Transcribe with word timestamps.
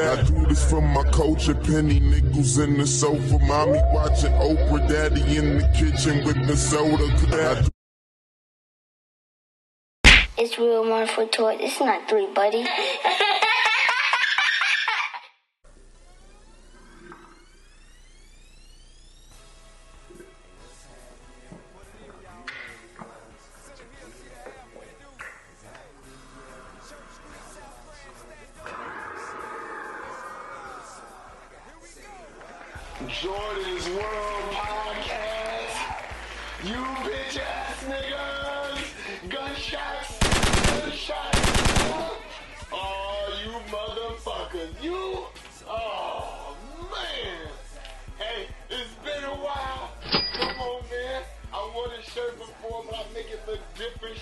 I 0.00 0.22
do 0.22 0.46
this 0.46 0.70
for 0.70 0.80
my 0.80 1.02
culture, 1.10 1.54
penny 1.54 2.00
nickels 2.00 2.58
in 2.58 2.78
the 2.78 2.86
sofa. 2.86 3.38
Mommy 3.40 3.80
watching 3.92 4.32
Oprah, 4.32 4.88
daddy 4.88 5.36
in 5.36 5.58
the 5.58 5.68
kitchen 5.76 6.24
with 6.24 6.46
the 6.46 6.56
soda. 6.56 7.68
It's 10.36 10.58
real 10.58 11.06
for 11.06 11.26
toy. 11.26 11.56
It's 11.60 11.80
not 11.80 12.08
three, 12.08 12.26
buddy. 12.32 12.64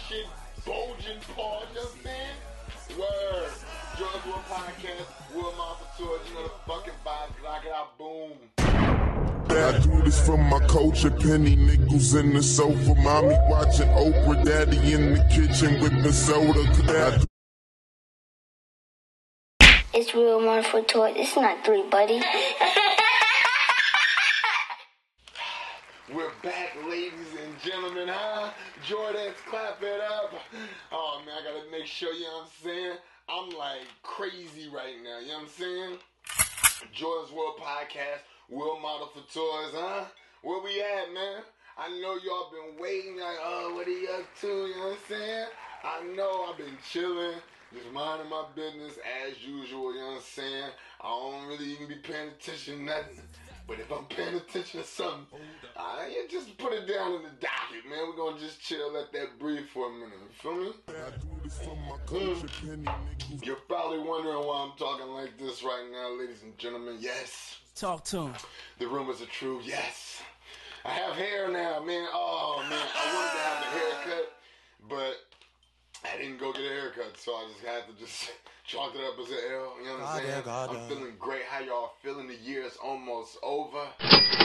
shit. 0.09 0.27
Bulging 0.65 1.21
paws, 1.35 1.67
you 1.71 1.77
know 1.77 1.83
what 1.83 2.07
I'm? 2.07 2.99
Word. 2.99 3.53
Jordon's 3.99 4.27
World 4.27 4.45
Podcast. 4.49 5.35
Will 5.35 5.53
Mafia 5.57 5.87
Tours. 5.99 6.21
You 6.29 6.35
know 6.35 6.43
the 6.45 6.51
fucking 6.67 6.93
vibes. 7.05 7.45
Lock 7.45 7.65
it 7.65 7.73
out. 7.73 7.99
Boom. 7.99 8.33
I 9.49 9.79
do 9.79 10.03
this 10.03 10.25
for 10.25 10.37
my 10.37 10.59
culture, 10.67 11.11
penny 11.11 11.57
nickels 11.57 12.15
in 12.15 12.35
the 12.35 12.43
sofa. 12.43 12.95
Mommy 12.97 13.37
watching 13.49 13.89
Oprah, 13.89 14.45
daddy 14.45 14.93
in 14.93 15.15
the 15.15 15.25
kitchen 15.31 15.81
with 15.81 16.03
the 16.03 16.13
soda. 16.13 16.61
I 16.61 17.19
do 17.19 17.27
It's 19.95 20.15
real 20.15 20.45
one 20.45 20.63
for 20.63 20.83
toy. 20.83 21.13
It's 21.17 21.37
not 21.37 21.65
three, 21.65 21.83
buddy. 21.89 22.21
We're 26.13 26.31
back, 26.43 26.77
ladies 26.89 27.36
gentlemen, 27.63 28.09
huh? 28.09 28.51
Jordan's 28.87 29.37
clap 29.49 29.83
it 29.83 30.01
up. 30.01 30.35
Oh 30.93 31.23
man, 31.25 31.37
I 31.41 31.45
gotta 31.45 31.71
make 31.71 31.87
sure, 31.87 32.13
you 32.13 32.25
know 32.25 32.39
what 32.39 32.45
I'm 32.45 32.65
saying? 32.65 32.97
I'm 33.29 33.51
like 33.51 33.87
crazy 34.03 34.69
right 34.69 34.95
now, 35.03 35.19
you 35.21 35.29
know 35.29 35.35
what 35.35 35.43
I'm 35.43 35.49
saying? 35.49 35.99
Jordon's 36.93 37.33
World 37.33 37.59
Podcast, 37.59 38.23
Will 38.49 38.79
Model 38.81 39.09
for 39.09 39.21
Toys, 39.21 39.73
huh? 39.75 40.05
Where 40.43 40.63
we 40.63 40.81
at, 40.81 41.13
man? 41.13 41.43
I 41.79 41.89
know 42.01 42.19
y'all 42.25 42.51
been 42.51 42.81
waiting, 42.83 43.17
like, 43.17 43.37
oh, 43.43 43.75
what 43.75 43.87
are 43.87 43.91
you 43.91 44.09
up 44.09 44.27
to? 44.41 44.47
You 44.47 44.77
know 44.77 44.89
what 44.89 44.93
I'm 44.93 44.99
saying? 45.09 45.47
I 45.85 46.03
know 46.15 46.47
I've 46.51 46.59
been 46.59 46.77
chilling, 46.91 47.39
just 47.73 47.93
minding 47.93 48.31
my 48.31 48.45
business 48.55 48.99
as 49.27 49.43
usual, 49.43 49.93
you 49.95 50.01
know 50.01 50.07
what 50.07 50.17
I'm 50.17 50.23
saying? 50.23 50.71
I 51.01 51.09
don't 51.09 51.49
really 51.49 51.73
even 51.73 51.89
be 51.89 51.97
paying 51.97 52.29
attention 52.29 52.85
nothing. 52.85 53.23
But 53.67 53.81
if 53.81 53.91
I'm 53.91 54.05
paying 54.05 54.37
attention 54.37 54.81
to 54.81 54.87
something, 54.87 55.41
I 55.77 56.07
you 56.09 56.29
just 56.31 56.57
put 56.57 56.73
it 56.73 56.87
down 56.87 57.15
in 57.15 57.23
the 57.25 57.31
docket, 57.41 57.85
man. 57.91 57.99
We're 58.09 58.17
gonna 58.17 58.39
just 58.39 58.61
chill, 58.61 58.93
let 58.93 59.13
that 59.13 59.39
breathe 59.41 59.67
for 59.75 59.91
a 59.91 59.93
minute. 59.93 60.19
You 60.23 60.29
feel 60.41 60.57
me? 60.57 60.73
I 60.89 61.11
do 61.19 61.29
this 61.43 61.59
for 61.59 61.75
my 61.77 61.97
culture. 62.07 62.47
Mm. 62.65 63.45
You're 63.45 63.57
probably 63.57 63.99
wondering 63.99 64.39
why 64.47 64.63
I'm 64.71 64.79
talking 64.79 65.09
like 65.09 65.37
this 65.39 65.65
right 65.65 65.85
now, 65.93 66.17
ladies 66.19 66.43
and 66.45 66.57
gentlemen. 66.59 66.99
Yes, 67.01 67.57
Talk 67.75 68.05
to 68.05 68.23
him. 68.27 68.35
the 68.79 68.87
rumors 68.87 69.21
are 69.21 69.27
true. 69.27 69.61
Yes, 69.65 70.23
I 70.85 70.91
have 70.91 71.15
hair 71.17 71.49
now, 71.51 71.83
man. 71.83 72.07
Oh 72.13 72.65
man, 72.71 72.79
I 72.79 73.15
wanted 73.15 73.33
to 73.33 73.43
have 73.43 73.63
a 73.63 74.11
haircut, 74.15 74.33
but 74.89 75.17
I 76.05 76.19
didn't 76.19 76.39
go 76.39 76.53
get 76.53 76.63
a 76.63 76.69
haircut, 76.69 77.17
so 77.19 77.33
I 77.33 77.49
just 77.53 77.65
had 77.65 77.87
to 77.87 77.93
just 77.99 78.31
chalk 78.67 78.95
it 78.95 79.01
up 79.01 79.19
as 79.21 79.31
an 79.31 79.39
L. 79.53 79.73
You 79.81 79.87
know 79.87 79.99
what 79.99 80.09
I'm 80.09 80.23
saying? 80.23 80.43
God 80.45 80.71
I'm 80.71 80.77
damn. 80.77 80.89
feeling 80.89 81.13
great. 81.19 81.43
How 81.49 81.61
y'all 81.61 81.93
feeling? 82.03 82.29
The 82.29 82.37
year 82.37 82.63
is 82.63 82.77
almost 82.77 83.39
over. 83.43 83.87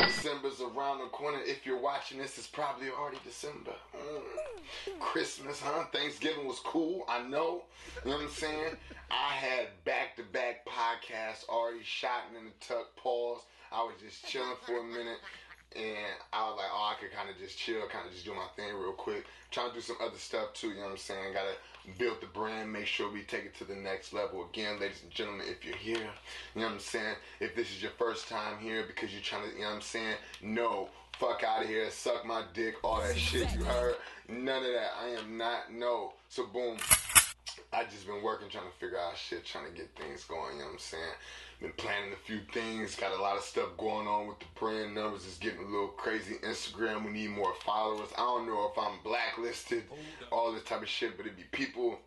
December's 0.05 0.61
around 0.61 0.99
the 0.99 1.05
corner. 1.11 1.39
If 1.43 1.65
you're 1.65 1.79
watching 1.79 2.17
this, 2.17 2.37
it's 2.37 2.47
probably 2.47 2.89
already 2.89 3.17
December. 3.23 3.73
Mm. 3.95 4.99
Christmas, 4.99 5.59
huh? 5.61 5.85
Thanksgiving 5.91 6.47
was 6.47 6.59
cool. 6.59 7.05
I 7.07 7.21
know. 7.23 7.63
You 8.03 8.11
know 8.11 8.17
what 8.17 8.25
I'm 8.25 8.29
saying? 8.29 8.75
I 9.09 9.33
had 9.33 9.67
back-to-back 9.85 10.65
podcasts 10.65 11.47
already 11.49 11.83
shot 11.83 12.23
in 12.37 12.45
the 12.45 12.51
tuck. 12.65 12.95
Pause. 12.95 13.41
I 13.71 13.83
was 13.83 13.93
just 14.01 14.25
chilling 14.27 14.55
for 14.65 14.79
a 14.79 14.83
minute. 14.83 15.17
And 15.75 16.15
I 16.33 16.49
was 16.49 16.57
like, 16.57 16.67
oh, 16.73 16.91
I 16.91 16.99
could 16.99 17.15
kind 17.15 17.29
of 17.29 17.37
just 17.37 17.57
chill, 17.57 17.87
kind 17.87 18.05
of 18.05 18.11
just 18.11 18.25
do 18.25 18.33
my 18.33 18.47
thing 18.55 18.75
real 18.75 18.91
quick. 18.91 19.25
Trying 19.51 19.69
to 19.69 19.75
do 19.75 19.81
some 19.81 19.95
other 20.01 20.17
stuff 20.17 20.53
too, 20.53 20.69
you 20.69 20.75
know 20.75 20.83
what 20.83 20.91
I'm 20.91 20.97
saying? 20.97 21.33
Gotta 21.33 21.55
build 21.97 22.21
the 22.21 22.27
brand, 22.27 22.71
make 22.71 22.87
sure 22.87 23.11
we 23.11 23.23
take 23.23 23.45
it 23.45 23.55
to 23.55 23.63
the 23.63 23.75
next 23.75 24.13
level. 24.13 24.47
Again, 24.51 24.79
ladies 24.79 25.01
and 25.03 25.11
gentlemen, 25.11 25.45
if 25.49 25.63
you're 25.63 25.75
here, 25.75 25.97
you 26.55 26.61
know 26.61 26.67
what 26.67 26.73
I'm 26.73 26.79
saying? 26.79 27.15
If 27.39 27.55
this 27.55 27.69
is 27.69 27.81
your 27.81 27.91
first 27.97 28.27
time 28.27 28.59
here 28.59 28.83
because 28.85 29.13
you're 29.13 29.21
trying 29.21 29.49
to, 29.49 29.55
you 29.55 29.61
know 29.61 29.69
what 29.69 29.75
I'm 29.75 29.81
saying? 29.81 30.15
No, 30.41 30.89
fuck 31.17 31.43
out 31.43 31.63
of 31.63 31.69
here, 31.69 31.89
suck 31.89 32.25
my 32.25 32.43
dick, 32.53 32.75
all 32.83 33.01
that 33.01 33.15
shit 33.15 33.53
you 33.53 33.63
heard. 33.63 33.95
None 34.27 34.63
of 34.63 34.71
that. 34.73 34.91
I 35.01 35.09
am 35.09 35.37
not, 35.37 35.71
no. 35.71 36.13
So, 36.29 36.47
boom. 36.47 36.77
I 37.73 37.83
just 37.85 38.05
been 38.05 38.21
working 38.23 38.49
trying 38.49 38.65
to 38.65 38.77
figure 38.79 38.99
out 38.99 39.17
shit, 39.17 39.45
trying 39.45 39.65
to 39.65 39.71
get 39.71 39.89
things 39.95 40.23
going, 40.25 40.53
you 40.53 40.59
know 40.59 40.65
what 40.65 40.73
I'm 40.73 40.79
saying? 40.79 41.13
Been 41.61 41.73
planning 41.73 42.11
a 42.13 42.15
few 42.15 42.39
things, 42.53 42.95
got 42.95 43.17
a 43.17 43.21
lot 43.21 43.37
of 43.37 43.43
stuff 43.43 43.69
going 43.77 44.07
on 44.07 44.27
with 44.27 44.39
the 44.39 44.45
brand 44.59 44.95
numbers, 44.95 45.25
it's 45.25 45.37
getting 45.37 45.63
a 45.63 45.69
little 45.69 45.89
crazy. 45.89 46.35
Instagram, 46.43 47.05
we 47.05 47.11
need 47.11 47.29
more 47.29 47.53
followers. 47.63 48.09
I 48.17 48.21
don't 48.21 48.47
know 48.47 48.71
if 48.71 48.77
I'm 48.77 48.97
blacklisted, 49.03 49.83
all 50.31 50.51
this 50.51 50.63
type 50.63 50.81
of 50.81 50.89
shit, 50.89 51.17
but 51.17 51.25
it'd 51.25 51.37
be 51.37 51.43
people 51.51 51.99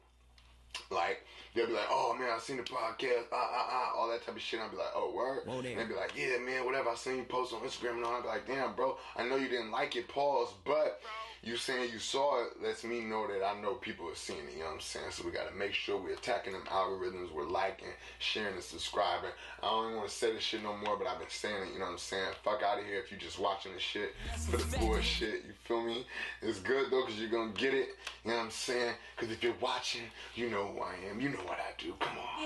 like 0.90 1.24
they'll 1.54 1.66
be 1.66 1.72
like, 1.72 1.86
"Oh 1.88 2.16
man, 2.18 2.30
I 2.34 2.38
seen 2.40 2.56
the 2.56 2.64
podcast, 2.64 3.26
ah 3.32 3.50
ah 3.52 3.68
ah," 3.70 3.92
all 3.96 4.08
that 4.10 4.24
type 4.26 4.34
of 4.34 4.42
shit. 4.42 4.60
I'll 4.60 4.70
be 4.70 4.76
like, 4.76 4.92
"Oh 4.94 5.12
word," 5.14 5.42
Whoa, 5.46 5.62
there. 5.62 5.70
and 5.70 5.80
they'll 5.80 5.88
be 5.88 5.94
like, 5.94 6.12
"Yeah 6.16 6.38
man, 6.38 6.64
whatever." 6.64 6.90
I 6.90 6.94
seen 6.96 7.18
you 7.18 7.24
post 7.24 7.54
on 7.54 7.60
Instagram 7.60 7.96
and 7.96 8.04
all. 8.04 8.14
I'll 8.14 8.22
be 8.22 8.28
like, 8.28 8.46
"Damn, 8.46 8.74
bro, 8.74 8.98
I 9.16 9.24
know 9.24 9.36
you 9.36 9.48
didn't 9.48 9.70
like 9.70 9.96
it, 9.96 10.08
pause, 10.08 10.48
but." 10.64 11.00
You 11.44 11.58
saying 11.58 11.90
you 11.92 11.98
saw 11.98 12.42
it 12.42 12.62
lets 12.62 12.84
me 12.84 13.00
know 13.00 13.26
that 13.26 13.44
I 13.44 13.60
know 13.60 13.74
people 13.74 14.08
are 14.08 14.14
seeing 14.14 14.38
it, 14.38 14.54
you 14.54 14.60
know 14.60 14.66
what 14.66 14.74
I'm 14.74 14.80
saying? 14.80 15.10
So 15.10 15.24
we 15.26 15.30
gotta 15.30 15.54
make 15.54 15.74
sure 15.74 16.00
we're 16.00 16.14
attacking 16.14 16.54
them 16.54 16.62
algorithms, 16.62 17.32
we're 17.34 17.46
liking, 17.46 17.88
sharing, 18.18 18.54
and 18.54 18.62
subscribing. 18.62 19.28
I 19.62 19.66
don't 19.66 19.84
even 19.86 19.96
wanna 19.98 20.08
say 20.08 20.32
this 20.32 20.42
shit 20.42 20.62
no 20.62 20.74
more, 20.74 20.96
but 20.96 21.06
I've 21.06 21.18
been 21.18 21.28
saying 21.28 21.64
it, 21.64 21.72
you 21.74 21.80
know 21.80 21.84
what 21.84 21.92
I'm 21.92 21.98
saying? 21.98 22.32
Fuck 22.42 22.62
out 22.62 22.78
of 22.78 22.86
here 22.86 22.98
if 22.98 23.12
you 23.12 23.18
just 23.18 23.38
watching 23.38 23.74
the 23.74 23.78
shit 23.78 24.14
for 24.48 24.56
the 24.56 24.78
bullshit, 24.78 25.44
you 25.44 25.52
feel 25.64 25.82
me? 25.82 26.06
It's 26.40 26.60
good 26.60 26.90
though, 26.90 27.02
cause 27.04 27.16
you're 27.16 27.28
gonna 27.28 27.52
get 27.52 27.74
it, 27.74 27.88
you 28.24 28.30
know 28.30 28.38
what 28.38 28.44
I'm 28.44 28.50
saying? 28.50 28.94
Cause 29.18 29.30
if 29.30 29.42
you're 29.42 29.54
watching, 29.60 30.02
you 30.34 30.48
know 30.48 30.68
who 30.68 30.80
I 30.80 30.94
am, 31.10 31.20
you 31.20 31.28
know 31.28 31.40
what 31.44 31.58
I 31.58 31.74
do, 31.76 31.92
come 32.00 32.16
on. 32.16 32.44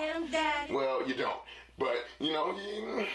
Well, 0.75 1.07
you 1.07 1.15
don't. 1.15 1.39
But, 1.79 2.05
you 2.19 2.33
know, 2.33 2.57
you, 2.59 3.07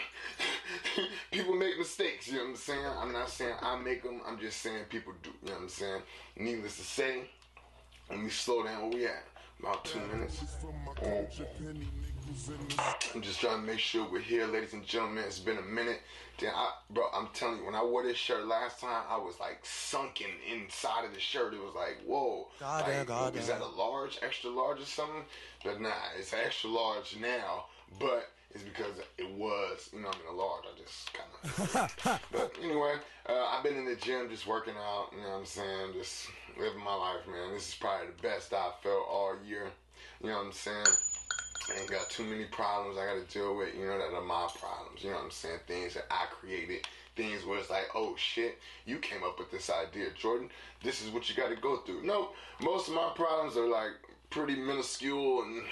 people 1.30 1.54
make 1.54 1.78
mistakes, 1.78 2.28
you 2.28 2.34
know 2.34 2.44
what 2.44 2.50
I'm 2.50 2.56
saying? 2.56 2.86
I'm 2.98 3.12
not 3.12 3.28
saying 3.28 3.54
I 3.60 3.76
make 3.78 4.02
them, 4.02 4.22
I'm 4.26 4.38
just 4.38 4.62
saying 4.62 4.84
people 4.88 5.12
do, 5.22 5.30
you 5.42 5.48
know 5.48 5.54
what 5.54 5.62
I'm 5.62 5.68
saying? 5.68 6.02
Needless 6.36 6.76
to 6.78 6.82
say, 6.82 7.24
let 8.08 8.18
me 8.18 8.30
slow 8.30 8.64
down 8.64 8.82
where 8.82 8.98
we 8.98 9.06
at. 9.06 9.24
About 9.60 9.84
two 9.84 10.00
minutes. 10.12 10.40
This 10.40 10.56
for 10.60 10.74
my 10.84 10.92
culture, 10.94 11.46
penny 11.58 11.88
nickels 12.26 12.48
in 12.48 12.68
the 12.68 12.82
I'm 13.14 13.22
just 13.22 13.40
trying 13.40 13.60
to 13.60 13.66
make 13.66 13.78
sure 13.78 14.06
we're 14.10 14.20
here, 14.20 14.46
ladies 14.46 14.72
and 14.72 14.84
gentlemen. 14.84 15.24
It's 15.24 15.38
been 15.38 15.58
a 15.58 15.62
minute. 15.62 16.00
Damn, 16.38 16.54
I, 16.54 16.70
bro, 16.90 17.04
I'm 17.14 17.28
telling 17.32 17.58
you, 17.58 17.66
when 17.66 17.74
I 17.74 17.82
wore 17.82 18.02
this 18.02 18.16
shirt 18.16 18.46
last 18.46 18.80
time, 18.80 19.04
I 19.08 19.16
was 19.16 19.38
like 19.40 19.60
sunken 19.62 20.26
inside 20.52 21.04
of 21.04 21.14
the 21.14 21.20
shirt. 21.20 21.54
It 21.54 21.60
was 21.60 21.74
like, 21.74 22.02
whoa. 22.04 22.48
God 22.58 22.82
like, 22.82 22.92
damn, 22.92 23.06
God 23.06 23.36
Is 23.36 23.46
that 23.46 23.60
a 23.60 23.66
large, 23.66 24.18
extra 24.22 24.50
large 24.50 24.80
or 24.80 24.86
something? 24.86 25.24
But 25.64 25.80
nah, 25.80 25.92
it's 26.18 26.34
extra 26.34 26.70
large 26.70 27.16
now, 27.20 27.66
but 27.98 28.32
it's 28.54 28.62
because 28.62 28.92
it 29.18 29.30
was, 29.32 29.90
you 29.92 30.00
know, 30.00 30.08
I 30.08 30.12
mean, 30.12 30.28
a 30.30 30.32
large. 30.32 30.64
I 30.64 30.78
just 30.80 31.12
kind 31.12 31.28
of. 31.34 32.20
but 32.32 32.54
anyway, 32.62 32.94
uh, 33.28 33.46
I've 33.50 33.64
been 33.64 33.76
in 33.76 33.84
the 33.84 33.96
gym 33.96 34.28
just 34.30 34.46
working 34.46 34.74
out, 34.78 35.08
you 35.12 35.22
know 35.22 35.30
what 35.30 35.38
I'm 35.40 35.46
saying? 35.46 35.92
Just 35.94 36.28
living 36.58 36.82
my 36.84 36.94
life, 36.94 37.26
man. 37.26 37.52
This 37.52 37.70
is 37.70 37.74
probably 37.74 38.06
the 38.08 38.22
best 38.22 38.52
I've 38.54 38.78
felt 38.82 39.06
all 39.10 39.34
year. 39.44 39.66
You 40.22 40.28
know 40.28 40.36
what 40.36 40.46
I'm 40.46 40.52
saying? 40.52 40.86
I 40.86 41.80
ain't 41.80 41.90
got 41.90 42.08
too 42.10 42.24
many 42.24 42.44
problems 42.44 42.98
I 42.98 43.06
gotta 43.06 43.24
deal 43.32 43.56
with, 43.56 43.74
you 43.74 43.86
know, 43.86 43.98
that 43.98 44.14
are 44.14 44.22
my 44.22 44.48
problems. 44.60 45.02
You 45.02 45.10
know 45.10 45.16
what 45.16 45.24
I'm 45.24 45.30
saying? 45.30 45.60
Things 45.66 45.94
that 45.94 46.04
I 46.10 46.26
created. 46.26 46.86
Things 47.16 47.44
where 47.44 47.58
it's 47.58 47.70
like, 47.70 47.88
oh 47.94 48.14
shit, 48.16 48.58
you 48.86 48.98
came 48.98 49.22
up 49.22 49.38
with 49.38 49.50
this 49.50 49.70
idea, 49.70 50.06
Jordan. 50.16 50.50
This 50.82 51.02
is 51.02 51.10
what 51.10 51.28
you 51.28 51.34
gotta 51.34 51.56
go 51.56 51.78
through. 51.78 52.04
No, 52.04 52.30
most 52.60 52.88
of 52.88 52.94
my 52.94 53.12
problems 53.14 53.56
are 53.56 53.68
like 53.68 53.92
pretty 54.30 54.56
minuscule 54.56 55.42
and 55.42 55.62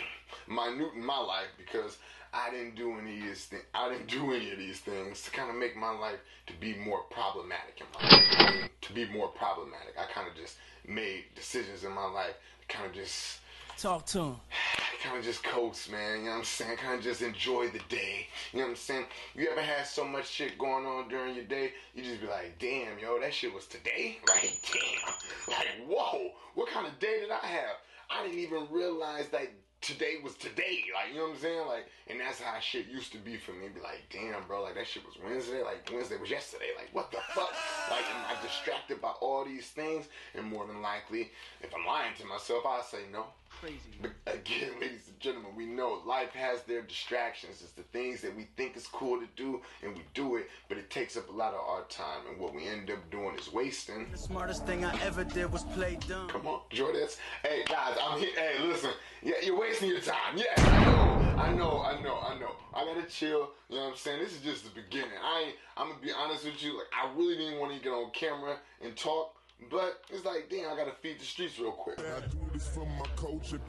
minute 0.48 0.94
in 0.94 1.04
my 1.04 1.18
life 1.18 1.48
because 1.58 1.98
I 2.32 2.50
didn't 2.50 2.76
do 2.76 2.98
any 2.98 3.18
of 3.18 3.24
these 3.24 3.44
things. 3.44 3.62
I 3.74 3.90
didn't 3.90 4.08
do 4.08 4.32
any 4.32 4.52
of 4.52 4.58
these 4.58 4.80
things 4.80 5.22
to 5.22 5.30
kind 5.30 5.50
of 5.50 5.56
make 5.56 5.76
my 5.76 5.90
life 5.90 6.18
to 6.46 6.52
be 6.54 6.74
more 6.74 7.02
problematic 7.10 7.80
in 7.80 7.86
my 7.94 8.16
life. 8.16 8.26
I 8.38 8.50
mean, 8.52 8.70
to 8.80 8.92
be 8.92 9.06
more 9.06 9.28
problematic. 9.28 9.94
I 9.98 10.10
kind 10.12 10.28
of 10.28 10.34
just 10.34 10.56
made 10.86 11.24
decisions 11.34 11.84
in 11.84 11.92
my 11.92 12.06
life 12.06 12.34
to 12.60 12.74
kind 12.74 12.86
of 12.88 12.94
just 12.94 13.40
Talk 13.78 14.06
to 14.06 14.18
him. 14.18 14.36
kind 15.02 15.18
of 15.18 15.24
just 15.24 15.42
coast, 15.42 15.90
man. 15.90 16.18
You 16.18 16.24
know 16.26 16.30
what 16.30 16.38
I'm 16.38 16.44
saying? 16.44 16.76
Kind 16.76 16.98
of 16.98 17.02
just 17.02 17.22
enjoy 17.22 17.68
the 17.68 17.80
day. 17.88 18.28
You 18.52 18.60
know 18.60 18.66
what 18.66 18.70
I'm 18.70 18.76
saying? 18.76 19.06
You 19.34 19.48
ever 19.50 19.60
had 19.60 19.86
so 19.86 20.04
much 20.04 20.28
shit 20.28 20.56
going 20.58 20.86
on 20.86 21.08
during 21.08 21.34
your 21.34 21.44
day, 21.44 21.72
you 21.94 22.04
just 22.04 22.20
be 22.20 22.28
like, 22.28 22.58
damn, 22.58 22.98
yo, 22.98 23.18
that 23.20 23.34
shit 23.34 23.52
was 23.52 23.66
today? 23.66 24.18
Like, 24.28 24.54
damn. 24.72 25.54
Like, 25.56 25.88
whoa, 25.88 26.30
what 26.54 26.68
kind 26.68 26.86
of 26.86 26.98
day 26.98 27.20
did 27.20 27.30
I 27.30 27.44
have? 27.44 27.76
I 28.10 28.24
didn't 28.24 28.38
even 28.38 28.66
realize 28.70 29.28
that 29.30 29.50
today 29.82 30.14
was 30.22 30.34
today. 30.36 30.84
Like, 30.94 31.12
you 31.12 31.18
know 31.18 31.28
what 31.28 31.34
I'm 31.34 31.40
saying? 31.42 31.66
Like, 31.66 31.86
and 32.08 32.20
that's 32.20 32.40
how 32.40 32.58
shit 32.60 32.86
used 32.86 33.12
to 33.12 33.18
be 33.18 33.36
for 33.36 33.52
me. 33.52 33.68
Be 33.68 33.80
like, 33.80 34.04
damn, 34.10 34.46
bro, 34.46 34.62
like 34.62 34.76
that 34.76 34.86
shit 34.86 35.04
was 35.04 35.16
Wednesday. 35.22 35.62
Like, 35.62 35.90
Wednesday 35.92 36.16
was 36.16 36.30
yesterday. 36.30 36.70
Like, 36.76 36.88
what 36.92 37.10
the 37.10 37.18
fuck? 37.34 37.52
Like, 37.90 38.04
am 38.14 38.24
I 38.30 38.40
distracted 38.42 39.02
by 39.02 39.10
all 39.20 39.44
these 39.44 39.66
things? 39.66 40.06
And 40.34 40.46
more 40.46 40.66
than 40.66 40.80
likely, 40.80 41.32
if 41.60 41.74
I'm 41.74 41.86
lying 41.86 42.14
to 42.20 42.26
myself, 42.26 42.64
I'll 42.64 42.82
say 42.82 43.02
no. 43.12 43.26
Crazy. 43.62 43.78
But 44.00 44.10
again, 44.34 44.72
ladies 44.80 45.06
and 45.06 45.20
gentlemen, 45.20 45.52
we 45.56 45.66
know 45.66 46.02
life 46.04 46.30
has 46.30 46.62
their 46.62 46.82
distractions. 46.82 47.62
It's 47.62 47.70
the 47.70 47.84
things 47.84 48.20
that 48.22 48.36
we 48.36 48.48
think 48.56 48.76
is 48.76 48.88
cool 48.88 49.20
to 49.20 49.28
do, 49.36 49.60
and 49.84 49.94
we 49.94 50.02
do 50.14 50.34
it, 50.34 50.50
but 50.68 50.78
it 50.78 50.90
takes 50.90 51.16
up 51.16 51.28
a 51.28 51.32
lot 51.32 51.54
of 51.54 51.60
our 51.60 51.84
time. 51.84 52.26
And 52.28 52.40
what 52.40 52.56
we 52.56 52.66
end 52.66 52.90
up 52.90 52.98
doing 53.12 53.36
is 53.38 53.52
wasting. 53.52 54.08
The 54.10 54.18
smartest 54.18 54.66
thing 54.66 54.84
I 54.84 55.00
ever 55.02 55.22
did 55.22 55.52
was 55.52 55.62
play 55.62 55.96
dumb. 56.08 56.26
Come 56.26 56.48
on, 56.48 56.62
Jordans. 56.72 57.18
Hey 57.44 57.62
guys, 57.68 57.96
I'm 58.02 58.18
here. 58.18 58.30
Hey, 58.34 58.66
listen. 58.66 58.90
Yeah, 59.22 59.34
you're 59.44 59.60
wasting 59.60 59.90
your 59.90 60.00
time. 60.00 60.36
Yeah, 60.36 60.46
I 60.56 60.84
know, 60.90 61.40
I 61.40 61.54
know, 61.54 61.82
I 61.82 62.02
know, 62.02 62.18
I 62.18 62.38
know. 62.40 62.56
I 62.74 62.84
gotta 62.84 63.06
chill. 63.06 63.50
You 63.68 63.76
know 63.76 63.82
what 63.84 63.90
I'm 63.90 63.96
saying? 63.96 64.24
This 64.24 64.32
is 64.32 64.40
just 64.40 64.64
the 64.64 64.70
beginning. 64.70 65.12
I 65.22 65.44
ain't. 65.46 65.56
I'm 65.76 65.90
gonna 65.90 66.00
be 66.02 66.10
honest 66.10 66.44
with 66.44 66.60
you. 66.64 66.78
Like, 66.78 66.88
I 66.92 67.16
really 67.16 67.36
didn't 67.36 67.60
want 67.60 67.72
to 67.76 67.80
get 67.80 67.90
on 67.90 68.10
camera 68.10 68.56
and 68.84 68.96
talk, 68.96 69.36
but 69.70 70.02
it's 70.10 70.24
like, 70.24 70.48
damn, 70.50 70.72
I 70.72 70.76
gotta 70.76 70.96
feed 71.00 71.20
the 71.20 71.24
streets 71.24 71.60
real 71.60 71.70
quick. 71.70 72.00
For 72.62 72.86
my 72.86 73.06
culture, 73.16 73.60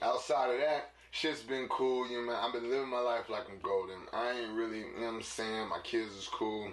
Outside 0.00 0.54
of 0.54 0.60
that, 0.60 0.90
shit's 1.10 1.42
been 1.42 1.66
cool. 1.68 2.08
You 2.08 2.18
know, 2.18 2.32
man. 2.32 2.40
I've 2.40 2.52
been 2.52 2.70
living 2.70 2.88
my 2.88 3.00
life 3.00 3.28
like 3.28 3.44
I'm 3.50 3.58
golden. 3.60 3.96
I 4.12 4.30
ain't 4.30 4.52
really, 4.52 4.78
you 4.78 5.00
know 5.00 5.06
what 5.06 5.14
I'm 5.14 5.22
saying? 5.22 5.68
My 5.68 5.80
kids 5.82 6.14
is 6.14 6.28
cool. 6.28 6.70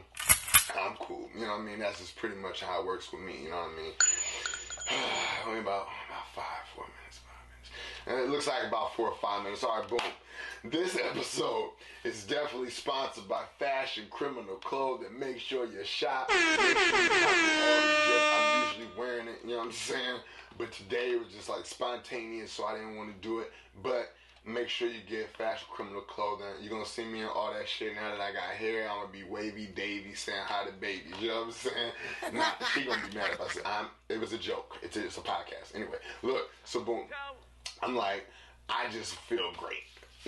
I'm 0.79 0.95
cool. 0.99 1.27
You 1.35 1.45
know 1.45 1.53
what 1.53 1.61
I 1.61 1.63
mean? 1.63 1.79
That's 1.79 1.99
just 1.99 2.15
pretty 2.15 2.35
much 2.35 2.61
how 2.61 2.81
it 2.81 2.85
works 2.85 3.11
with 3.11 3.21
me. 3.21 3.43
You 3.43 3.49
know 3.49 3.57
what 3.57 3.71
I 3.71 3.81
mean? 3.81 3.93
Only 5.47 5.59
about 5.61 5.87
about 6.07 6.27
five, 6.35 6.63
four 6.75 6.85
minutes, 6.85 7.19
five 7.25 7.41
minutes. 7.49 7.71
And 8.05 8.19
it 8.19 8.29
looks 8.29 8.47
like 8.47 8.67
about 8.67 8.95
four 8.95 9.09
or 9.09 9.17
five 9.17 9.43
minutes. 9.43 9.63
All 9.63 9.79
right, 9.79 9.89
boom. 9.89 9.99
This 10.65 10.97
episode 10.97 11.71
is 12.03 12.25
definitely 12.25 12.69
sponsored 12.69 13.29
by 13.29 13.43
Fashion 13.59 14.03
Criminal 14.09 14.55
Clothing. 14.55 15.17
Make 15.17 15.39
sure 15.39 15.65
you 15.65 15.85
shop. 15.85 16.29
Sure 16.29 16.41
you 16.41 16.75
copy 16.75 17.13
all. 18.13 18.33
I'm 18.33 18.67
usually 18.67 18.87
wearing 18.97 19.29
it, 19.29 19.39
you 19.45 19.51
know 19.51 19.59
what 19.59 19.67
I'm 19.67 19.71
saying? 19.71 20.19
But 20.57 20.73
today 20.73 21.11
it 21.11 21.19
was 21.23 21.33
just 21.33 21.47
like 21.47 21.65
spontaneous, 21.65 22.51
so 22.51 22.65
I 22.65 22.73
didn't 22.73 22.97
want 22.97 23.09
to 23.09 23.25
do 23.25 23.39
it. 23.39 23.53
But 23.81 24.11
make 24.45 24.67
sure 24.67 24.89
you 24.89 24.99
get 25.07 25.29
Fashion 25.37 25.65
Criminal 25.71 26.01
Clothing. 26.01 26.47
You're 26.59 26.71
gonna 26.71 26.85
see 26.85 27.05
me 27.05 27.21
in 27.21 27.27
all 27.27 27.53
that 27.53 27.69
shit 27.69 27.95
now 27.95 28.11
that 28.11 28.19
I 28.19 28.33
got 28.33 28.43
hair. 28.43 28.89
I'm 28.89 29.03
gonna 29.03 29.13
be 29.13 29.23
wavy 29.23 29.67
Davy 29.73 30.13
saying 30.13 30.41
hi 30.43 30.65
to 30.65 30.73
babies. 30.73 31.13
You 31.21 31.29
know 31.29 31.35
what 31.35 31.45
I'm 31.45 31.51
saying? 31.53 31.91
Not 32.33 32.61
she 32.73 32.83
gonna 32.83 33.01
be 33.09 33.15
mad 33.15 33.29
if 33.31 33.39
I 33.39 33.47
say 33.47 33.61
I'm. 33.65 33.85
It 34.09 34.19
was 34.19 34.33
a 34.33 34.37
joke. 34.37 34.75
It's 34.81 34.97
a, 34.97 35.05
it's 35.05 35.17
a 35.17 35.21
podcast. 35.21 35.73
Anyway, 35.73 35.99
look. 36.21 36.49
So 36.65 36.81
boom. 36.81 37.05
I'm 37.81 37.95
like, 37.95 38.25
I 38.67 38.87
just 38.91 39.15
feel 39.15 39.53
great. 39.57 39.83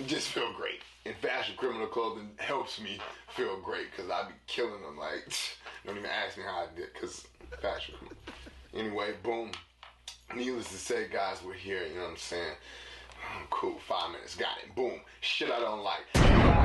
Just 0.06 0.28
feel 0.28 0.52
great. 0.54 0.80
And 1.04 1.14
fashion 1.16 1.54
criminal 1.56 1.86
clothing 1.86 2.30
helps 2.38 2.80
me 2.80 2.98
feel 3.30 3.60
great 3.60 3.90
because 3.90 4.10
I 4.10 4.28
be 4.28 4.34
killing 4.46 4.82
them. 4.82 4.96
Like, 4.96 5.32
don't 5.86 5.98
even 5.98 6.08
ask 6.08 6.38
me 6.38 6.44
how 6.44 6.62
I 6.62 6.66
did 6.74 6.92
because 6.94 7.26
fashion. 7.60 7.94
Anyway, 8.74 9.14
boom. 9.22 9.50
Needless 10.34 10.68
to 10.68 10.78
say, 10.78 11.08
guys, 11.12 11.42
we're 11.44 11.52
here. 11.52 11.84
You 11.86 11.96
know 11.96 12.02
what 12.02 12.10
I'm 12.12 12.16
saying? 12.16 12.54
Oh, 13.22 13.46
Cool, 13.50 13.78
five 13.86 14.12
minutes, 14.12 14.34
got 14.34 14.56
it. 14.64 14.74
Boom. 14.74 15.00
Shit 15.20 15.50
I 15.50 15.60
don't 15.60 15.84
like. 15.84 16.06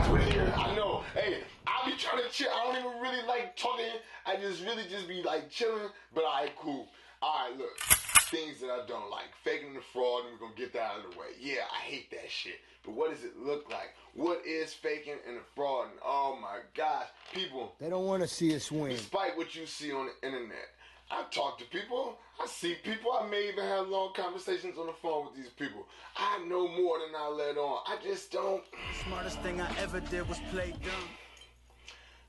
We're 0.09 0.19
here. 0.19 0.53
I 0.55 0.73
know. 0.75 1.03
Hey, 1.13 1.39
I 1.67 1.89
be 1.89 1.97
trying 1.97 2.23
to 2.23 2.29
chill. 2.29 2.47
I 2.49 2.63
don't 2.65 2.77
even 2.85 3.01
really 3.01 3.25
like 3.27 3.57
talking. 3.57 3.85
I 4.25 4.37
just 4.37 4.63
really 4.63 4.83
just 4.89 5.07
be 5.07 5.21
like 5.21 5.49
chilling. 5.49 5.89
But 6.13 6.23
alright, 6.23 6.55
cool. 6.55 6.87
Alright, 7.21 7.57
look. 7.57 8.16
Things 8.31 8.59
that 8.59 8.69
I 8.69 8.85
don't 8.87 9.09
like. 9.09 9.29
Faking 9.43 9.73
the 9.73 9.79
fraud, 9.93 10.25
and 10.25 10.33
we're 10.33 10.47
gonna 10.47 10.57
get 10.59 10.73
that 10.73 10.81
out 10.81 11.05
of 11.05 11.11
the 11.13 11.17
way. 11.19 11.27
Yeah, 11.39 11.61
I 11.73 11.79
hate 11.81 12.11
that 12.11 12.29
shit. 12.29 12.59
But 12.83 12.93
what 12.93 13.11
does 13.11 13.23
it 13.23 13.37
look 13.37 13.69
like? 13.71 13.93
What 14.13 14.45
is 14.45 14.73
faking 14.73 15.15
and 15.27 15.37
fraud? 15.55 15.87
And 15.91 15.99
oh 16.03 16.37
my 16.41 16.59
gosh, 16.75 17.07
people, 17.33 17.75
They 17.79 17.89
don't 17.89 18.05
want 18.05 18.23
to 18.23 18.27
see 18.27 18.55
us 18.55 18.71
win. 18.71 18.91
despite 18.91 19.37
what 19.37 19.55
you 19.55 19.65
see 19.65 19.91
on 19.93 20.07
the 20.21 20.27
internet. 20.27 20.67
I 21.09 21.23
talk 21.31 21.57
to 21.59 21.65
people. 21.65 22.17
I 22.41 22.47
see 22.47 22.75
people. 22.83 23.13
I 23.13 23.25
may 23.27 23.47
even 23.47 23.63
have 23.63 23.87
long 23.87 24.11
conversations 24.13 24.77
on 24.77 24.87
the 24.87 24.93
phone 25.01 25.25
with 25.27 25.35
these 25.35 25.49
people. 25.51 25.87
I 26.17 26.43
know 26.47 26.67
more 26.67 26.99
than 26.99 27.15
I 27.17 27.29
let 27.29 27.57
on. 27.57 27.79
I 27.87 27.97
just 28.03 28.29
don't. 28.31 28.61
Smartest 29.05 29.39
thing 29.39 29.61
I 29.61 29.73
ever 29.79 30.01
did 30.01 30.27
was 30.27 30.39
play 30.51 30.71
dumb. 30.83 31.09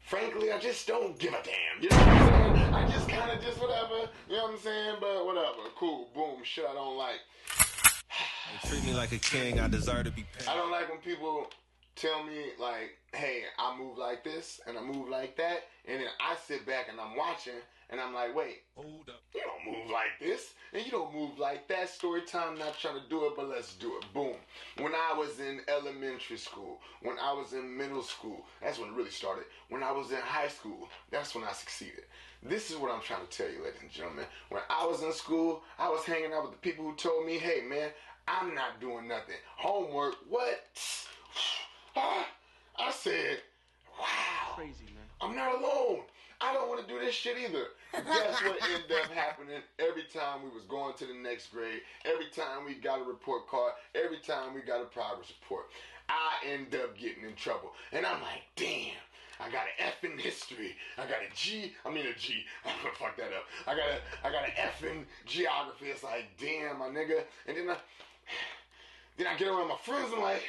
Frankly, 0.09 0.51
I 0.51 0.59
just 0.59 0.87
don't 0.87 1.19
give 1.19 1.35
a 1.35 1.43
damn. 1.43 1.83
You 1.83 1.91
know 1.91 1.97
what 1.97 2.09
I'm 2.09 2.57
saying? 2.57 2.75
I 2.75 2.91
just 2.91 3.09
kind 3.11 3.31
of 3.31 3.45
just 3.45 3.61
whatever. 3.61 4.09
You 4.31 4.37
know 4.37 4.45
what 4.45 4.53
I'm 4.53 4.59
saying? 4.59 4.97
But 5.01 5.27
whatever. 5.27 5.69
Cool. 5.77 6.09
Boom. 6.15 6.39
Shit 6.45 6.65
I 6.69 6.73
don't 6.73 6.97
like. 6.97 7.21
Treat 8.67 8.85
me 8.87 8.95
like 8.95 9.13
a 9.13 9.19
king, 9.19 9.61
I 9.61 9.69
desire 9.69 10.03
to 10.03 10.11
be 10.11 10.25
paid. 10.37 10.49
I 10.49 10.57
don't 10.57 10.71
like 10.71 10.89
when 10.89 10.99
people 10.99 11.51
tell 11.95 12.25
me 12.25 12.53
like, 12.59 12.97
"Hey, 13.13 13.43
I 13.59 13.77
move 13.77 13.99
like 13.99 14.25
this 14.25 14.61
and 14.67 14.79
I 14.79 14.81
move 14.81 15.11
like 15.11 15.37
that," 15.37 15.65
and 15.87 16.01
then 16.01 16.09
I 16.19 16.35
sit 16.47 16.65
back 16.65 16.87
and 16.89 16.99
I'm 16.99 17.15
watching 17.15 17.61
and 17.91 18.01
I'm 18.01 18.13
like, 18.15 18.35
"Wait, 18.35 18.63
Hold 18.77 19.09
up. 19.09 19.23
you 19.35 19.41
don't 19.41 19.65
move 19.75 19.91
like 19.91 20.19
this 20.21 20.55
and 20.73 20.85
you 20.85 20.91
don't 20.91 21.15
move 21.15 21.39
like 21.39 21.69
that." 21.69 21.89
Story 21.89 22.23
time. 22.23 22.59
Not 22.59 22.79
trying 22.79 23.01
to 23.01 23.09
do 23.09 23.27
it, 23.27 23.35
but 23.37 23.49
let's 23.49 23.75
do 23.75 23.97
it. 23.99 24.05
Boom. 24.13 24.37
When 24.79 24.95
I 24.95 25.15
was 25.17 25.41
in 25.41 25.61
elementary 25.69 26.39
school, 26.39 26.81
when 27.03 27.19
I 27.19 27.33
was 27.33 27.53
in 27.53 27.77
middle 27.77 28.03
school, 28.03 28.45
that's 28.61 28.79
when 28.79 28.91
it 28.91 28.95
really 28.95 29.11
started. 29.11 29.45
When 29.69 29.83
I 29.83 29.93
was 29.93 30.11
in 30.11 30.19
high 30.19 30.49
school, 30.49 30.89
that's 31.11 31.35
when 31.35 31.45
I 31.45 31.53
succeeded. 31.53 32.05
This 32.43 32.71
is 32.71 32.77
what 32.77 32.93
I'm 32.93 33.03
trying 33.03 33.27
to 33.27 33.37
tell 33.37 33.51
you, 33.51 33.65
ladies 33.65 33.81
and 33.83 33.91
gentlemen. 33.91 34.27
When 34.49 34.63
I 34.71 34.87
was 34.87 35.03
in 35.03 35.13
school, 35.13 35.63
I 35.79 35.89
was 35.89 36.05
hanging 36.05 36.33
out 36.33 36.43
with 36.45 36.53
the 36.53 36.59
people 36.59 36.85
who 36.85 36.95
told 36.95 37.27
me, 37.27 37.39
"Hey, 37.39 37.63
man, 37.63 37.91
I'm 38.29 38.55
not 38.55 38.81
doing 38.81 39.09
nothing. 39.09 39.37
Homework, 39.57 40.15
what?" 40.29 40.65
I 41.97 42.91
said, 42.93 43.43
"Wow." 43.99 44.55
Crazy, 44.55 44.85
man. 44.85 45.05
I'm 45.21 45.35
not 45.35 45.55
alone. 45.55 46.03
I 46.41 46.53
don't 46.53 46.69
want 46.69 46.87
to 46.87 46.93
do 46.93 47.01
this 47.01 47.15
shit 47.15 47.37
either. 47.39 47.67
Guess 47.93 48.43
what 48.43 48.59
ended 48.63 48.93
up 48.93 49.11
happening 49.13 49.61
every 49.79 50.05
time 50.13 50.43
we 50.45 50.51
was 50.51 50.65
going 50.65 50.95
to 50.95 51.07
the 51.07 51.15
next 51.15 51.49
grade, 51.53 51.81
every 52.05 52.27
time 52.27 52.65
we 52.67 52.75
got 52.75 53.01
a 53.01 53.05
report 53.05 53.49
card, 53.49 53.73
every 53.95 54.19
time 54.19 54.55
we 54.55 54.61
got 54.61 54.81
a 54.81 54.85
progress 54.85 55.33
report, 55.41 55.67
I 56.09 56.47
end 56.47 56.75
up 56.75 56.97
getting 56.97 57.25
in 57.25 57.35
trouble. 57.35 57.73
And 57.93 58.07
I'm 58.07 58.21
like, 58.23 58.43
damn. 58.57 58.97
I 59.41 59.51
got 59.51 59.67
an 59.71 59.87
F 59.87 60.03
in 60.03 60.19
history. 60.19 60.75
I 60.97 61.03
got 61.03 61.23
a 61.23 61.35
G. 61.35 61.73
I 61.87 61.91
mean 61.91 62.07
a 62.07 62.15
G. 62.19 62.43
I'm 62.65 62.73
gonna 62.83 62.95
fuck 62.97 63.17
that 63.19 63.33
up. 63.33 63.47
I 63.69 63.77
got 63.77 63.87
a 63.87 64.27
I 64.27 64.33
got 64.33 64.45
an 64.45 64.55
F 64.57 64.83
in 64.83 65.07
geography. 65.27 65.87
It's 65.87 66.03
like, 66.03 66.27
damn, 66.41 66.81
my 66.81 66.87
nigga. 66.87 67.23
And 67.47 67.57
then 67.57 67.71
I 67.71 67.77
then 69.17 69.29
I 69.29 69.37
get 69.37 69.47
around 69.47 69.69
my 69.69 69.77
friends. 69.85 70.07
And 70.07 70.17
I'm 70.17 70.23
like, 70.23 70.43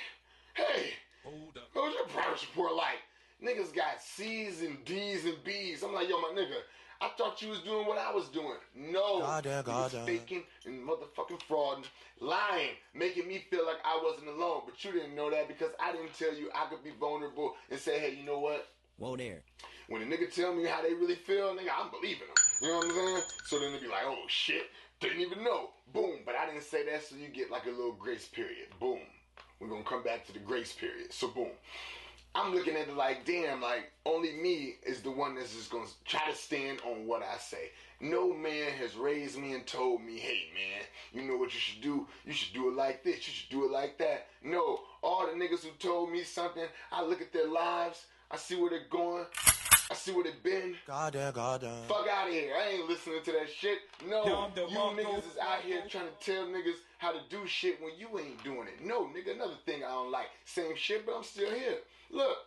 hey, 0.55 0.93
Hold 1.24 1.58
up. 1.58 1.69
what 1.74 1.86
was 1.86 1.93
your 1.93 2.08
progress 2.08 2.41
report 2.50 2.75
like? 2.75 2.98
Niggas 3.43 3.74
got 3.74 4.01
C's 4.01 4.62
and 4.62 4.84
D's 4.86 5.25
and 5.25 5.41
B's. 5.43 5.84
I'm 5.84 5.93
like, 5.93 6.10
yo, 6.10 6.19
my 6.19 6.29
nigga, 6.36 6.58
I 7.01 7.10
thought 7.17 7.41
you 7.41 7.50
was 7.50 7.62
doing 7.62 7.88
what 7.88 7.98
I 7.98 8.13
was 8.13 8.27
doing. 8.27 8.58
No, 8.75 9.19
Goddamn, 9.19 9.63
you 9.65 9.72
was 9.74 9.93
goddamn. 9.93 10.05
faking 10.05 10.43
and 10.65 10.86
motherfucking 10.88 11.41
fraud, 11.48 11.88
lying, 12.19 12.72
making 12.93 13.27
me 13.27 13.46
feel 13.50 13.65
like 13.65 13.77
I 13.86 14.00
wasn't 14.03 14.27
alone. 14.27 14.63
But 14.65 14.84
you 14.84 14.91
didn't 14.91 15.15
know 15.15 15.31
that 15.31 15.48
because 15.48 15.69
I 15.79 15.93
didn't 15.93 16.13
tell 16.17 16.34
you 16.34 16.50
I 16.53 16.65
could 16.69 16.84
be 16.84 16.91
vulnerable 17.00 17.55
and 17.72 17.79
say, 17.79 18.00
hey, 18.00 18.15
you 18.19 18.25
know 18.25 18.39
what? 18.39 18.67
Whoa 18.98 19.15
there. 19.15 19.41
When 19.88 20.01
a 20.01 20.05
nigga 20.05 20.31
tell 20.34 20.53
me 20.53 20.65
how 20.65 20.81
they 20.81 20.93
really 20.93 21.15
feel, 21.15 21.55
nigga, 21.55 21.69
I'm 21.79 21.89
believing 21.89 22.27
them. 22.27 22.43
You 22.62 22.67
know 22.67 22.75
what 22.77 22.86
I'm 22.86 22.91
saying? 22.91 23.22
So 23.46 23.60
then 23.60 23.72
they 23.72 23.79
be 23.79 23.88
like, 23.88 24.03
oh 24.05 24.24
shit, 24.27 24.63
didn't 25.00 25.22
even 25.22 25.43
know. 25.46 25.69
Boom. 25.93 26.19
But 26.25 26.36
I 26.36 26.46
didn't 26.46 26.63
say 26.63 26.86
that, 26.91 27.03
so 27.05 27.15
you 27.15 27.29
get 27.29 27.50
like 27.50 27.65
a 27.65 27.69
little 27.69 27.93
grace 27.93 28.27
period. 28.27 28.67
Boom. 28.81 29.00
We're 29.62 29.69
gonna 29.69 29.84
come 29.84 30.03
back 30.03 30.25
to 30.27 30.34
the 30.34 30.39
grace 30.39 30.74
period. 30.74 31.13
So 31.13 31.29
boom. 31.29 31.51
I'm 32.36 32.53
looking 32.53 32.75
at 32.75 32.88
it 32.88 32.95
like, 32.95 33.25
damn, 33.25 33.62
like 33.62 33.91
only 34.05 34.33
me 34.33 34.75
is 34.86 35.01
the 35.01 35.12
one 35.12 35.36
that's 35.36 35.55
just 35.55 35.71
gonna 35.71 35.88
try 36.05 36.29
to 36.29 36.36
stand 36.36 36.79
on 36.86 37.07
what 37.07 37.24
I 37.24 37.38
say. 37.38 37.71
No 38.01 38.33
man 38.33 38.71
has 38.74 38.95
raised 38.95 39.38
me 39.38 39.53
and 39.53 39.65
told 39.65 40.01
me, 40.01 40.19
hey 40.19 40.43
man, 40.53 40.83
you 41.12 41.29
know 41.29 41.38
what 41.38 41.53
you 41.53 41.59
should 41.59 41.81
do? 41.81 42.07
You 42.25 42.33
should 42.33 42.53
do 42.53 42.69
it 42.69 42.75
like 42.75 43.03
this, 43.03 43.27
you 43.27 43.33
should 43.33 43.50
do 43.50 43.65
it 43.65 43.71
like 43.71 43.98
that. 43.98 44.27
No, 44.43 44.81
all 45.01 45.25
the 45.25 45.33
niggas 45.33 45.63
who 45.63 45.71
told 45.79 46.12
me 46.12 46.24
something, 46.24 46.65
I 46.91 47.03
look 47.03 47.21
at 47.21 47.33
their 47.33 47.48
lives, 47.48 48.05
I 48.31 48.38
see 48.38 48.55
where 48.55 48.69
they're 48.69 48.88
going, 48.89 49.25
I 49.91 49.95
see 49.95 50.12
where 50.12 50.24
they've 50.24 50.43
been. 50.43 50.75
Goddamn, 50.86 51.33
goddamn. 51.33 51.83
Fuck 51.88 52.07
out 52.07 52.27
of 52.27 52.33
here. 52.33 52.53
I 52.55 52.74
ain't 52.74 52.88
listening 52.88 53.24
to 53.25 53.31
that 53.31 53.50
shit. 53.50 53.79
No, 54.07 54.24
you 54.55 54.62
Mongo. 54.67 54.95
niggas 54.95 55.31
is 55.31 55.38
out 55.41 55.62
here 55.62 55.81
trying 55.89 56.05
to 56.05 56.25
tell 56.25 56.45
niggas 56.45 56.77
how 57.00 57.12
to 57.12 57.19
do 57.29 57.45
shit 57.48 57.81
when 57.81 57.93
you 57.98 58.19
ain't 58.19 58.41
doing 58.43 58.67
it. 58.67 58.86
No, 58.86 59.05
nigga, 59.05 59.33
another 59.33 59.57
thing 59.65 59.83
I 59.83 59.88
don't 59.89 60.12
like. 60.12 60.27
Same 60.45 60.75
shit, 60.75 61.07
but 61.07 61.15
I'm 61.17 61.24
still 61.24 61.50
here. 61.50 61.79
Look, 62.12 62.38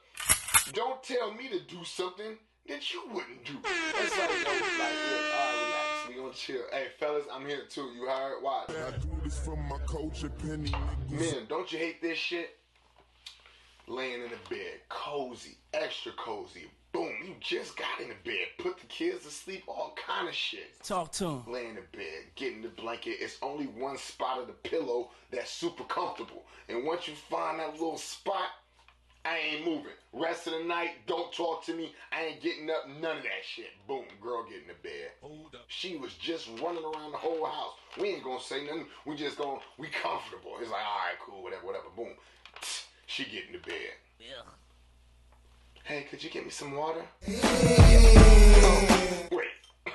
don't 0.73 1.03
tell 1.03 1.33
me 1.33 1.49
to 1.49 1.61
do 1.61 1.85
something 1.85 2.37
that 2.69 2.93
you 2.93 3.03
wouldn't 3.13 3.45
do. 3.45 3.55
That's 3.63 4.19
like, 4.19 4.31
yo, 4.31 4.35
like, 4.35 4.59
look, 4.59 5.27
all 5.33 5.41
right, 5.41 5.55
relax. 5.65 6.09
we 6.09 6.15
gonna 6.15 6.33
chill. 6.33 6.63
Hey, 6.73 6.87
fellas, 6.99 7.25
I'm 7.33 7.47
here 7.47 7.63
too. 7.69 7.93
You 7.95 8.07
heard? 8.07 8.43
Watch. 8.43 8.71
I 8.71 8.91
do 8.99 9.11
this 9.25 9.39
for 9.39 9.57
my 9.57 9.79
culture, 9.87 10.29
penny 10.29 10.71
niggas. 10.71 11.11
Men, 11.11 11.47
don't 11.49 11.71
you 11.73 11.79
hate 11.79 12.01
this 12.03 12.19
shit? 12.19 12.57
Laying 13.89 14.23
in 14.23 14.31
the 14.31 14.49
bed, 14.49 14.81
cozy, 14.89 15.57
extra 15.75 16.13
cozy. 16.13 16.71
Boom, 16.93 17.13
you 17.25 17.35
just 17.41 17.77
got 17.77 18.01
in 18.01 18.09
the 18.09 18.15
bed, 18.23 18.47
put 18.59 18.79
the 18.79 18.87
kids 18.87 19.25
to 19.25 19.31
sleep, 19.31 19.65
all 19.67 19.95
kind 20.07 20.29
of 20.29 20.35
shit. 20.35 20.79
Talk 20.85 21.11
to 21.13 21.25
him. 21.27 21.43
Lay 21.49 21.67
in 21.67 21.75
the 21.75 21.97
bed, 21.97 22.27
getting 22.37 22.61
the 22.63 22.69
blanket. 22.69 23.17
It's 23.19 23.39
only 23.43 23.65
one 23.65 23.97
spot 23.97 24.39
of 24.39 24.47
the 24.47 24.53
pillow 24.53 25.11
that's 25.31 25.51
super 25.51 25.85
comfortable. 25.85 26.45
And 26.69 26.85
once 26.85 27.09
you 27.09 27.15
find 27.15 27.61
that 27.61 27.73
little 27.73 27.97
spot, 27.97 28.51
I 29.25 29.39
ain't 29.39 29.65
moving. 29.65 29.93
Rest 30.13 30.47
of 30.49 30.55
the 30.55 30.65
night, 30.65 31.07
don't 31.07 31.33
talk 31.33 31.65
to 31.67 31.75
me. 31.75 31.95
I 32.11 32.25
ain't 32.25 32.43
getting 32.43 32.69
up, 32.71 32.89
none 32.89 33.19
of 33.19 33.23
that 33.23 33.45
shit. 33.45 33.71
Boom, 33.87 34.05
girl 34.21 34.45
get 34.45 34.63
in 34.63 34.69
the 34.69 34.75
bed. 34.83 35.11
Hold 35.21 35.55
up. 35.55 35.65
She 35.69 35.97
was 35.97 36.15
just 36.15 36.49
running 36.61 36.83
around 36.85 37.13
the 37.13 37.19
whole 37.19 37.45
house. 37.47 37.75
We 38.01 38.09
ain't 38.09 38.25
gonna 38.25 38.41
say 38.41 38.65
nothing. 38.65 38.87
We 39.07 39.17
just 39.17 39.39
gonna, 39.39 39.61
we 39.79 39.89
comfortable. 39.89 40.53
It's 40.61 40.71
like, 40.71 40.85
all 40.85 40.99
right, 40.99 41.19
cool, 41.25 41.43
whatever, 41.43 41.67
whatever. 41.67 41.87
Boom. 41.97 42.15
She 43.07 43.25
get 43.25 43.45
in 43.49 43.53
the 43.53 43.59
bed. 43.59 43.93
Hey, 45.85 46.07
could 46.09 46.25
you 46.25 46.31
get 46.31 46.45
me 46.45 46.51
some 46.51 46.73
water? 46.75 47.03
Oh, 47.29 49.27
wait. 49.33 49.49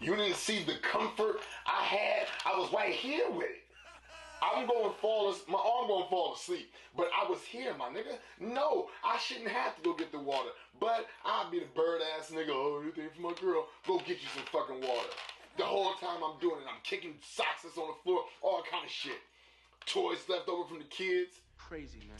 You 0.00 0.14
didn't 0.14 0.36
see 0.36 0.62
the 0.62 0.74
comfort 0.82 1.40
I 1.66 1.82
had? 1.82 2.26
I 2.46 2.56
was 2.58 2.72
right 2.72 2.92
here 2.92 3.28
with 3.30 3.46
it. 3.46 3.63
I'm 4.52 4.66
going 4.66 4.90
to 4.90 4.96
fall, 4.98 5.34
my 5.48 5.58
arm 5.58 5.88
going 5.88 6.04
to 6.04 6.10
fall 6.10 6.34
asleep. 6.34 6.70
But 6.96 7.08
I 7.16 7.28
was 7.28 7.42
here, 7.42 7.74
my 7.78 7.86
nigga. 7.86 8.18
No, 8.40 8.88
I 9.04 9.18
shouldn't 9.18 9.48
have 9.48 9.76
to 9.76 9.82
go 9.82 9.94
get 9.94 10.12
the 10.12 10.18
water. 10.18 10.50
But 10.80 11.06
I'll 11.24 11.50
be 11.50 11.60
the 11.60 11.66
bird 11.74 12.02
ass 12.18 12.30
nigga. 12.30 12.50
Oh, 12.50 12.80
anything 12.82 13.08
for 13.14 13.22
my 13.22 13.34
girl. 13.40 13.66
Go 13.86 13.98
get 13.98 14.20
you 14.22 14.28
some 14.34 14.44
fucking 14.52 14.80
water. 14.80 15.08
The 15.56 15.64
whole 15.64 15.94
time 15.94 16.22
I'm 16.24 16.40
doing 16.40 16.60
it, 16.60 16.68
I'm 16.68 16.80
kicking 16.82 17.14
socks 17.22 17.62
that's 17.62 17.78
on 17.78 17.88
the 17.88 18.02
floor, 18.02 18.24
all 18.42 18.62
kind 18.70 18.84
of 18.84 18.90
shit. 18.90 19.20
Toys 19.86 20.18
left 20.28 20.48
over 20.48 20.66
from 20.68 20.78
the 20.78 20.84
kids. 20.84 21.36
Crazy, 21.58 21.98
man. 22.08 22.18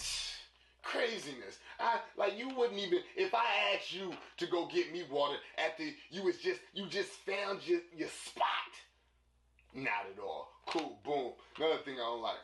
Craziness. 0.83 1.59
I 1.81 2.01
like 2.17 2.39
you 2.39 2.51
wouldn't 2.55 2.79
even 2.79 2.99
if 3.17 3.35
I 3.35 3.75
asked 3.75 3.93
you 3.93 4.13
to 4.37 4.47
go 4.47 4.67
get 4.67 4.93
me 4.93 5.03
water 5.11 5.37
after 5.59 5.85
you 6.11 6.23
was 6.23 6.37
just 6.37 6.61
you 6.75 6.87
just 6.87 7.11
found 7.11 7.67
your 7.67 7.81
your 7.97 8.11
spot. 8.11 8.45
Not 9.75 10.07
at 10.13 10.23
all. 10.23 10.51
Cool, 10.67 10.99
boom. 11.05 11.33
Another 11.57 11.83
thing 11.85 11.95
I 11.95 11.99
don't 11.99 12.23
like. 12.23 12.37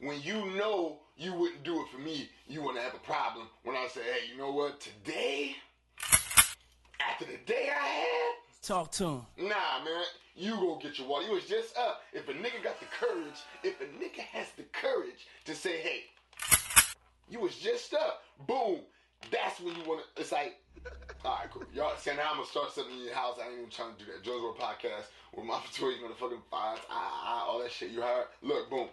When 0.00 0.20
you 0.22 0.56
know 0.56 0.98
you 1.16 1.34
wouldn't 1.34 1.62
do 1.62 1.80
it 1.80 1.88
for 1.92 1.98
me, 1.98 2.28
you 2.48 2.62
wanna 2.62 2.80
have 2.80 2.94
a 2.94 2.98
problem 2.98 3.48
when 3.62 3.76
I 3.76 3.86
say, 3.88 4.00
hey, 4.02 4.30
you 4.30 4.38
know 4.38 4.50
what, 4.50 4.80
today, 4.80 5.56
after 7.00 7.24
the 7.26 7.38
day 7.46 7.68
I 7.70 7.86
had, 7.86 8.34
Talk 8.64 8.90
to 8.92 9.04
him. 9.04 9.26
Nah, 9.36 9.84
man, 9.84 10.04
you 10.34 10.52
go 10.56 10.78
get 10.82 10.98
your 10.98 11.06
water. 11.06 11.26
You 11.26 11.34
was 11.34 11.44
just 11.44 11.76
up. 11.76 12.00
If 12.14 12.26
a 12.30 12.32
nigga 12.32 12.64
got 12.64 12.80
the 12.80 12.86
courage, 12.86 13.34
if 13.62 13.78
a 13.78 13.84
nigga 13.84 14.20
has 14.32 14.46
the 14.56 14.62
courage 14.72 15.26
to 15.44 15.54
say, 15.54 15.80
hey, 15.80 16.04
you 17.28 17.40
was 17.40 17.56
just 17.56 17.92
up, 17.92 18.22
boom, 18.46 18.80
that's 19.30 19.60
when 19.60 19.74
you 19.76 19.82
wanna, 19.86 20.02
it's 20.16 20.32
like, 20.32 20.60
all 21.24 21.38
right, 21.40 21.50
cool. 21.50 21.64
Y'all, 21.74 21.96
see, 21.96 22.10
now 22.14 22.30
I'm 22.30 22.36
gonna 22.36 22.46
start 22.46 22.72
something 22.72 22.94
in 22.94 23.04
your 23.04 23.14
house. 23.14 23.38
I 23.40 23.46
ain't 23.48 23.58
even 23.58 23.70
trying 23.70 23.94
to 23.96 24.04
do 24.04 24.12
that. 24.12 24.22
Joe's 24.22 24.42
World 24.42 24.58
Podcast 24.58 25.06
with 25.34 25.44
my 25.46 25.58
Toys, 25.74 25.96
motherfucking 26.04 26.42
fives, 26.50 26.80
ah, 26.90 27.22
ah, 27.24 27.46
all 27.48 27.62
that 27.62 27.70
shit. 27.72 27.90
You 27.90 28.02
heard? 28.02 28.26
Look, 28.42 28.70
boom. 28.70 28.88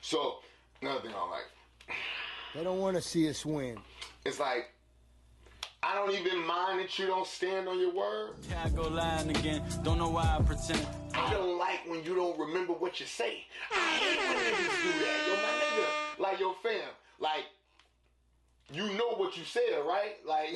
So, 0.00 0.36
another 0.80 1.00
thing 1.00 1.10
I 1.10 1.14
don't 1.14 1.30
like. 1.30 1.96
They 2.54 2.64
don't 2.64 2.78
want 2.78 2.96
to 2.96 3.02
see 3.02 3.28
us 3.28 3.44
win. 3.44 3.78
It's 4.24 4.38
like, 4.38 4.70
I 5.82 5.94
don't 5.94 6.12
even 6.14 6.46
mind 6.46 6.80
that 6.80 6.98
you 6.98 7.06
don't 7.06 7.26
stand 7.26 7.68
on 7.68 7.78
your 7.78 7.92
word. 7.92 8.34
Here 8.48 8.58
I 8.64 8.68
go 8.70 8.88
lying 8.88 9.30
again. 9.30 9.62
Don't 9.82 9.98
know 9.98 10.08
why 10.08 10.36
I 10.38 10.42
pretend. 10.42 10.84
I 11.14 11.32
don't 11.32 11.58
like 11.58 11.80
when 11.88 12.02
you 12.04 12.14
don't 12.14 12.38
remember 12.38 12.72
what 12.72 12.98
you 12.98 13.06
say. 13.06 13.44
I 13.72 13.74
hate 13.74 14.18
when 14.18 14.36
niggas 14.36 14.82
do 14.82 14.98
that. 14.98 15.26
Yo, 15.26 15.34
my 15.36 15.52
nigga, 15.64 16.22
like 16.22 16.40
your 16.40 16.54
fam, 16.62 16.90
like 17.20 17.44
you 18.76 18.92
know 18.98 19.14
what 19.16 19.36
you 19.36 19.44
said, 19.44 19.80
right? 19.86 20.16
Like 20.26 20.50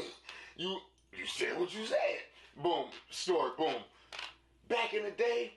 you 0.56 0.78
you 1.12 1.26
said 1.26 1.58
what 1.58 1.74
you 1.74 1.86
said. 1.86 2.20
Boom, 2.62 2.86
story, 3.10 3.50
boom. 3.56 3.74
Back 4.68 4.92
in 4.94 5.04
the 5.04 5.10
day, 5.10 5.52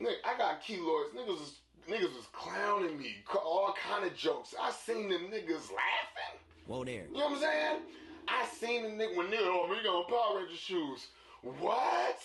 nigga, 0.00 0.14
I 0.24 0.38
got 0.38 0.62
keloids. 0.62 1.10
Niggas 1.14 1.26
was 1.26 1.54
niggas 1.88 2.14
was 2.14 2.26
clowning 2.32 2.98
me, 2.98 3.16
all 3.34 3.74
kind 3.88 4.06
of 4.06 4.16
jokes. 4.16 4.54
I 4.60 4.70
seen 4.70 5.10
them 5.10 5.28
niggas 5.30 5.70
laughing. 5.70 6.40
Whoa 6.66 6.84
there. 6.84 7.04
You 7.12 7.18
know 7.18 7.26
what 7.26 7.32
I'm 7.34 7.40
saying? 7.40 7.80
I 8.28 8.46
seen 8.58 8.82
the 8.82 9.04
nigga 9.04 9.16
when 9.16 9.26
nigga, 9.28 9.42
oh, 9.42 9.72
you 9.76 9.84
got 9.84 9.94
on 9.94 10.06
Power 10.06 10.40
Ranger 10.40 10.56
shoes. 10.56 11.06
What? 11.42 12.18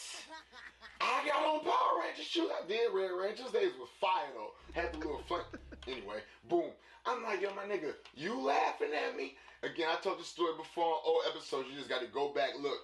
I 0.99 1.27
got 1.27 1.43
on 1.45 1.59
Power 1.61 2.01
Ranger 2.01 2.23
shoes. 2.23 2.49
I 2.51 2.67
did 2.67 2.89
Red 2.93 3.11
Rangers. 3.11 3.51
Days 3.51 3.71
was 3.79 3.89
fire 3.99 4.31
though. 4.33 4.51
Had 4.73 4.93
the 4.93 4.97
little 4.97 5.21
flank. 5.27 5.45
Anyway, 5.87 6.21
boom. 6.49 6.71
I'm 7.05 7.23
like, 7.23 7.41
yo, 7.41 7.49
my 7.55 7.63
nigga, 7.63 7.93
you 8.15 8.39
laughing 8.39 8.89
at 8.93 9.17
me? 9.17 9.35
Again, 9.63 9.87
I 9.91 9.99
told 10.01 10.19
the 10.19 10.23
story 10.23 10.53
before 10.57 10.85
on 10.85 11.01
old 11.05 11.23
episodes. 11.29 11.67
You 11.69 11.77
just 11.77 11.89
got 11.89 12.01
to 12.01 12.07
go 12.07 12.33
back, 12.33 12.51
look. 12.59 12.79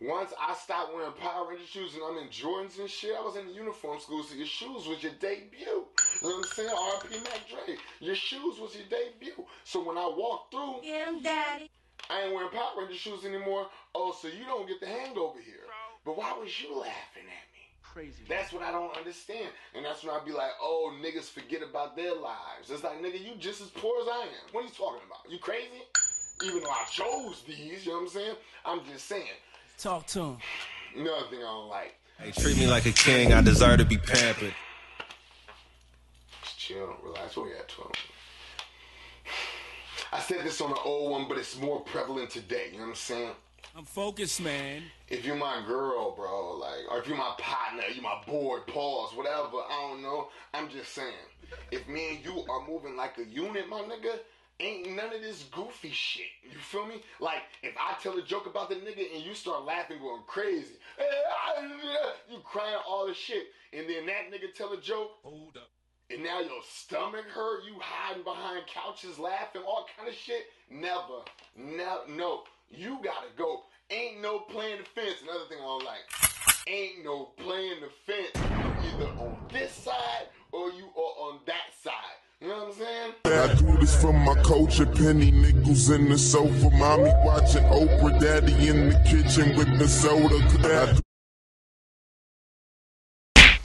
Once 0.00 0.32
I 0.40 0.54
stopped 0.54 0.92
wearing 0.94 1.12
Power 1.12 1.48
Ranger 1.48 1.66
shoes 1.66 1.94
and 1.94 2.02
I'm 2.02 2.18
in 2.18 2.28
Jordans 2.28 2.78
and 2.78 2.90
shit, 2.90 3.14
I 3.16 3.22
was 3.22 3.36
in 3.36 3.46
the 3.46 3.52
uniform 3.52 4.00
school, 4.00 4.22
so 4.22 4.34
your 4.34 4.46
shoes 4.46 4.86
was 4.88 5.02
your 5.02 5.12
debut. 5.20 5.50
You 5.60 5.66
know 5.66 5.84
what 6.20 6.36
I'm 6.36 6.42
saying? 6.44 6.68
RP 6.68 7.24
Mac 7.24 7.48
Dre. 7.48 7.76
Your 8.00 8.16
shoes 8.16 8.58
was 8.58 8.74
your 8.74 8.84
debut. 8.90 9.44
So 9.64 9.84
when 9.84 9.96
I 9.96 10.06
walked 10.06 10.52
through, 10.52 10.80
Get 10.82 11.08
him, 11.08 11.22
daddy. 11.22 11.70
I 12.10 12.22
ain't 12.22 12.34
wearing 12.34 12.50
Power 12.50 12.80
Ranger 12.80 12.94
shoes 12.94 13.24
anymore. 13.24 13.66
Oh, 13.94 14.14
so 14.20 14.28
you 14.28 14.44
don't 14.46 14.66
get 14.66 14.80
the 14.80 14.86
hangover 14.86 15.38
here. 15.38 15.64
But 16.04 16.18
why 16.18 16.32
was 16.38 16.50
you 16.60 16.76
laughing 16.76 17.24
at 17.24 17.26
me? 17.26 17.43
Crazy. 17.94 18.24
That's 18.28 18.52
what 18.52 18.62
I 18.64 18.72
don't 18.72 18.94
understand. 18.96 19.46
And 19.76 19.84
that's 19.84 20.02
when 20.02 20.12
I 20.12 20.18
be 20.24 20.32
like, 20.32 20.50
oh, 20.60 20.92
niggas 21.00 21.30
forget 21.30 21.62
about 21.62 21.94
their 21.94 22.12
lives. 22.12 22.68
It's 22.68 22.82
like, 22.82 23.00
nigga, 23.00 23.24
you 23.24 23.36
just 23.38 23.60
as 23.60 23.68
poor 23.68 24.02
as 24.02 24.08
I 24.08 24.22
am. 24.22 24.50
What 24.50 24.64
are 24.64 24.66
you 24.66 24.72
talking 24.72 25.00
about? 25.06 25.30
You 25.30 25.38
crazy? 25.38 25.68
Even 26.44 26.64
though 26.64 26.70
I 26.70 26.84
chose 26.90 27.44
these, 27.46 27.86
you 27.86 27.92
know 27.92 27.98
what 27.98 28.02
I'm 28.02 28.08
saying? 28.08 28.34
I'm 28.64 28.80
just 28.84 29.06
saying. 29.06 29.28
Talk 29.78 30.08
to 30.08 30.20
him. 30.20 30.36
Another 30.96 31.26
thing 31.30 31.38
I 31.38 31.42
don't 31.42 31.68
like. 31.68 31.94
Hey, 32.18 32.32
treat 32.32 32.58
me 32.58 32.66
like 32.66 32.84
a 32.86 32.90
king. 32.90 33.32
I 33.32 33.40
deserve 33.42 33.78
to 33.78 33.84
be 33.84 33.98
pampered. 33.98 34.54
Just 36.42 36.58
chill, 36.58 36.96
relax. 37.00 37.36
Where 37.36 37.46
we 37.46 37.52
at, 37.52 37.68
12? 37.68 37.92
I 40.12 40.18
said 40.18 40.44
this 40.44 40.60
on 40.60 40.70
the 40.70 40.80
old 40.80 41.12
one, 41.12 41.26
but 41.28 41.38
it's 41.38 41.56
more 41.60 41.80
prevalent 41.82 42.30
today. 42.30 42.70
You 42.72 42.78
know 42.78 42.84
what 42.84 42.90
I'm 42.90 42.96
saying? 42.96 43.34
I'm 43.76 43.84
focused, 43.84 44.40
man. 44.40 44.82
if 45.08 45.24
you're 45.24 45.34
my 45.34 45.60
girl, 45.66 46.12
bro, 46.14 46.56
like, 46.58 46.88
or 46.90 47.00
if 47.00 47.08
you're 47.08 47.16
my 47.16 47.34
partner, 47.38 47.82
you 47.92 48.00
my 48.02 48.20
boy, 48.26 48.58
pause, 48.68 49.14
whatever, 49.16 49.56
I 49.68 49.88
don't 49.90 50.02
know. 50.02 50.28
I'm 50.52 50.68
just 50.68 50.92
saying, 50.94 51.12
if 51.72 51.86
me 51.88 52.16
and 52.16 52.24
you 52.24 52.44
are 52.48 52.66
moving 52.68 52.96
like 52.96 53.18
a 53.18 53.24
unit, 53.24 53.68
my 53.68 53.80
nigga, 53.80 54.18
ain't 54.60 54.94
none 54.94 55.12
of 55.12 55.20
this 55.22 55.44
goofy 55.50 55.90
shit. 55.90 56.26
You 56.44 56.56
feel 56.58 56.86
me? 56.86 57.02
Like, 57.18 57.42
if 57.64 57.74
I 57.76 58.00
tell 58.00 58.16
a 58.16 58.22
joke 58.22 58.46
about 58.46 58.68
the 58.68 58.76
nigga 58.76 59.12
and 59.12 59.24
you 59.24 59.34
start 59.34 59.64
laughing, 59.64 59.98
going 59.98 60.22
crazy, 60.28 60.74
you 62.30 62.38
crying 62.44 62.78
all 62.88 63.08
the 63.08 63.14
shit, 63.14 63.46
and 63.72 63.88
then 63.88 64.06
that 64.06 64.30
nigga 64.32 64.54
tell 64.54 64.72
a 64.72 64.80
joke, 64.80 65.10
Hold 65.24 65.56
up. 65.56 65.68
and 66.10 66.22
now 66.22 66.38
your 66.40 66.60
stomach 66.70 67.24
hurt, 67.34 67.64
you 67.64 67.74
hiding 67.80 68.22
behind 68.22 68.62
couches 68.68 69.18
laughing, 69.18 69.62
all 69.66 69.84
kind 69.96 70.08
of 70.08 70.14
shit. 70.14 70.44
Never, 70.70 71.22
never, 71.56 72.02
no. 72.08 72.44
You 72.70 72.98
gotta 73.02 73.28
go. 73.36 73.62
Ain't 73.90 74.20
no 74.22 74.40
playing 74.40 74.78
the 74.78 75.00
fence. 75.00 75.16
Another 75.22 75.44
thing 75.48 75.58
I 75.58 75.62
don't 75.62 75.84
like. 75.84 76.04
Ain't 76.66 77.04
no 77.04 77.30
playing 77.36 77.80
the 77.80 77.90
fence. 78.06 78.30
You 78.34 79.04
either 79.04 79.12
on 79.20 79.36
this 79.52 79.72
side 79.72 80.28
or 80.52 80.70
you 80.70 80.86
are 80.96 81.28
on 81.28 81.40
that 81.46 81.74
side. 81.82 81.92
You 82.40 82.48
know 82.48 82.64
what 82.64 82.68
I'm 82.68 82.74
saying? 82.74 83.12
I 83.26 83.54
do 83.54 83.78
this 83.78 84.00
for 84.00 84.12
my 84.12 84.34
culture, 84.42 84.86
penny 84.86 85.30
nickels 85.30 85.90
in 85.90 86.08
the 86.08 86.18
sofa, 86.18 86.70
mommy 86.70 87.10
watching 87.24 87.62
Oprah, 87.64 88.20
daddy 88.20 88.68
in 88.68 88.90
the 88.90 88.98
kitchen 89.06 89.56
with 89.56 89.78
the 89.78 89.88
soda. 89.88 90.34
I 90.34 90.92
do 90.92 91.00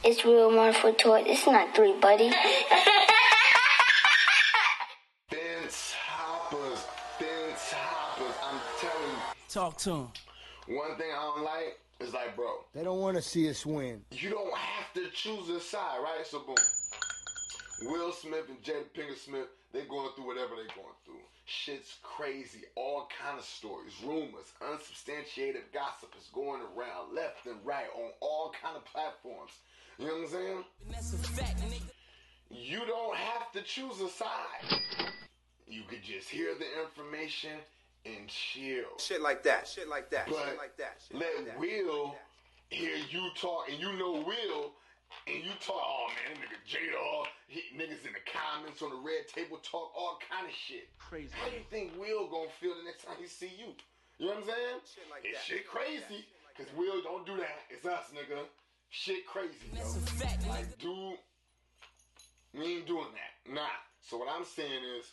It's 0.04 0.24
real 0.24 0.56
one 0.56 0.74
for 0.74 0.92
toy. 0.92 1.24
It's 1.26 1.46
not 1.46 1.76
three, 1.76 1.94
buddy. 2.00 2.32
Talk 9.50 9.78
to 9.80 9.90
him. 9.92 10.08
One 10.68 10.96
thing 10.98 11.08
I 11.12 11.22
don't 11.22 11.44
like 11.44 11.80
is 12.00 12.14
like, 12.14 12.36
bro, 12.36 12.64
They 12.74 12.84
don't 12.84 13.00
want 13.00 13.18
to 13.18 13.22
see 13.22 13.50
us 13.50 13.66
win. 13.66 14.02
you 14.12 14.30
don't 14.30 14.56
have 14.56 14.94
to 14.94 15.10
choose 15.12 15.50
a 15.50 15.60
side, 15.60 15.98
right? 16.04 16.26
So 16.26 16.40
boom. 16.40 16.56
Will 17.84 18.12
Smith 18.12 18.46
and 18.50 18.62
Jada 18.62 18.84
Pinkett 18.96 19.18
Smith—they're 19.18 19.86
going 19.86 20.10
through 20.16 20.28
whatever 20.28 20.56
they're 20.56 20.76
going 20.76 20.96
through. 21.06 21.16
Shit's 21.46 21.96
crazy. 22.04 22.64
All 22.76 23.08
kind 23.24 23.40
of 23.40 23.46
stories, 23.46 23.94
rumors, 24.06 24.52
unsubstantiated 24.72 25.62
gossip 25.74 26.14
is 26.20 26.28
going 26.34 26.62
around 26.62 27.16
left 27.16 27.46
and 27.48 27.56
right 27.66 27.88
on 27.96 28.12
all 28.20 28.52
kind 28.62 28.76
of 28.78 28.86
platforms. 28.86 29.52
You 29.98 30.08
know 30.08 30.14
what 30.16 30.24
I'm 30.24 30.30
saying? 30.30 31.86
You 32.52 32.80
don't 32.86 33.16
have 33.16 33.52
to 33.54 33.62
choose 33.62 34.00
a 34.02 34.10
side. 34.10 34.80
You 35.68 35.84
could 35.90 36.04
just 36.04 36.30
hear 36.30 36.50
the 36.56 36.66
information 36.84 37.52
and 38.06 38.28
chill. 38.28 38.98
Shit 38.98 39.22
like 39.22 39.44
that. 39.44 39.68
Shit 39.68 39.90
like 39.90 40.10
that. 40.12 40.28
But 40.28 40.36
shit 40.36 40.58
like 40.58 40.78
that. 40.78 40.98
Shit 41.08 41.20
let 41.20 41.36
like 41.38 41.46
that. 41.48 41.60
Will 41.60 42.16
hear 42.70 42.96
you 43.10 43.30
talk 43.40 43.70
and 43.70 43.80
you 43.80 43.94
know 43.94 44.24
Will 44.26 44.72
and 45.28 45.44
you 45.44 45.52
talk, 45.60 45.82
oh 45.82 46.08
man, 46.10 46.38
that 46.38 46.50
nigga 46.50 46.60
Jada, 46.70 47.26
he, 47.48 47.62
niggas 47.74 48.06
in 48.06 48.14
the 48.14 48.24
comments 48.30 48.82
on 48.82 48.90
the 48.90 49.02
red 49.02 49.28
table 49.28 49.58
talk 49.64 49.92
all 49.98 50.20
kind 50.30 50.46
of 50.46 50.54
shit. 50.54 50.90
Crazy. 50.98 51.34
How 51.34 51.50
do 51.50 51.58
you 51.58 51.66
think 51.70 51.98
Will 51.98 52.28
gonna 52.30 52.50
feel 52.62 52.76
the 52.78 52.86
next 52.86 53.06
time 53.06 53.18
he 53.20 53.28
see 53.28 53.52
you? 53.58 53.74
You 54.18 54.28
know 54.28 54.34
what 54.34 54.44
I'm 54.44 54.50
saying? 54.50 54.78
Shit 54.86 55.08
like 55.10 55.22
it's 55.26 55.38
that. 55.38 55.46
shit 55.46 55.68
crazy. 55.68 56.26
Cause 56.58 56.68
Will 56.76 57.02
don't 57.02 57.26
do 57.26 57.38
that. 57.38 57.64
It's 57.70 57.86
us, 57.86 58.12
nigga. 58.14 58.44
Shit 58.90 59.26
crazy, 59.26 59.70
yo. 59.74 59.86
Like, 60.50 60.78
dude, 60.80 61.18
we 62.54 62.78
ain't 62.78 62.88
doing 62.88 63.08
that. 63.14 63.54
Nah. 63.54 63.62
So 64.02 64.18
what 64.18 64.28
I'm 64.30 64.44
saying 64.44 64.82
is, 64.98 65.06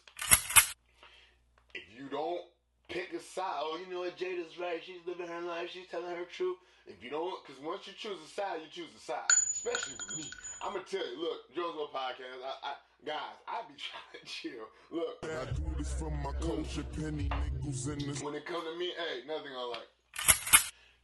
if 1.75 1.85
you 1.97 2.09
don't 2.09 2.40
pick 2.88 3.12
a 3.12 3.21
side, 3.21 3.61
oh, 3.61 3.78
you 3.78 3.93
know 3.93 4.00
what, 4.00 4.16
Jada's 4.16 4.59
right. 4.59 4.81
She's 4.85 5.05
living 5.07 5.26
her 5.28 5.43
life. 5.43 5.71
She's 5.73 5.88
telling 5.90 6.14
her 6.14 6.25
truth. 6.25 6.57
If 6.87 7.02
you 7.02 7.11
don't, 7.11 7.35
because 7.45 7.61
once 7.62 7.87
you 7.87 7.93
choose 7.99 8.19
a 8.25 8.31
side, 8.31 8.61
you 8.62 8.71
choose 8.71 8.95
a 8.95 9.00
side. 9.00 9.26
Especially 9.31 9.95
with 9.95 10.19
me. 10.19 10.31
I'm 10.62 10.73
gonna 10.73 10.85
tell 10.85 11.02
you. 11.02 11.19
Look, 11.21 11.55
Jordon's 11.55 11.76
World 11.76 11.90
podcast. 11.93 12.38
I, 12.47 12.55
I, 12.62 12.73
guys, 13.05 13.37
I 13.49 13.62
be 13.66 13.75
trying 13.83 14.14
to 14.14 14.23
chill. 14.25 14.66
Look, 14.93 15.19
I 15.25 15.50
do 15.50 15.66
this 15.78 15.93
for 15.95 16.11
my 16.11 16.33
culture, 16.40 16.85
penny 16.95 17.28
nickels 17.28 17.88
in 17.88 17.99
this. 18.07 18.23
when 18.23 18.35
it 18.35 18.47
come 18.47 18.62
to 18.62 18.78
me, 18.78 18.93
hey, 18.97 19.26
nothing 19.26 19.50
I 19.50 19.66
like. 19.66 20.55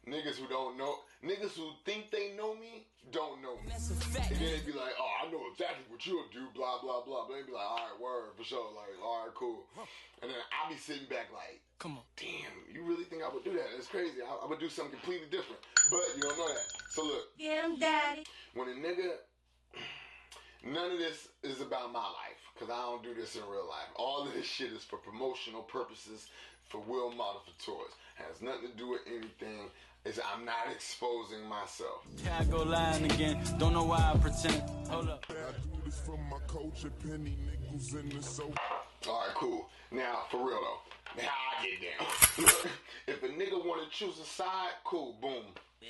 Niggas 0.09 0.35
who 0.37 0.49
don't 0.49 0.77
know, 0.77 0.97
niggas 1.25 1.55
who 1.55 1.71
think 1.87 2.11
they 2.11 2.33
know 2.37 2.55
me, 2.57 2.87
don't 3.13 3.41
know 3.41 3.55
me. 3.65 3.71
And 3.71 4.37
then 4.37 4.51
they 4.51 4.59
be 4.67 4.75
like, 4.75 4.95
oh, 4.99 5.11
I 5.23 5.31
know 5.31 5.43
exactly 5.53 5.85
what 5.89 6.05
you'll 6.05 6.27
do, 6.33 6.49
blah, 6.55 6.81
blah, 6.83 7.03
blah. 7.07 7.27
But 7.29 7.35
they 7.37 7.43
be 7.47 7.53
like, 7.53 7.63
all 7.63 7.77
right, 7.79 8.01
word, 8.03 8.35
for 8.37 8.43
sure. 8.43 8.67
Like, 8.75 8.99
all 8.99 9.23
right, 9.27 9.35
cool. 9.37 9.63
And 10.21 10.29
then 10.31 10.39
I 10.51 10.69
be 10.73 10.77
sitting 10.77 11.07
back 11.09 11.31
like, 11.33 11.61
Come 11.79 11.99
on. 11.99 12.05
damn, 12.17 12.51
you 12.75 12.83
really 12.83 13.05
think 13.05 13.23
I 13.23 13.33
would 13.33 13.45
do 13.45 13.53
that? 13.55 13.67
It's 13.79 13.87
crazy. 13.87 14.19
I, 14.27 14.45
I 14.45 14.49
would 14.49 14.59
do 14.59 14.69
something 14.69 14.99
completely 14.99 15.27
different. 15.31 15.63
But 15.91 16.03
you 16.17 16.23
don't 16.23 16.39
know 16.39 16.49
that. 16.49 16.67
So 16.91 17.03
look, 17.05 17.39
Get 17.39 17.65
him, 17.65 17.79
daddy. 17.79 18.25
when 18.55 18.69
a 18.69 18.73
nigga, 18.75 19.23
none 20.67 20.93
of 20.93 20.99
this 20.99 21.29
is 21.45 21.61
about 21.61 21.93
my 21.93 22.03
life 22.03 22.42
because 22.55 22.71
I 22.71 22.81
don't 22.83 23.03
do 23.03 23.15
this 23.15 23.37
in 23.37 23.43
real 23.43 23.69
life. 23.69 23.89
All 23.97 24.27
of 24.27 24.33
this 24.35 24.47
shit 24.47 24.73
is 24.73 24.85
for 24.85 24.99
promotional 24.99 25.63
purposes 25.63 26.27
for 26.69 26.81
Will 26.81 27.11
Modified 27.11 27.55
Tours. 27.65 27.93
Has 28.15 28.41
nothing 28.41 28.71
to 28.71 28.77
do 28.77 28.89
with 28.91 29.01
anything. 29.07 29.71
Is 30.05 30.19
I'm 30.35 30.45
not 30.45 30.67
exposing 30.73 31.47
myself. 31.49 32.03
Here 32.21 32.33
I 32.37 32.43
go 32.45 32.65
lying 32.65 33.05
again. 33.05 33.41
Don't 33.59 33.73
know 33.73 33.85
why 33.85 34.13
I 34.13 34.19
pretend. 34.19 34.63
Hold 34.89 35.09
up. 35.09 35.25
I 35.31 35.35
do 35.35 35.81
this 35.85 36.01
for 36.01 36.19
my 36.29 36.39
culture, 36.49 36.91
penny 37.07 37.37
nickels 37.47 37.95
in 37.95 38.09
the 38.09 38.21
sofa. 38.21 38.59
All 39.09 39.21
right, 39.27 39.35
cool. 39.37 39.69
Now, 39.93 40.23
for 40.29 40.39
real 40.39 40.59
though, 40.61 41.23
how 41.23 41.31
I 41.61 41.67
get 41.67 41.81
down. 41.99 42.71
If 43.07 43.23
a 43.23 43.29
nigga 43.29 43.65
want 43.65 43.83
to 43.89 43.97
choose 43.97 44.19
a 44.19 44.25
side, 44.25 44.71
cool, 44.85 45.17
boom. 45.21 45.45
Yeah. 45.81 45.89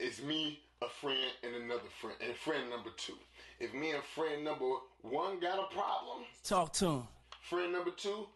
It's 0.00 0.22
me, 0.22 0.60
a 0.82 0.88
friend, 0.88 1.18
and 1.42 1.54
another 1.56 1.88
friend, 2.00 2.16
and 2.24 2.34
friend 2.36 2.70
number 2.70 2.90
two. 2.96 3.14
If 3.60 3.74
me 3.74 3.90
and 3.90 4.02
friend 4.14 4.44
number 4.44 4.64
one 5.02 5.40
got 5.40 5.58
a 5.58 5.74
problem, 5.74 6.24
Talk 6.44 6.72
to 6.74 6.86
him. 6.86 7.02
friend 7.42 7.72
number 7.72 7.90
two, 7.90 8.26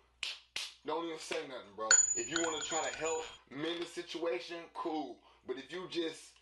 don't 0.84 1.06
even 1.06 1.18
say 1.18 1.36
nothing, 1.46 1.74
bro. 1.76 1.88
If 2.16 2.30
you 2.30 2.42
want 2.42 2.62
to 2.62 2.68
try 2.68 2.82
to 2.82 2.96
help 2.98 3.24
mend 3.50 3.80
the 3.82 3.86
situation, 3.86 4.56
cool. 4.74 5.16
But 5.46 5.56
if 5.58 5.70
you 5.72 5.86
just 5.90 6.32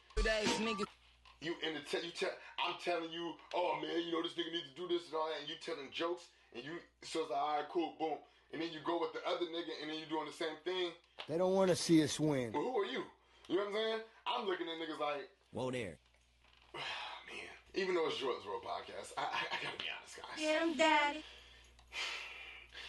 you 1.40 1.54
in 1.66 1.72
the 1.74 1.80
te- 1.80 2.04
you 2.04 2.12
tell 2.12 2.30
I'm 2.60 2.76
telling 2.84 3.10
you, 3.12 3.32
oh 3.54 3.78
man, 3.80 4.04
you 4.04 4.12
know 4.12 4.22
this 4.22 4.32
nigga 4.32 4.52
needs 4.52 4.68
to 4.74 4.76
do 4.76 4.88
this 4.88 5.06
and 5.08 5.16
all 5.16 5.28
that, 5.28 5.40
and 5.40 5.48
you 5.48 5.56
telling 5.64 5.88
jokes, 5.92 6.24
and 6.54 6.64
you 6.64 6.72
so 7.02 7.20
it's 7.20 7.30
like, 7.30 7.40
all 7.40 7.56
right, 7.56 7.68
cool, 7.70 7.94
boom, 7.98 8.16
and 8.52 8.60
then 8.60 8.68
you 8.72 8.80
go 8.84 9.00
with 9.00 9.12
the 9.12 9.20
other 9.28 9.44
nigga, 9.48 9.72
and 9.80 9.88
then 9.90 9.96
you 9.98 10.04
doing 10.08 10.26
the 10.26 10.36
same 10.36 10.56
thing. 10.64 10.92
They 11.28 11.36
don't 11.38 11.54
want 11.54 11.68
to 11.70 11.76
see 11.76 12.02
us 12.04 12.20
win. 12.20 12.52
But 12.52 12.60
who 12.60 12.76
are 12.80 12.86
you? 12.86 13.04
You 13.48 13.56
know 13.56 13.64
what 13.64 13.68
I'm 13.68 13.74
saying? 13.74 14.00
I'm 14.26 14.46
looking 14.46 14.66
at 14.68 14.76
niggas 14.80 15.00
like, 15.00 15.28
Whoa 15.52 15.70
there. 15.74 15.98
man, 16.74 17.50
even 17.74 17.94
though 17.94 18.06
it's 18.06 18.18
Jordon's 18.18 18.46
World 18.46 18.62
podcast, 18.62 19.12
I, 19.18 19.22
I, 19.22 19.42
I 19.50 19.56
gotta 19.62 19.78
be 19.78 19.90
honest, 19.90 20.14
guys. 20.16 20.38
Get 20.38 20.62
him, 20.62 20.76
daddy. 20.76 21.24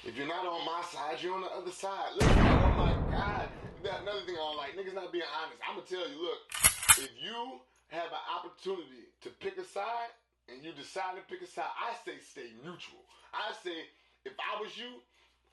If 0.01 0.17
you're 0.17 0.25
not 0.25 0.49
on 0.49 0.65
my 0.65 0.81
side, 0.89 1.21
you're 1.21 1.37
on 1.37 1.45
the 1.45 1.53
other 1.53 1.69
side. 1.69 2.17
Look, 2.17 2.25
oh 2.25 2.73
my 2.73 2.89
God. 3.13 3.45
That, 3.85 4.01
another 4.01 4.25
thing 4.25 4.33
I 4.33 4.41
don't 4.41 4.57
like, 4.57 4.73
niggas 4.73 4.97
not 4.97 5.13
being 5.13 5.29
honest. 5.29 5.61
I'm 5.61 5.77
gonna 5.77 5.85
tell 5.85 6.09
you, 6.09 6.17
look, 6.17 6.41
if 6.97 7.13
you 7.21 7.61
have 7.93 8.09
an 8.09 8.25
opportunity 8.33 9.13
to 9.21 9.29
pick 9.37 9.61
a 9.61 9.65
side 9.65 10.09
and 10.49 10.65
you 10.65 10.73
decide 10.73 11.21
to 11.21 11.23
pick 11.29 11.45
a 11.45 11.49
side, 11.49 11.69
I 11.69 11.93
say 12.01 12.17
stay 12.17 12.49
neutral. 12.65 13.05
I 13.29 13.53
say 13.61 13.77
if 14.25 14.33
I 14.41 14.57
was 14.57 14.73
you, 14.73 15.05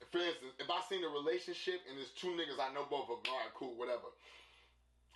for 0.09 0.25
instance, 0.25 0.57
if 0.57 0.69
I 0.73 0.81
seen 0.89 1.05
a 1.05 1.13
relationship 1.13 1.85
and 1.85 2.01
there's 2.01 2.17
two 2.17 2.33
niggas 2.33 2.57
I 2.57 2.73
know 2.73 2.89
both 2.89 3.13
of 3.13 3.21
them, 3.21 3.29
all 3.29 3.45
right, 3.45 3.53
cool, 3.53 3.77
whatever. 3.77 4.09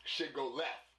Shit 0.05 0.37
go 0.37 0.53
left. 0.53 0.92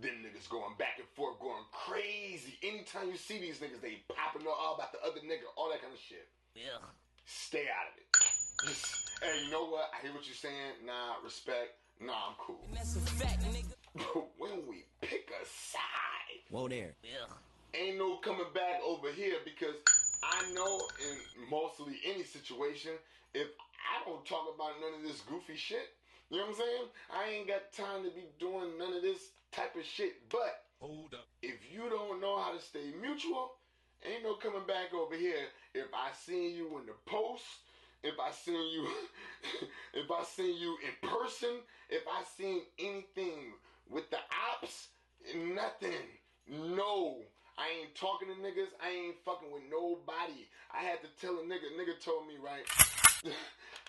Then 0.00 0.20
niggas 0.20 0.48
going 0.50 0.76
back 0.78 0.98
and 0.98 1.08
forth, 1.16 1.40
going 1.40 1.64
crazy. 1.72 2.58
Anytime 2.62 3.08
you 3.08 3.16
see 3.16 3.38
these 3.40 3.58
niggas, 3.58 3.80
they 3.80 4.04
popping 4.14 4.46
up 4.46 4.56
all 4.60 4.74
about 4.74 4.92
the 4.92 5.00
other 5.00 5.20
nigga, 5.20 5.48
all 5.56 5.70
that 5.70 5.80
kind 5.80 5.94
of 5.94 6.00
shit. 6.00 6.28
Yeah. 6.54 6.84
Stay 7.24 7.64
out 7.64 7.88
of 7.88 7.96
it. 7.96 8.06
Hey, 9.22 9.44
you 9.44 9.50
know 9.50 9.64
what? 9.66 9.90
I 9.96 10.02
hear 10.02 10.12
what 10.12 10.26
you're 10.26 10.36
saying. 10.36 10.84
Nah, 10.84 11.16
respect. 11.24 11.80
Nah, 12.00 12.28
I'm 12.28 12.36
cool. 12.38 12.68
But 13.94 14.28
when 14.36 14.66
we 14.68 14.84
pick 15.00 15.30
a 15.32 15.44
side, 15.46 16.44
Whoa 16.50 16.68
there. 16.68 16.94
Yeah. 17.02 17.26
Ain't 17.74 17.98
no 17.98 18.16
coming 18.18 18.46
back 18.54 18.80
over 18.86 19.10
here 19.10 19.36
because 19.44 19.74
I 20.22 20.52
know 20.54 20.80
in 21.00 21.50
mostly 21.50 21.98
any 22.06 22.22
situation, 22.22 22.92
if 23.34 23.48
I 23.48 24.08
don't 24.08 24.24
talk 24.24 24.54
about 24.54 24.80
none 24.80 25.00
of 25.00 25.02
this 25.02 25.20
goofy 25.22 25.56
shit, 25.56 25.90
you 26.30 26.38
know 26.38 26.44
what 26.44 26.50
I'm 26.50 26.56
saying? 26.56 26.86
I 27.10 27.30
ain't 27.30 27.48
got 27.48 27.72
time 27.72 28.04
to 28.04 28.10
be 28.10 28.24
doing 28.38 28.78
none 28.78 28.94
of 28.94 29.02
this 29.02 29.30
type 29.56 29.74
of 29.74 29.84
shit. 29.84 30.28
But 30.30 30.62
Hold 30.80 31.14
up. 31.14 31.26
if 31.42 31.56
you 31.72 31.88
don't 31.88 32.20
know 32.20 32.38
how 32.38 32.52
to 32.52 32.60
stay 32.60 32.92
mutual, 33.00 33.52
ain't 34.04 34.22
no 34.22 34.34
coming 34.34 34.66
back 34.68 34.92
over 34.94 35.16
here. 35.16 35.48
If 35.74 35.86
I 35.94 36.10
seen 36.14 36.54
you 36.54 36.78
in 36.78 36.86
the 36.86 36.96
post, 37.06 37.44
if 38.02 38.14
I 38.20 38.30
seen 38.30 38.72
you, 38.72 38.86
if 39.94 40.10
I 40.10 40.22
seen 40.24 40.56
you 40.60 40.76
in 40.84 41.08
person, 41.08 41.60
if 41.88 42.02
I 42.06 42.22
seen 42.36 42.60
anything 42.78 43.54
with 43.88 44.10
the 44.10 44.18
ops, 44.52 44.88
nothing. 45.34 46.04
No. 46.48 47.16
I 47.58 47.80
ain't 47.80 47.94
talking 47.94 48.28
to 48.28 48.34
niggas. 48.34 48.68
I 48.84 48.90
ain't 48.90 49.16
fucking 49.24 49.50
with 49.50 49.62
nobody. 49.70 50.44
I 50.70 50.84
had 50.84 51.00
to 51.00 51.08
tell 51.18 51.40
a 51.40 51.42
nigga. 51.42 51.72
Nigga 51.72 51.98
told 52.04 52.28
me, 52.28 52.34
right? 52.36 52.68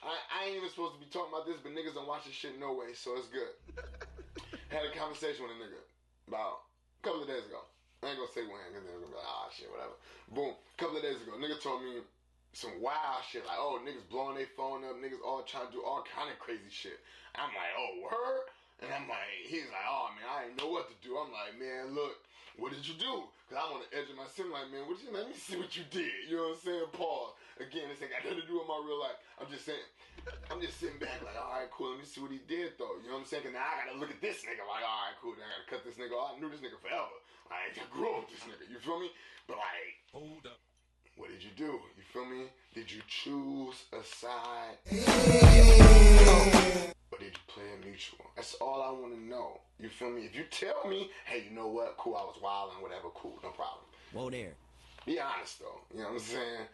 I, 0.04 0.16
I 0.32 0.46
ain't 0.48 0.56
even 0.56 0.70
supposed 0.70 0.94
to 0.96 1.00
be 1.04 1.12
talking 1.12 1.34
about 1.34 1.46
this, 1.46 1.58
but 1.62 1.74
niggas 1.74 1.94
don't 1.94 2.08
watch 2.08 2.24
this 2.26 2.34
shit 2.34 2.58
no 2.58 2.74
way, 2.74 2.94
so 2.94 3.18
it's 3.18 3.28
good. 3.28 3.52
Had 4.68 4.84
a 4.84 4.92
conversation 4.92 5.48
with 5.48 5.56
a 5.56 5.60
nigga 5.64 5.80
about 6.28 6.68
a 6.68 7.02
couple 7.04 7.24
of 7.24 7.32
days 7.32 7.48
ago. 7.48 7.64
I 8.04 8.12
ain't 8.12 8.20
gonna 8.20 8.36
say 8.36 8.44
when, 8.44 8.62
because 8.68 8.84
they're 8.84 9.00
gonna 9.00 9.10
be 9.10 9.18
like, 9.18 9.32
ah, 9.32 9.48
shit, 9.50 9.72
whatever. 9.72 9.96
Boom. 10.36 10.54
A 10.54 10.76
couple 10.76 11.00
of 11.00 11.04
days 11.08 11.18
ago, 11.24 11.40
nigga 11.40 11.56
told 11.64 11.82
me 11.82 12.04
some 12.52 12.76
wild 12.84 13.24
shit, 13.24 13.48
like, 13.48 13.58
oh, 13.58 13.80
niggas 13.80 14.06
blowing 14.12 14.36
their 14.36 14.52
phone 14.60 14.84
up, 14.84 15.00
niggas 15.00 15.24
all 15.24 15.48
trying 15.48 15.72
to 15.72 15.74
do 15.74 15.82
all 15.88 16.04
kind 16.04 16.28
of 16.28 16.38
crazy 16.38 16.68
shit. 16.68 17.00
I'm 17.40 17.54
like, 17.56 17.74
oh, 17.80 17.92
word? 18.04 18.46
And 18.84 18.92
I'm 18.92 19.08
like, 19.08 19.30
he's 19.48 19.72
like, 19.72 19.88
oh, 19.88 20.12
man, 20.20 20.28
I 20.28 20.38
didn't 20.46 20.60
know 20.60 20.70
what 20.70 20.92
to 20.92 20.98
do. 21.00 21.16
I'm 21.16 21.32
like, 21.32 21.56
man, 21.56 21.96
look, 21.96 22.20
what 22.60 22.76
did 22.76 22.84
you 22.84 23.00
do? 23.00 23.26
Because 23.46 23.64
I'm 23.64 23.72
on 23.78 23.82
the 23.88 23.92
edge 23.96 24.10
of 24.12 24.20
my 24.20 24.28
seat, 24.30 24.52
like, 24.52 24.70
man, 24.70 24.86
what 24.86 25.00
you, 25.00 25.10
let 25.16 25.32
me 25.32 25.38
see 25.48 25.56
what 25.56 25.74
you 25.74 25.88
did. 25.90 26.30
You 26.30 26.38
know 26.38 26.54
what 26.54 26.60
I'm 26.60 26.66
saying? 26.68 26.92
Pause. 26.92 27.34
Again, 27.58 27.90
this 27.90 28.04
ain't 28.04 28.14
got 28.14 28.22
nothing 28.22 28.44
to 28.44 28.50
do 28.50 28.62
with 28.62 28.70
my 28.70 28.78
real 28.84 29.00
life. 29.02 29.18
I'm 29.42 29.50
just 29.50 29.66
saying, 29.66 29.82
I'm 30.52 30.62
just 30.62 30.80
sitting 30.80 31.00
back 31.00 31.22
like, 31.24 31.36
all 31.38 31.60
right, 31.60 31.70
cool. 31.72 31.92
Let 31.92 32.00
me 32.00 32.06
see 32.06 32.22
what 32.22 32.32
he 32.32 32.40
did, 32.48 32.74
though. 32.80 32.98
You 33.04 33.10
know 33.10 33.20
what 33.22 33.26
I'm 33.26 33.30
saying? 33.30 33.44
Because 33.46 33.58
now 33.58 33.66
I 33.68 33.86
got 33.86 33.94
to 33.94 34.00
look 34.00 34.10
at 34.12 34.22
this 34.22 34.42
nigga 34.48 34.64
like, 34.66 34.84
all 34.84 35.02
right, 35.08 35.18
cool. 35.22 35.36
Now 35.38 35.46
I 35.46 35.52
got 35.54 35.62
to 35.66 35.70
cut 35.70 35.82
this 35.86 35.98
nigga 36.00 36.16
off. 36.18 36.36
I 36.36 36.40
knew 36.40 36.50
this 36.50 36.62
nigga 36.64 36.80
forever. 36.82 37.16
Like, 37.52 37.76
I 37.78 37.86
grew 37.94 38.10
up 38.18 38.28
with 38.28 38.36
this 38.36 38.44
nigga. 38.48 38.66
You 38.72 38.80
feel 38.80 39.00
me? 39.00 39.12
But, 39.48 39.58
like, 39.58 39.96
Hold 40.14 40.46
up. 40.46 40.60
what 41.16 41.30
did 41.30 41.44
you 41.44 41.52
do? 41.56 41.80
You 41.96 42.04
feel 42.12 42.26
me? 42.26 42.50
Did 42.74 42.92
you 42.92 43.02
choose 43.08 43.86
a 43.94 44.04
side? 44.04 44.78
Or 47.12 47.18
did 47.20 47.32
you 47.34 47.44
play 47.48 47.64
a 47.74 47.86
mutual? 47.86 48.26
That's 48.36 48.56
all 48.56 48.82
I 48.82 48.92
want 48.92 49.14
to 49.16 49.22
know. 49.22 49.62
You 49.80 49.90
feel 49.90 50.10
me? 50.12 50.26
If 50.26 50.36
you 50.36 50.44
tell 50.52 50.88
me, 50.90 51.10
hey, 51.26 51.46
you 51.50 51.56
know 51.56 51.68
what? 51.68 51.96
Cool, 51.98 52.16
I 52.16 52.24
was 52.24 52.38
wild 52.42 52.72
and 52.74 52.82
whatever, 52.84 53.10
cool, 53.16 53.40
no 53.44 53.50
problem. 53.50 53.86
Whoa 54.14 54.30
there. 54.30 54.54
Be 55.06 55.20
honest 55.20 55.60
though. 55.60 55.80
You 55.94 56.00
know 56.04 56.10
what 56.10 56.14
I'm 56.16 56.20
saying? 56.20 56.68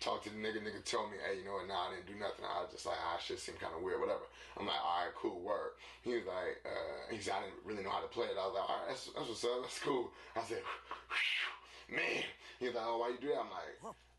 Talk 0.00 0.24
to 0.24 0.30
the 0.30 0.40
nigga, 0.40 0.64
nigga 0.64 0.80
tell 0.82 1.04
me, 1.12 1.20
hey, 1.20 1.38
you 1.38 1.44
know 1.44 1.60
what, 1.60 1.68
nah, 1.68 1.92
I 1.92 1.94
didn't 1.94 2.08
do 2.08 2.16
nothing. 2.16 2.40
I 2.48 2.64
was 2.64 2.72
just 2.72 2.88
like, 2.88 2.96
ah, 3.04 3.20
shit 3.20 3.38
seemed 3.38 3.60
kind 3.60 3.76
of 3.76 3.84
weird, 3.84 4.00
whatever. 4.00 4.24
I'm 4.56 4.64
like, 4.64 4.80
all 4.80 5.04
right, 5.04 5.12
cool, 5.12 5.40
word. 5.44 5.76
He 6.00 6.16
was 6.16 6.24
like, 6.24 6.56
uh, 6.64 7.12
he 7.12 7.20
said, 7.20 7.36
I 7.36 7.44
didn't 7.44 7.60
really 7.68 7.84
know 7.84 7.92
how 7.92 8.00
to 8.00 8.08
play 8.08 8.32
it. 8.32 8.40
I 8.40 8.48
was 8.48 8.56
like, 8.56 8.64
all 8.64 8.80
right, 8.80 8.88
that's, 8.88 9.12
that's 9.12 9.28
what's 9.28 9.44
up, 9.44 9.60
that's 9.60 9.78
cool. 9.84 10.08
I 10.34 10.40
said, 10.48 10.64
man. 11.92 12.24
He 12.58 12.66
was 12.66 12.74
like, 12.74 12.84
oh, 12.88 12.96
why 12.96 13.08
you 13.12 13.20
do 13.20 13.28
that? 13.28 13.44
I'm 13.44 13.52
like, 13.52 13.76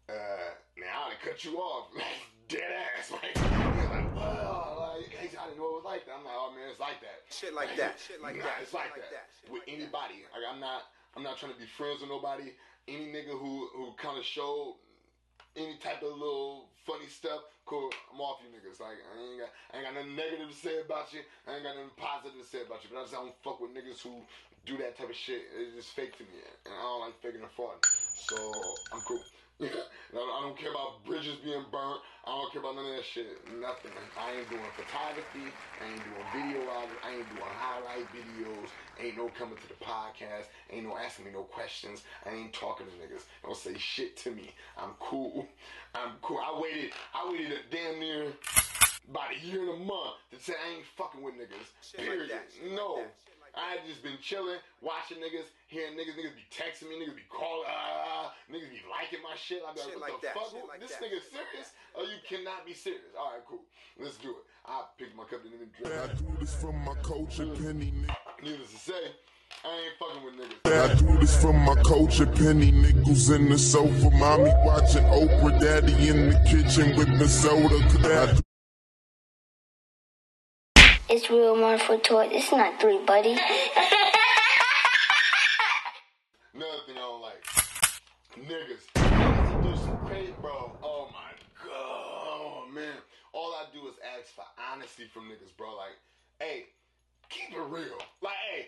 uh, 0.09 0.53
man, 0.77 0.89
I 0.93 1.09
done 1.09 1.21
cut 1.25 1.41
you 1.45 1.57
off. 1.57 1.89
Dead 2.47 2.61
ass. 2.61 3.09
Like, 3.21 3.35
like, 3.37 4.15
well, 4.15 4.93
like, 4.97 5.13
I 5.17 5.45
didn't 5.49 5.57
know 5.57 5.77
it 5.77 5.81
was 5.81 5.85
like 5.85 6.05
that. 6.05 6.13
I'm 6.17 6.25
like, 6.25 6.37
oh, 6.37 6.51
man, 6.53 6.69
it's 6.69 6.79
like 6.79 7.01
that. 7.01 7.25
Shit 7.29 7.53
like 7.53 7.75
that. 7.77 7.97
Shit 7.99 8.21
like 8.21 8.35
Nah, 8.39 8.43
that. 8.45 8.61
It's 8.61 8.73
like, 8.73 8.91
like 8.91 9.09
that. 9.09 9.25
that. 9.25 9.51
With 9.51 9.65
that. 9.65 9.71
anybody. 9.71 10.23
Like 10.29 10.45
I'm 10.45 10.59
not 10.59 10.93
I'm 11.15 11.23
not 11.23 11.37
trying 11.37 11.53
to 11.53 11.59
be 11.59 11.65
friends 11.65 12.01
with 12.01 12.09
nobody. 12.09 12.53
Any 12.87 13.07
nigga 13.11 13.33
who 13.37 13.67
who 13.75 13.93
kind 13.97 14.17
of 14.17 14.23
showed 14.25 14.77
any 15.55 15.77
type 15.77 16.01
of 16.03 16.13
little 16.13 16.69
funny 16.85 17.07
stuff, 17.07 17.41
cool. 17.65 17.89
I'm 18.13 18.19
off 18.21 18.39
you 18.43 18.49
niggas. 18.49 18.79
Like 18.79 18.97
I 19.03 19.21
ain't 19.21 19.39
got, 19.39 19.49
I 19.73 19.77
ain't 19.77 19.85
got 19.85 19.93
nothing 19.95 20.15
negative 20.15 20.49
to 20.49 20.55
say 20.55 20.81
about 20.81 21.13
you. 21.13 21.21
I 21.47 21.55
ain't 21.55 21.63
got 21.63 21.75
nothing 21.75 21.91
positive 21.97 22.39
to 22.39 22.45
say 22.45 22.61
about 22.61 22.83
you. 22.83 22.89
But 22.91 22.99
I 22.99 23.03
just 23.03 23.13
don't 23.13 23.35
fuck 23.43 23.59
with 23.59 23.71
niggas 23.71 24.01
who 24.01 24.21
do 24.65 24.77
that 24.77 24.97
type 24.97 25.09
of 25.09 25.15
shit. 25.15 25.41
It's 25.57 25.75
just 25.75 25.89
fake 25.89 26.17
to 26.17 26.23
me, 26.23 26.29
and 26.65 26.73
I 26.73 26.81
don't 26.81 27.01
like 27.01 27.21
faking 27.21 27.41
and 27.41 27.51
fraud. 27.51 27.77
So 28.15 28.35
I'm 28.91 29.01
cool. 29.01 29.23
I 29.61 30.41
don't- 30.41 30.57
care 30.57 30.71
about 30.71 31.03
bridges 31.05 31.35
being 31.43 31.65
burnt. 31.71 32.01
I 32.25 32.29
don't 32.29 32.51
care 32.51 32.61
about 32.61 32.75
none 32.75 32.85
of 32.85 32.95
that 32.95 33.05
shit. 33.05 33.25
Nothing. 33.59 33.91
I 34.17 34.31
ain't 34.33 34.49
doing 34.49 34.61
photography. 34.75 35.51
I 35.79 35.85
ain't 35.91 36.03
doing 36.03 36.25
video. 36.33 36.69
I 36.69 37.15
ain't 37.15 37.29
doing 37.29 37.41
highlight 37.57 38.07
videos. 38.11 38.69
Ain't 38.99 39.17
no 39.17 39.29
coming 39.29 39.57
to 39.57 39.67
the 39.67 39.75
podcast. 39.83 40.45
Ain't 40.69 40.85
no 40.85 40.97
asking 40.97 41.25
me 41.25 41.31
no 41.31 41.43
questions. 41.43 42.03
I 42.25 42.31
ain't 42.31 42.53
talking 42.53 42.85
to 42.87 42.91
niggas. 42.93 43.23
Don't 43.43 43.57
say 43.57 43.77
shit 43.77 44.17
to 44.17 44.31
me. 44.31 44.51
I'm 44.77 44.91
cool. 44.99 45.47
I'm 45.95 46.11
cool. 46.21 46.39
I 46.39 46.59
waited. 46.59 46.91
I 47.15 47.31
waited 47.31 47.51
a 47.53 47.75
damn 47.75 47.99
near 47.99 48.27
about 49.09 49.31
a 49.33 49.45
year 49.45 49.61
and 49.61 49.81
a 49.81 49.85
month 49.85 50.15
to 50.31 50.39
say 50.39 50.53
I 50.53 50.75
ain't 50.75 50.85
fucking 50.97 51.21
with 51.23 51.35
niggas. 51.35 51.95
Period. 51.97 52.29
like 52.29 52.71
no. 52.71 52.93
like 52.95 53.07
I 53.55 53.75
had 53.75 53.83
just 53.85 54.01
been 54.03 54.15
chilling, 54.21 54.59
watching 54.81 55.17
niggas, 55.17 55.47
hearing 55.67 55.93
niggas, 55.99 56.15
niggas 56.15 56.35
be 56.39 56.47
texting 56.51 56.87
me, 56.87 56.95
niggas 57.03 57.15
be 57.15 57.27
calling, 57.29 57.67
ah, 57.67 58.31
niggas 58.49 58.71
be 58.71 58.79
liking 58.87 59.19
my 59.23 59.35
shit. 59.35 59.61
I'm 59.67 59.75
like, 59.75 59.83
Shit 59.85 59.99
what 59.99 60.09
like 60.09 60.21
the 60.21 60.27
that, 60.27 60.35
fuck? 60.35 60.51
shit 60.51 60.67
like 60.67 60.79
this 60.79 60.91
that, 60.95 61.03
nigga 61.03 61.19
shit 61.19 61.35
like 61.35 61.51
serious? 61.51 61.69
Oh, 61.95 62.03
you 62.07 62.19
cannot 62.23 62.65
be 62.65 62.73
serious. 62.73 63.11
All 63.19 63.31
right, 63.35 63.43
cool. 63.47 63.63
Let's 63.99 64.17
do 64.17 64.29
it. 64.31 64.43
I 64.65 64.83
picked 64.97 65.15
my 65.15 65.23
cup 65.25 65.43
and 65.43 65.51
then 65.53 65.67
drink. 65.75 65.91
I 65.91 66.07
do 66.15 66.27
this 66.39 66.55
from 66.55 66.75
my 66.85 66.95
coach 67.03 67.39
and 67.39 67.55
penny 67.57 67.91
niggas. 67.91 68.43
Needless 68.43 68.71
to 68.71 68.79
say, 68.79 69.03
I 69.65 69.67
ain't 69.83 69.95
fucking 69.99 70.23
with 70.23 70.35
niggas. 70.39 70.71
I 70.71 70.95
do 70.95 71.17
this 71.19 71.35
from 71.41 71.57
my 71.59 71.75
coach 71.83 72.19
and 72.19 72.33
penny 72.35 72.71
nickels 72.71 73.29
in 73.29 73.49
the 73.49 73.57
sofa. 73.57 74.09
Mommy 74.11 74.51
watching 74.63 75.03
Oprah, 75.05 75.59
daddy 75.59 76.07
in 76.07 76.29
the 76.29 76.39
kitchen 76.47 76.95
with 76.95 77.11
the 77.19 77.27
soda. 77.27 78.41
It's 81.13 81.29
real 81.29 81.77
for 81.77 81.97
toy. 81.97 82.29
It's 82.31 82.53
not 82.53 82.79
three, 82.79 82.97
buddy. 83.03 83.31
Another 86.55 86.81
thing 86.87 86.95
I 86.95 86.99
don't 86.99 87.21
like. 87.21 87.43
Niggas. 88.39 88.87
Niggas 88.95 89.61
do 89.61 89.75
some 89.83 89.97
crazy, 90.07 90.33
bro. 90.39 90.71
Oh 90.81 91.09
my 91.11 91.35
god. 91.67 91.75
Oh 91.75 92.63
man. 92.73 92.95
All 93.33 93.53
I 93.59 93.65
do 93.73 93.89
is 93.89 93.95
ask 94.17 94.33
for 94.33 94.45
honesty 94.71 95.03
from 95.13 95.23
niggas, 95.23 95.51
bro. 95.57 95.75
Like, 95.75 95.99
hey, 96.39 96.67
keep 97.27 97.53
it 97.57 97.59
real. 97.59 97.99
Like, 98.21 98.39
hey, 98.55 98.67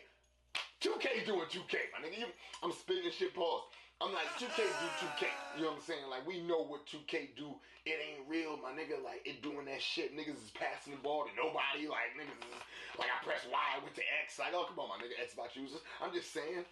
2K 0.82 1.26
doing 1.26 1.48
2K, 1.50 1.78
my 1.94 2.06
nigga. 2.06 2.28
I'm 2.62 2.74
spitting 2.74 3.10
shit 3.18 3.34
pause. 3.34 3.64
I'm 4.04 4.12
like, 4.12 4.28
2K 4.36 4.60
do 4.60 4.88
2K. 5.00 5.24
You 5.56 5.64
know 5.64 5.72
what 5.72 5.80
I'm 5.80 5.88
saying? 5.88 6.04
Like, 6.12 6.28
we 6.28 6.44
know 6.44 6.68
what 6.68 6.84
2K 6.92 7.40
do. 7.40 7.56
It 7.88 7.96
ain't 7.96 8.28
real, 8.28 8.60
my 8.60 8.76
nigga. 8.76 9.00
Like, 9.00 9.24
it 9.24 9.40
doing 9.40 9.64
that 9.72 9.80
shit. 9.80 10.12
Niggas 10.12 10.44
is 10.44 10.52
passing 10.52 10.92
the 10.92 11.00
ball 11.00 11.24
to 11.24 11.32
nobody. 11.40 11.88
Like, 11.88 12.12
niggas 12.20 12.36
is, 12.36 12.52
like, 13.00 13.08
I 13.08 13.24
press 13.24 13.48
Y, 13.48 13.56
I 13.56 13.80
went 13.80 13.96
to 13.96 14.04
X. 14.28 14.36
Like, 14.44 14.52
oh, 14.52 14.68
come 14.68 14.84
on, 14.84 14.92
my 14.92 15.00
nigga, 15.00 15.16
Xbox 15.24 15.56
users. 15.56 15.80
I'm 16.04 16.12
just 16.12 16.36
saying. 16.36 16.68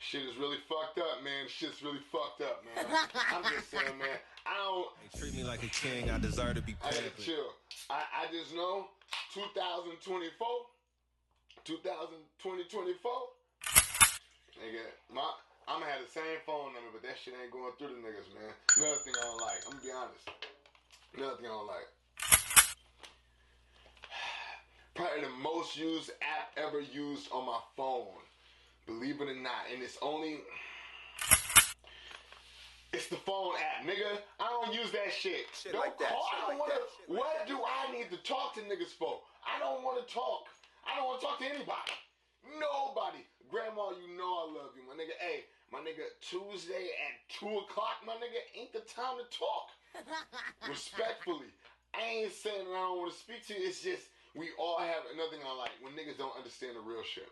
Shit 0.00 0.24
is 0.24 0.36
really 0.40 0.60
fucked 0.64 0.96
up, 0.96 1.20
man. 1.20 1.52
Shit's 1.52 1.84
really 1.84 2.00
fucked 2.08 2.40
up, 2.40 2.64
man. 2.64 2.88
I'm 3.28 3.44
just 3.44 3.68
saying, 3.68 4.00
man. 4.00 4.16
I 4.48 4.56
don't. 4.56 4.88
They 5.04 5.08
treat 5.20 5.34
me 5.36 5.44
like 5.44 5.64
a 5.64 5.72
king. 5.72 6.08
I 6.08 6.16
deserve 6.16 6.56
to 6.56 6.62
be 6.62 6.76
I 6.84 6.92
gotta 6.92 7.12
chill. 7.20 7.52
I, 7.88 8.04
I 8.24 8.32
just 8.32 8.54
know 8.54 8.88
2024, 9.32 10.00
2000, 11.64 12.16
2024, 12.40 13.12
nigga, 14.60 14.84
my, 15.12 15.22
I'm 15.66 15.80
gonna 15.80 15.90
have 15.90 16.04
the 16.04 16.12
same 16.12 16.38
phone 16.46 16.74
number, 16.74 16.92
but 16.92 17.02
that 17.02 17.16
shit 17.18 17.34
ain't 17.34 17.52
going 17.52 17.72
through 17.78 17.96
the 17.96 18.00
niggas, 18.02 18.28
man. 18.36 18.52
Another 18.76 19.00
thing 19.02 19.14
I 19.16 19.22
don't 19.24 19.40
like, 19.40 19.60
I'm 19.66 19.72
gonna 19.78 19.84
be 19.84 19.92
honest. 19.92 20.26
Another 21.16 21.36
thing 21.36 21.46
I 21.46 21.54
don't 21.54 21.70
like. 21.70 21.88
Probably 24.94 25.22
the 25.22 25.34
most 25.42 25.76
used 25.76 26.10
app 26.22 26.52
ever 26.56 26.80
used 26.80 27.30
on 27.32 27.46
my 27.46 27.58
phone. 27.76 28.18
Believe 28.86 29.20
it 29.20 29.28
or 29.28 29.40
not, 29.40 29.72
and 29.72 29.82
it's 29.82 29.98
only. 30.02 30.40
It's 32.94 33.10
the 33.10 33.18
phone 33.26 33.58
app, 33.58 33.82
nigga. 33.82 34.22
I 34.38 34.46
don't 34.54 34.72
use 34.72 34.92
that 34.92 35.10
shit. 35.10 35.50
Shit 35.50 35.72
don't 35.72 35.82
like 35.82 35.98
that, 35.98 36.14
call. 36.14 36.30
I 36.30 36.46
don't 36.46 36.50
like 36.54 36.58
wanna. 36.62 36.78
shit 36.78 37.10
like 37.10 37.18
what 37.18 37.34
that. 37.42 37.48
do 37.50 37.58
I 37.58 37.90
need 37.90 38.06
to 38.14 38.22
talk 38.22 38.54
to 38.54 38.60
niggas 38.62 38.94
for? 38.94 39.18
I 39.42 39.58
don't 39.58 39.82
want 39.82 39.98
to 39.98 40.06
talk. 40.06 40.46
I 40.86 40.94
don't 40.94 41.10
want 41.10 41.18
to 41.18 41.26
talk 41.26 41.42
to 41.42 41.44
anybody. 41.44 41.90
Nobody. 42.54 43.26
Grandma, 43.54 43.94
you 43.94 44.10
know 44.18 44.26
I 44.26 44.46
love 44.50 44.74
you, 44.74 44.82
my 44.82 44.98
nigga. 44.98 45.14
Hey, 45.22 45.46
my 45.70 45.78
nigga, 45.78 46.10
Tuesday 46.18 46.90
at 47.06 47.22
2 47.38 47.46
o'clock, 47.62 48.02
my 48.02 48.18
nigga, 48.18 48.42
ain't 48.58 48.74
the 48.74 48.82
time 48.82 49.14
to 49.22 49.26
talk. 49.30 49.70
Respectfully. 50.68 51.54
I 51.94 52.26
ain't 52.26 52.34
saying 52.34 52.66
that 52.66 52.74
I 52.74 52.82
don't 52.82 52.98
want 52.98 53.14
to 53.14 53.18
speak 53.22 53.46
to 53.46 53.54
you. 53.54 53.62
It's 53.62 53.78
just, 53.78 54.10
we 54.34 54.50
all 54.58 54.82
have 54.82 55.06
another 55.14 55.30
thing 55.30 55.46
I 55.46 55.54
like 55.54 55.70
when 55.78 55.94
niggas 55.94 56.18
don't 56.18 56.34
understand 56.34 56.74
the 56.74 56.82
real 56.82 57.06
shit. 57.06 57.30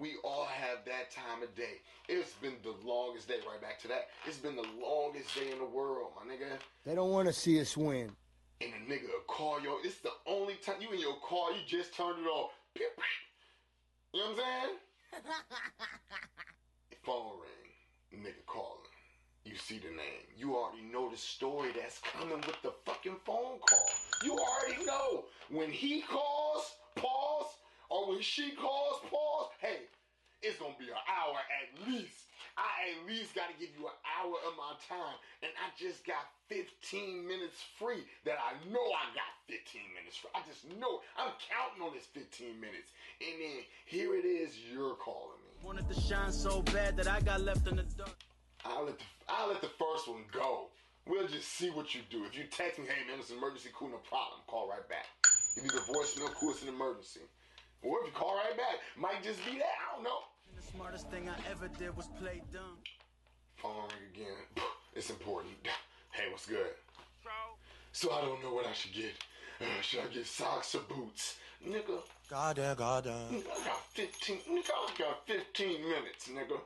We 0.00 0.16
all 0.24 0.48
have 0.48 0.88
that 0.88 1.12
time 1.12 1.44
of 1.44 1.52
day. 1.52 1.84
It's 2.08 2.32
been 2.40 2.56
the 2.64 2.72
longest 2.80 3.28
day, 3.28 3.44
right 3.44 3.60
back 3.60 3.76
to 3.84 3.88
that. 3.92 4.08
It's 4.24 4.40
been 4.40 4.56
the 4.56 4.70
longest 4.80 5.28
day 5.36 5.52
in 5.52 5.60
the 5.60 5.68
world, 5.68 6.16
my 6.16 6.24
nigga. 6.24 6.56
They 6.88 6.96
don't 6.96 7.12
want 7.12 7.28
to 7.28 7.36
see 7.36 7.60
us 7.60 7.76
win. 7.76 8.16
And 8.64 8.72
a 8.72 8.80
nigga 8.88 9.12
will 9.12 9.28
call 9.28 9.60
yo. 9.60 9.76
It's 9.84 10.00
the 10.00 10.16
only 10.24 10.56
time 10.64 10.80
you 10.80 10.88
in 10.96 11.04
your 11.04 11.20
car, 11.20 11.52
you 11.52 11.60
just 11.68 11.92
turned 11.92 12.24
it 12.24 12.28
off. 12.32 12.56
Pew, 12.72 12.88
pew. 12.96 13.04
You 14.16 14.20
know 14.24 14.32
what 14.32 14.40
I'm 14.40 14.64
saying? 14.64 14.78
Phone 17.04 17.40
ring, 17.40 18.22
nigga 18.24 18.44
calling. 18.46 18.78
You 19.44 19.56
see 19.56 19.78
the 19.78 19.88
name. 19.88 20.26
You 20.36 20.56
already 20.56 20.82
know 20.82 21.10
the 21.10 21.16
story 21.16 21.70
that's 21.72 22.00
coming 22.00 22.36
with 22.38 22.60
the 22.62 22.72
fucking 22.84 23.16
phone 23.24 23.58
call. 23.60 23.88
You 24.24 24.38
already 24.38 24.84
know. 24.84 25.24
When 25.50 25.70
he 25.70 26.02
calls, 26.02 26.76
pause, 26.96 27.56
or 27.90 28.10
when 28.10 28.20
she 28.20 28.52
calls, 28.52 29.00
pause, 29.10 29.50
hey, 29.60 29.82
it's 30.42 30.58
gonna 30.58 30.74
be 30.78 30.88
an 30.88 30.96
hour 31.08 31.38
at 31.38 31.88
least. 31.88 32.27
I 32.58 32.90
at 32.90 33.06
least 33.06 33.38
gotta 33.38 33.54
give 33.54 33.70
you 33.78 33.86
an 33.86 33.94
hour 34.02 34.34
of 34.42 34.58
my 34.58 34.74
time. 34.90 35.14
And 35.46 35.54
I 35.62 35.70
just 35.78 36.02
got 36.02 36.26
15 36.50 37.22
minutes 37.22 37.62
free 37.78 38.02
that 38.26 38.42
I 38.42 38.58
know 38.66 38.82
I 38.82 39.06
got 39.14 39.30
15 39.46 39.78
minutes 39.94 40.18
free. 40.18 40.34
I 40.34 40.42
just 40.42 40.66
know 40.74 40.98
I'm 41.14 41.30
counting 41.46 41.86
on 41.86 41.94
this 41.94 42.10
15 42.10 42.58
minutes. 42.58 42.90
And 43.22 43.38
then 43.38 43.62
here 43.86 44.18
it 44.18 44.26
is, 44.26 44.58
you're 44.58 44.98
calling 44.98 45.38
me. 45.46 45.54
Wanted 45.62 45.86
to 45.86 45.94
shine 45.94 46.34
so 46.34 46.62
bad 46.74 46.96
that 46.98 47.06
I 47.06 47.22
got 47.22 47.40
left 47.46 47.68
in 47.70 47.78
the 47.78 47.86
dark. 47.94 48.18
I'll 48.66 48.84
let 48.90 48.98
the 48.98 49.06
I'll 49.28 49.48
let 49.48 49.62
the 49.62 49.70
first 49.78 50.10
one 50.10 50.26
go. 50.32 50.74
We'll 51.06 51.28
just 51.28 51.48
see 51.54 51.70
what 51.70 51.94
you 51.94 52.02
do. 52.10 52.26
If 52.26 52.36
you 52.36 52.44
text 52.50 52.78
me, 52.78 52.86
hey 52.86 53.06
man, 53.06 53.20
it's 53.20 53.30
an 53.30 53.38
emergency, 53.38 53.70
cool, 53.72 53.88
no 53.88 54.02
problem. 54.02 54.42
Call 54.46 54.68
right 54.68 54.86
back. 54.88 55.06
If 55.56 55.62
you 55.62 55.70
a 55.70 55.82
voicemail, 55.82 56.34
cool, 56.34 56.50
it's 56.50 56.62
an 56.62 56.68
emergency. 56.68 57.20
Or 57.82 58.00
if 58.00 58.06
you 58.06 58.12
call 58.12 58.34
right 58.34 58.56
back, 58.56 58.82
might 58.98 59.22
just 59.22 59.38
be 59.46 59.58
that. 59.58 59.74
I 59.78 59.94
don't 59.94 60.04
know. 60.04 60.26
And 60.68 60.74
the 60.74 60.78
smartest 60.78 61.08
thing 61.10 61.28
I 61.28 61.50
ever 61.50 61.68
did 61.78 61.96
was 61.96 62.06
play 62.20 62.42
dumb. 62.52 62.78
Phone 63.56 63.72
ring 63.88 64.10
again. 64.14 64.36
It's 64.94 65.10
important. 65.10 65.54
Hey, 66.10 66.24
what's 66.32 66.46
good? 66.46 66.66
So 67.92 68.10
I 68.10 68.22
don't 68.22 68.42
know 68.42 68.52
what 68.52 68.66
I 68.66 68.72
should 68.72 68.92
get. 68.92 69.12
Uh, 69.60 69.64
should 69.82 70.00
I 70.00 70.06
get 70.12 70.26
socks 70.26 70.74
or 70.74 70.80
boots? 70.80 71.36
Nigga, 71.64 72.00
Goddamn, 72.28 72.74
goddamn. 72.76 73.28
nigga, 73.30 73.44
I 73.54 73.64
got 73.66 73.84
15, 73.94 74.36
nigga, 74.50 74.70
I 74.74 74.98
got 74.98 75.26
15 75.28 75.80
minutes, 75.82 76.28
nigga. 76.28 76.58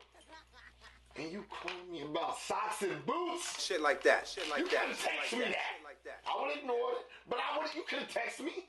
And 1.16 1.30
you 1.32 1.44
calling 1.50 1.90
me 1.92 2.02
about 2.02 2.38
socks 2.38 2.80
and 2.82 3.04
boots? 3.04 3.62
Shit 3.62 3.82
like 3.82 4.02
that, 4.04 4.26
shit 4.26 4.48
like 4.48 4.60
You 4.60 4.68
that, 4.70 4.82
could've 4.82 4.96
shit 4.96 5.12
like 5.20 5.32
me 5.32 5.38
that, 5.40 5.48
that. 5.48 5.68
shit 5.76 5.84
like 5.84 6.04
that. 6.04 6.18
I 6.24 6.40
would 6.40 6.50
have 6.54 6.58
ignored 6.62 6.94
it, 7.00 7.06
but 7.28 7.38
I 7.40 7.58
would. 7.58 7.74
You 7.74 7.82
could 7.86 7.98
have 7.98 8.08
texted 8.08 8.44
me. 8.46 8.64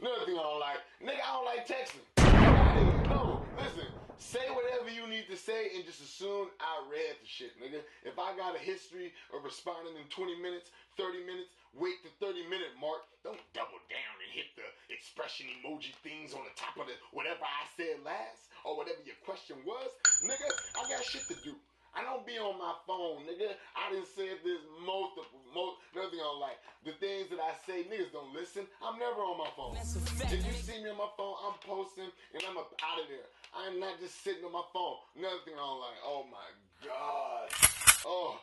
Another 0.00 0.24
thing 0.26 0.34
I 0.36 0.42
don't 0.42 0.58
like, 0.58 0.80
nigga, 1.04 1.22
I 1.22 1.32
don't 1.36 1.46
like 1.46 1.68
texting. 1.68 3.08
No, 3.08 3.42
listen. 3.56 3.86
Say 4.22 4.46
whatever 4.54 4.86
you 4.86 5.10
need 5.10 5.26
to 5.28 5.36
say 5.36 5.74
and 5.74 5.82
just 5.82 5.98
assume 5.98 6.46
I 6.62 6.86
read 6.86 7.18
the 7.18 7.26
shit, 7.26 7.58
nigga. 7.58 7.82
If 8.06 8.22
I 8.22 8.32
got 8.38 8.54
a 8.54 8.62
history 8.62 9.10
of 9.34 9.42
responding 9.42 9.98
in 9.98 10.06
20 10.14 10.38
minutes, 10.38 10.70
30 10.94 11.26
minutes, 11.26 11.50
wait 11.74 11.98
the 12.06 12.12
30 12.22 12.46
minute 12.46 12.70
mark. 12.78 13.02
Don't 13.26 13.42
double 13.50 13.82
down 13.90 14.14
and 14.22 14.30
hit 14.30 14.54
the 14.54 14.64
expression 14.94 15.50
emoji 15.58 15.90
things 16.06 16.38
on 16.38 16.46
the 16.46 16.54
top 16.54 16.78
of 16.78 16.86
the 16.86 16.94
whatever 17.10 17.42
I 17.42 17.66
said 17.74 17.98
last 18.06 18.46
or 18.62 18.78
whatever 18.78 19.02
your 19.02 19.18
question 19.26 19.58
was. 19.66 19.90
Nigga, 20.22 20.48
I 20.78 20.86
got 20.86 21.02
shit 21.02 21.26
to 21.26 21.36
do. 21.42 21.58
I 21.92 22.00
don't 22.00 22.24
be 22.24 22.40
on 22.40 22.56
my 22.56 22.72
phone, 22.88 23.28
nigga. 23.28 23.52
I 23.76 23.92
done 23.92 24.08
said 24.08 24.40
this 24.40 24.64
multiple, 24.80 25.44
most, 25.52 25.76
nothing 25.92 26.24
on 26.24 26.40
like 26.40 26.56
the 26.88 26.96
things 26.96 27.28
that 27.28 27.42
I 27.42 27.52
say. 27.68 27.84
Niggas 27.84 28.16
don't 28.16 28.32
listen. 28.32 28.64
I'm 28.80 28.96
never 28.96 29.20
on 29.20 29.36
my 29.36 29.50
phone. 29.52 29.76
If 29.76 30.40
you 30.40 30.56
see 30.56 30.80
me 30.80 30.88
on 30.88 30.96
my 30.96 31.12
phone, 31.20 31.36
I'm 31.44 31.58
posting 31.60 32.08
and 32.32 32.40
I'm 32.48 32.56
up 32.56 32.72
out 32.80 32.96
of 32.96 33.12
there. 33.12 33.28
I 33.52 33.68
am 33.68 33.78
not 33.78 34.00
just 34.00 34.24
sitting 34.24 34.44
on 34.44 34.52
my 34.52 34.64
phone. 34.72 34.96
Another 35.16 35.44
thing 35.44 35.54
I 35.54 35.64
don't 35.64 35.80
like. 35.80 36.00
Oh 36.04 36.24
my 36.30 36.48
god. 36.84 37.48
Oh, 38.06 38.40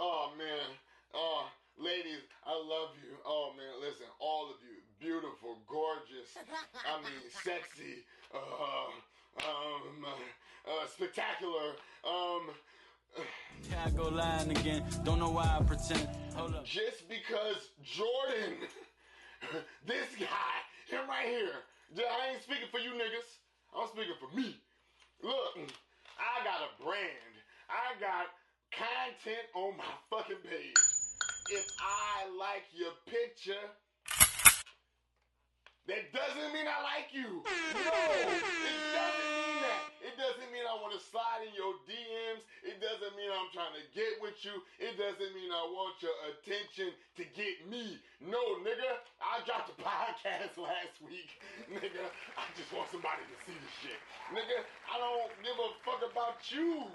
oh 0.00 0.32
man. 0.36 0.66
Oh, 1.14 1.48
ladies, 1.78 2.24
I 2.46 2.52
love 2.52 2.96
you. 3.02 3.16
Oh 3.24 3.52
man, 3.56 3.80
listen, 3.80 4.06
all 4.18 4.50
of 4.50 4.56
you, 4.64 4.80
beautiful, 4.98 5.58
gorgeous. 5.68 6.36
I 6.86 6.96
mean, 7.02 7.20
sexy. 7.44 8.04
Uh, 8.34 8.90
um, 9.44 10.04
uh, 10.66 10.86
spectacular. 10.88 11.76
Um. 12.04 12.50
I 13.84 13.90
go 13.90 14.08
lying 14.08 14.50
again. 14.50 14.84
Don't 15.04 15.18
know 15.18 15.30
why 15.30 15.56
I 15.58 15.62
pretend. 15.62 16.08
Hold 16.36 16.54
up. 16.54 16.64
just 16.64 17.08
because 17.08 17.70
Jordan, 17.82 18.54
this 19.86 20.06
guy, 20.20 20.54
him 20.88 21.08
right 21.08 21.26
here, 21.26 21.64
I 21.96 22.34
ain't 22.34 22.42
speaking 22.42 22.68
for 22.70 22.78
you 22.78 22.90
niggas. 22.90 23.38
I'm 23.76 23.88
speaking 23.88 24.18
for 24.20 24.34
me. 24.34 24.56
Look, 25.22 25.58
I 26.18 26.44
got 26.44 26.60
a 26.62 26.82
brand. 26.82 27.34
I 27.68 28.00
got 28.00 28.26
content 28.72 29.46
on 29.54 29.76
my 29.76 29.92
fucking 30.10 30.42
page. 30.48 30.78
If 31.50 31.66
I 31.80 32.28
like 32.38 32.64
your 32.74 32.92
picture, 33.06 33.64
that 35.86 36.12
doesn't 36.12 36.52
mean 36.52 36.66
I 36.66 36.82
like 36.82 37.12
you. 37.12 37.42
No, 37.44 37.90
it 38.20 38.80
doesn't 38.94 39.42
mean. 39.42 39.47
It 40.00 40.14
doesn't 40.14 40.50
mean 40.54 40.62
I 40.66 40.74
want 40.78 40.94
to 40.94 41.02
slide 41.02 41.42
in 41.46 41.52
your 41.54 41.74
DMs. 41.86 42.42
It 42.62 42.78
doesn't 42.78 43.14
mean 43.18 43.30
I'm 43.30 43.50
trying 43.50 43.74
to 43.74 43.84
get 43.94 44.18
with 44.22 44.38
you. 44.46 44.62
It 44.78 44.94
doesn't 44.94 45.32
mean 45.34 45.50
I 45.50 45.64
want 45.74 45.98
your 46.02 46.14
attention 46.30 46.94
to 47.18 47.22
get 47.34 47.66
me. 47.66 47.98
No, 48.22 48.40
nigga. 48.62 48.90
I 49.18 49.42
dropped 49.42 49.74
a 49.74 49.76
podcast 49.78 50.54
last 50.70 50.98
week. 51.02 51.30
Nigga, 51.66 52.06
I 52.38 52.44
just 52.54 52.70
want 52.70 52.90
somebody 52.94 53.26
to 53.26 53.36
see 53.42 53.56
the 53.58 53.70
shit. 53.82 53.98
Nigga, 54.30 54.62
I 54.90 54.96
don't 55.02 55.32
give 55.42 55.58
a 55.58 55.68
fuck 55.82 56.02
about 56.06 56.38
you. 56.50 56.86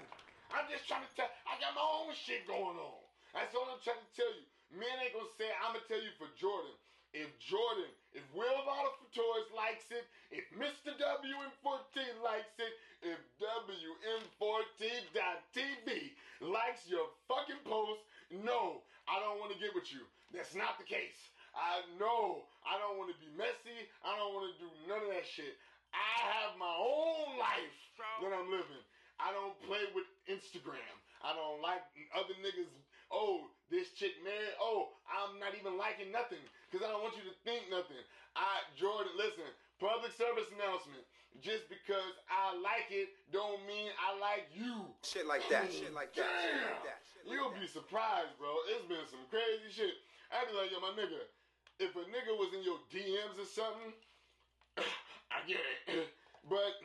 I'm 0.52 0.66
just 0.70 0.86
trying 0.86 1.04
to 1.04 1.12
tell, 1.16 1.30
I 1.48 1.58
got 1.60 1.74
my 1.76 1.84
own 1.84 2.12
shit 2.14 2.46
going 2.46 2.78
on. 2.78 3.00
That's 3.32 3.52
all 3.58 3.66
I'm 3.66 3.82
trying 3.82 4.00
to 4.00 4.12
tell 4.14 4.32
you. 4.32 4.46
Men 4.74 4.90
ain't 5.02 5.14
gonna 5.14 5.30
say, 5.38 5.50
I'm 5.62 5.74
gonna 5.74 5.86
tell 5.86 6.02
you 6.02 6.14
for 6.18 6.30
Jordan. 6.38 6.74
If 7.14 7.30
Jordan, 7.38 7.90
if 8.10 8.26
Will 8.34 8.58
for 8.66 9.06
Toys 9.14 9.46
likes 9.54 9.86
it, 9.94 10.02
if 10.34 10.42
Mr. 10.58 10.90
WM4T 10.98 12.02
likes 12.26 12.58
it, 12.58 12.74
if 13.04 13.20
WM14.TV 13.38 16.16
likes 16.40 16.88
your 16.88 17.12
fucking 17.28 17.60
post, 17.68 18.00
no, 18.32 18.80
I 19.04 19.20
don't 19.20 19.36
want 19.38 19.52
to 19.52 19.60
get 19.60 19.76
with 19.76 19.92
you. 19.92 20.08
That's 20.32 20.56
not 20.56 20.80
the 20.80 20.88
case. 20.88 21.20
I 21.54 21.84
know 22.00 22.48
I 22.66 22.80
don't 22.80 22.96
want 22.98 23.14
to 23.14 23.18
be 23.20 23.28
messy. 23.38 23.86
I 24.02 24.18
don't 24.18 24.34
want 24.34 24.50
to 24.50 24.56
do 24.58 24.66
none 24.90 25.06
of 25.06 25.12
that 25.14 25.22
shit. 25.28 25.54
I 25.94 26.10
have 26.34 26.58
my 26.58 26.74
own 26.74 27.38
life 27.38 27.78
that 28.24 28.34
I'm 28.34 28.50
living. 28.50 28.82
I 29.22 29.30
don't 29.30 29.54
play 29.62 29.86
with 29.94 30.10
Instagram. 30.26 30.82
I 31.22 31.30
don't 31.36 31.62
like 31.62 31.86
other 32.18 32.34
niggas. 32.42 32.66
Oh, 33.14 33.46
this 33.70 33.94
chick 33.94 34.18
married. 34.26 34.58
Oh, 34.58 34.90
I'm 35.06 35.38
not 35.38 35.54
even 35.54 35.78
liking 35.78 36.10
nothing 36.10 36.42
because 36.66 36.82
I 36.82 36.90
don't 36.90 37.06
want 37.06 37.14
you 37.14 37.22
to 37.30 37.36
think 37.46 37.70
nothing. 37.70 38.02
I, 38.34 38.66
Jordan, 38.74 39.14
listen. 39.14 39.46
Public 39.78 40.10
service 40.18 40.50
announcement. 40.50 41.06
Just 41.42 41.66
because 41.68 42.14
I 42.30 42.54
like 42.62 42.88
it, 42.94 43.10
don't 43.34 43.58
mean 43.66 43.90
I 43.98 44.14
like 44.22 44.46
you. 44.54 44.86
Shit 45.02 45.26
like 45.26 45.42
that. 45.50 45.66
Shit 45.72 45.90
like 45.92 46.14
that. 46.14 46.30
Shit 46.40 46.54
like 46.62 46.82
that. 46.86 47.00
Shit 47.02 47.22
like 47.26 47.34
You'll 47.34 47.50
that. 47.50 47.60
be 47.60 47.66
surprised, 47.66 48.32
bro. 48.38 48.54
It's 48.70 48.86
been 48.86 49.02
some 49.10 49.26
crazy 49.28 49.68
shit. 49.74 49.98
I'd 50.30 50.46
be 50.46 50.54
like, 50.54 50.70
yo, 50.70 50.78
my 50.78 50.94
nigga, 50.94 51.26
if 51.82 51.90
a 51.98 52.04
nigga 52.06 52.32
was 52.38 52.54
in 52.54 52.62
your 52.62 52.78
DMs 52.88 53.36
or 53.36 53.48
something, 53.50 53.92
I 55.34 55.42
get 55.46 55.58
it. 55.88 56.08
But 56.44 56.76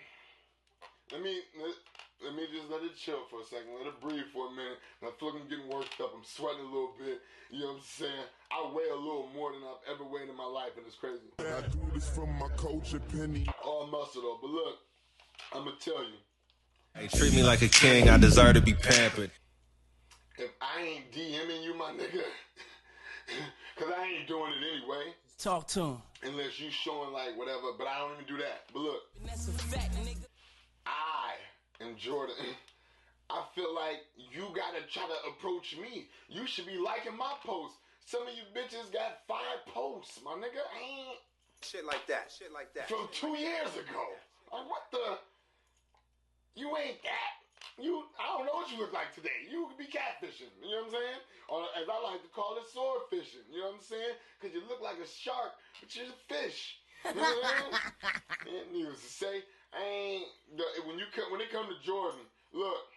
let 1.12 1.22
me 1.22 1.36
let, 1.60 1.76
let 2.24 2.34
me 2.34 2.48
just 2.48 2.72
let 2.72 2.82
it 2.82 2.96
chill 2.96 3.28
for 3.30 3.42
a 3.42 3.44
second. 3.44 3.76
Let 3.78 3.88
it 3.92 4.00
breathe 4.00 4.32
for 4.32 4.48
a 4.48 4.52
minute. 4.52 4.80
I 5.04 5.12
feel 5.20 5.34
like 5.36 5.42
I'm 5.44 5.50
getting 5.50 5.68
worked 5.68 6.00
up. 6.00 6.12
I'm 6.16 6.24
sweating 6.24 6.62
a 6.62 6.72
little 6.72 6.96
bit. 6.98 7.20
You 7.52 7.60
know 7.68 7.76
what 7.76 7.84
I'm 7.84 7.84
saying? 7.84 8.28
I 8.52 8.72
weigh 8.72 8.88
a 8.88 8.96
little 8.96 9.28
more 9.36 9.52
than 9.52 9.60
I've 9.68 9.96
ever 9.96 10.08
weighed 10.08 10.30
in 10.30 10.38
my 10.38 10.46
life, 10.48 10.80
and 10.80 10.88
it's 10.88 10.96
crazy. 10.96 11.28
I 11.40 11.60
do 11.68 11.80
this 11.94 12.08
from 12.08 12.32
my 12.40 12.48
culture, 12.56 13.02
Penny. 13.12 13.46
All 13.70 13.86
muscle 13.86 14.24
though. 14.24 14.40
But 14.42 14.50
look, 14.50 14.78
I'm 15.54 15.64
gonna 15.66 15.76
tell 15.80 16.04
you. 16.04 16.18
Hey, 16.96 17.08
treat 17.08 17.34
me 17.36 17.44
like 17.44 17.62
a 17.62 17.68
king. 17.68 18.10
I 18.10 18.18
deserve 18.18 18.56
to 18.56 18.62
be 18.62 18.74
pampered. 18.74 19.30
If 20.40 20.50
I 20.60 20.82
ain't 20.82 21.12
DMing 21.12 21.64
you, 21.64 21.76
my 21.78 21.92
nigga, 21.92 22.24
because 23.76 23.94
I 23.96 24.06
ain't 24.06 24.28
doing 24.28 24.54
it 24.54 24.66
anyway. 24.74 25.14
Talk 25.38 25.68
to 25.68 25.82
him. 25.82 25.98
unless 26.24 26.60
you 26.60 26.72
showing 26.72 27.14
like 27.14 27.38
whatever, 27.38 27.78
but 27.78 27.86
I 27.86 28.00
don't 28.00 28.14
even 28.14 28.26
do 28.26 28.38
that. 28.38 28.64
But 28.74 28.80
look, 28.80 29.02
That's 29.24 29.48
a 29.48 29.52
fact, 29.52 29.96
nigga. 29.98 30.26
I 30.88 31.34
am 31.80 31.96
Jordan. 31.96 32.36
I 33.30 33.44
feel 33.54 33.76
like 33.76 34.02
you 34.18 34.48
gotta 34.56 34.82
try 34.92 35.04
to 35.04 35.30
approach 35.30 35.78
me. 35.80 36.08
You 36.28 36.48
should 36.48 36.66
be 36.66 36.80
liking 36.80 37.16
my 37.16 37.34
posts. 37.46 37.78
Some 38.08 38.24
of 38.24 38.34
you 38.34 38.42
bitches 38.60 38.92
got 38.92 39.20
five 39.28 39.62
posts, 39.72 40.20
my 40.26 40.32
nigga. 40.32 40.66
I 40.74 40.82
ain't 40.82 41.20
Shit 41.62 41.86
like 41.86 42.06
that. 42.08 42.32
Shit 42.32 42.52
like 42.54 42.74
that. 42.74 42.90
from 42.90 43.08
two 43.12 43.36
years 43.38 43.70
ago. 43.76 44.06
Like 44.52 44.68
what 44.70 44.88
the? 44.92 45.18
You 46.56 46.76
ain't 46.78 47.02
that. 47.04 47.34
You, 47.80 48.04
I 48.20 48.36
don't 48.36 48.46
know 48.46 48.60
what 48.60 48.72
you 48.72 48.80
look 48.80 48.92
like 48.92 49.16
today. 49.16 49.48
You 49.48 49.68
could 49.68 49.80
be 49.80 49.88
catfishing. 49.88 50.52
You 50.60 50.72
know 50.76 50.84
what 50.84 50.92
I'm 50.92 51.00
saying? 51.00 51.22
Or 51.48 51.60
as 51.80 51.88
I 51.88 51.98
like 52.04 52.20
to 52.24 52.32
call 52.36 52.60
it, 52.60 52.68
sword 52.68 53.08
fishing. 53.10 53.48
You 53.48 53.64
know 53.64 53.72
what 53.72 53.80
I'm 53.80 53.88
saying? 53.88 54.16
Because 54.36 54.52
you 54.56 54.62
look 54.68 54.84
like 54.84 55.00
a 55.00 55.08
shark, 55.08 55.56
but 55.80 55.88
you're 55.96 56.12
a 56.12 56.20
fish. 56.28 56.80
You 57.08 57.16
know 57.16 57.24
what 57.24 57.48
I 57.48 58.52
mean? 58.52 58.64
Needless 58.76 59.00
to 59.00 59.12
say, 59.12 59.36
I 59.72 59.84
ain't. 59.88 60.28
When 60.84 61.00
you 61.00 61.08
come, 61.16 61.32
when 61.32 61.40
it 61.40 61.52
come 61.52 61.72
to 61.72 61.80
Jordan, 61.86 62.20
look. 62.52 62.89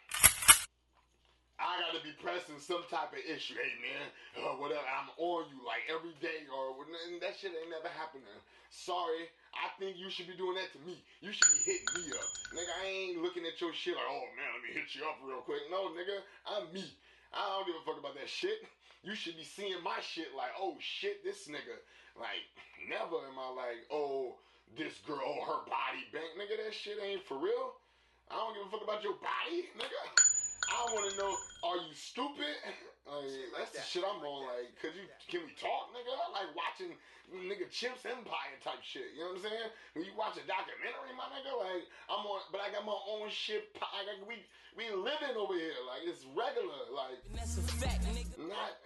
I 1.63 1.79
gotta 1.79 2.03
be 2.03 2.11
pressing 2.19 2.59
some 2.59 2.83
type 2.91 3.15
of 3.15 3.23
issue. 3.23 3.55
Hey 3.55 3.79
man, 3.79 4.11
uh, 4.43 4.59
whatever. 4.59 4.83
I'm 4.83 5.15
on 5.15 5.47
you 5.55 5.63
like 5.63 5.87
every 5.87 6.11
day, 6.19 6.43
or 6.51 6.75
that 7.23 7.39
shit 7.39 7.55
ain't 7.55 7.71
never 7.71 7.87
happening. 7.87 8.35
Sorry, 8.67 9.31
I 9.55 9.71
think 9.79 9.95
you 9.95 10.11
should 10.11 10.27
be 10.27 10.35
doing 10.35 10.59
that 10.59 10.75
to 10.75 10.81
me. 10.83 10.99
You 11.23 11.31
should 11.31 11.47
be 11.55 11.63
hitting 11.63 11.95
me 11.95 12.11
up, 12.19 12.27
nigga. 12.51 12.73
I 12.83 12.85
ain't 12.91 13.23
looking 13.23 13.47
at 13.47 13.63
your 13.63 13.71
shit 13.71 13.95
like, 13.95 14.11
oh 14.11 14.27
man, 14.35 14.51
let 14.59 14.63
me 14.67 14.75
hit 14.75 14.91
you 14.99 15.07
up 15.07 15.23
real 15.23 15.47
quick. 15.47 15.63
No, 15.71 15.95
nigga, 15.95 16.19
I'm 16.51 16.67
me. 16.75 16.83
I 17.31 17.47
don't 17.55 17.67
give 17.71 17.79
a 17.79 17.85
fuck 17.87 18.03
about 18.03 18.19
that 18.19 18.27
shit. 18.29 18.67
You 19.07 19.15
should 19.15 19.39
be 19.39 19.47
seeing 19.47 19.79
my 19.87 20.03
shit 20.03 20.35
like, 20.35 20.51
oh 20.59 20.75
shit, 20.83 21.23
this 21.23 21.47
nigga. 21.47 21.79
Like, 22.19 22.43
never 22.91 23.23
am 23.23 23.39
I 23.39 23.49
like, 23.55 23.87
oh, 23.87 24.35
this 24.75 24.99
girl, 25.07 25.23
oh, 25.23 25.47
her 25.47 25.63
body 25.71 26.11
bank, 26.11 26.35
nigga. 26.35 26.59
That 26.59 26.75
shit 26.75 26.99
ain't 26.99 27.23
for 27.23 27.39
real. 27.39 27.79
I 28.27 28.35
don't 28.35 28.55
give 28.59 28.67
a 28.67 28.71
fuck 28.71 28.83
about 28.83 29.07
your 29.07 29.15
body, 29.15 29.71
nigga. 29.79 30.32
I 30.73 30.89
want 30.93 31.05
to 31.13 31.15
know, 31.21 31.33
are 31.69 31.77
you 31.77 31.95
stupid? 31.95 32.57
Like, 33.03 33.27
that's 33.59 33.75
the 33.75 33.83
shit 33.83 34.07
I'm 34.07 34.23
on. 34.23 34.47
Like, 34.47 34.79
could 34.79 34.95
you, 34.95 35.03
can 35.27 35.43
we 35.43 35.51
talk, 35.59 35.91
nigga? 35.91 36.07
I 36.15 36.47
like 36.47 36.55
watching 36.55 36.95
nigga 37.35 37.67
Chimps 37.67 38.07
Empire 38.07 38.55
type 38.63 38.79
shit. 38.79 39.11
You 39.19 39.27
know 39.27 39.35
what 39.35 39.43
I'm 39.43 39.51
saying? 39.51 39.69
When 39.99 40.03
you 40.07 40.15
watch 40.15 40.39
a 40.39 40.45
documentary, 40.47 41.11
my 41.19 41.27
nigga, 41.35 41.51
like 41.51 41.83
I'm 42.07 42.23
on, 42.23 42.47
but 42.55 42.63
I 42.63 42.71
got 42.71 42.87
my 42.87 42.95
own 42.95 43.27
shit. 43.27 43.75
po- 43.75 43.91
I 43.91 44.07
got, 44.07 44.23
we 44.23 44.39
we 44.79 44.87
living 44.95 45.35
over 45.35 45.51
here. 45.59 45.75
Like 45.83 46.07
it's 46.07 46.23
regular. 46.31 46.95
Like 46.95 47.19
and 47.27 47.35
That's 47.43 47.59
a 47.59 47.67
fact, 47.83 48.07
nigga. 48.07 48.39
not 48.47 48.79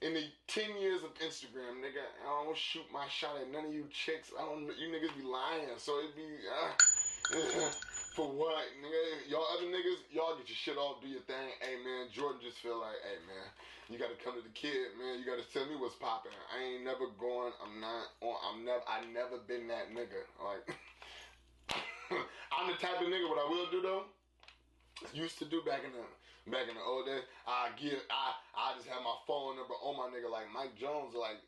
in 0.00 0.14
the 0.16 0.24
ten 0.48 0.72
years 0.80 1.04
of 1.04 1.12
Instagram, 1.20 1.84
nigga. 1.84 2.00
I 2.00 2.48
don't 2.48 2.56
shoot 2.56 2.88
my 2.88 3.04
shot 3.12 3.36
at 3.36 3.52
none 3.52 3.66
of 3.66 3.74
you 3.76 3.84
chicks. 3.92 4.32
I 4.32 4.42
don't. 4.46 4.66
You 4.72 4.88
niggas 4.88 5.12
be 5.20 5.26
lying, 5.26 5.68
so 5.76 6.00
it'd 6.00 6.16
be 6.16 6.32
uh, 6.48 6.72
for 8.16 8.32
what, 8.32 8.64
nigga? 8.80 9.28
Y'all 9.28 9.44
other 9.52 9.68
niggas, 9.68 10.00
y'all 10.08 10.36
get 10.40 10.48
your 10.48 10.56
shit 10.56 10.78
off, 10.80 11.04
do 11.04 11.08
your 11.08 11.24
thing. 11.28 11.52
Hey 11.60 11.76
man, 11.84 12.08
Jordan 12.08 12.40
just 12.40 12.58
feel 12.64 12.80
like, 12.80 12.96
hey 13.04 13.20
man, 13.28 13.46
you 13.92 14.00
gotta 14.00 14.16
come 14.24 14.32
to 14.34 14.44
the 14.44 14.54
kid, 14.56 14.96
man. 14.96 15.20
You 15.20 15.28
gotta 15.28 15.44
tell 15.52 15.68
me 15.68 15.76
what's 15.76 15.96
popping. 16.00 16.32
I 16.32 16.56
ain't 16.64 16.84
never 16.88 17.12
going. 17.20 17.52
I'm 17.60 17.80
not. 17.84 18.16
On, 18.24 18.36
I'm 18.48 18.58
never. 18.64 18.84
I 18.88 19.04
never 19.12 19.36
been 19.44 19.68
that 19.68 19.92
nigga. 19.92 20.24
Like. 20.40 20.64
I'm 22.56 22.72
the 22.72 22.80
type 22.80 23.04
of 23.04 23.12
nigga. 23.12 23.28
What 23.28 23.44
I 23.44 23.48
will 23.52 23.68
do 23.68 23.84
though, 23.84 24.08
used 25.12 25.38
to 25.38 25.44
do 25.44 25.60
back 25.68 25.84
in 25.84 25.92
the 25.92 26.04
back 26.48 26.64
in 26.64 26.80
the 26.80 26.84
old 26.84 27.04
days. 27.04 27.28
I 27.44 27.68
give 27.76 28.00
I 28.08 28.32
I 28.56 28.72
just 28.80 28.88
have 28.88 29.04
my 29.04 29.16
phone 29.28 29.60
number 29.60 29.76
on 29.84 30.00
my 30.00 30.08
nigga 30.08 30.32
like 30.32 30.48
Mike 30.48 30.80
Jones 30.80 31.12
like 31.12 31.44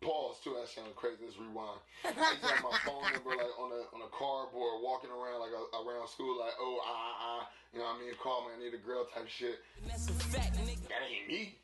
pause 0.00 0.36
too. 0.42 0.54
That 0.58 0.68
sounded 0.68 0.96
crazy. 0.96 1.24
Let's 1.24 1.38
rewind. 1.38 1.80
I 2.04 2.12
have 2.12 2.62
my 2.62 2.76
phone 2.84 3.04
number 3.12 3.36
like 3.36 3.54
on 3.58 3.70
a 3.72 3.82
on 3.94 4.00
a 4.04 4.10
cardboard 4.12 4.82
walking 4.82 5.10
around 5.10 5.40
like 5.40 5.54
uh, 5.54 5.82
around 5.82 6.08
school 6.08 6.38
like 6.38 6.54
oh 6.60 6.78
ah 6.84 7.14
ah 7.20 7.42
you 7.72 7.80
know 7.80 7.86
what 7.86 8.00
I 8.00 8.04
mean 8.04 8.14
call 8.20 8.46
me 8.46 8.56
I 8.56 8.58
need 8.62 8.74
a 8.74 8.82
girl 8.82 9.06
type 9.12 9.28
shit. 9.28 9.60
That's 9.86 10.08
a 10.08 10.16
fact. 10.32 10.56
That 10.56 11.02
ain't 11.04 11.28
me. 11.28 11.56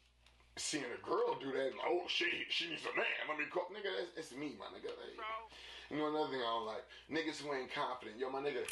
Seeing 0.57 0.85
a 0.85 1.01
girl 1.01 1.41
do 1.41 1.49
that, 1.49 1.73
like, 1.73 1.89
oh 1.89 2.05
she 2.09 2.29
she 2.51 2.69
needs 2.69 2.85
a 2.85 2.93
man. 2.97 3.09
Let 3.29 3.39
me 3.39 3.49
call 3.49 3.69
nigga. 3.73 3.89
That's 4.15 4.33
it's 4.33 4.39
me, 4.39 4.53
my 4.61 4.69
nigga. 4.69 4.93
Like, 4.93 5.17
you 5.91 5.97
know 5.97 6.09
another 6.09 6.31
thing 6.31 6.41
I 6.41 6.53
don't 6.53 6.67
like 6.67 6.85
niggas 7.09 7.41
who 7.41 7.55
ain't 7.55 7.73
confident. 7.73 8.21
Yo, 8.21 8.29
my 8.29 8.41
nigga. 8.41 8.65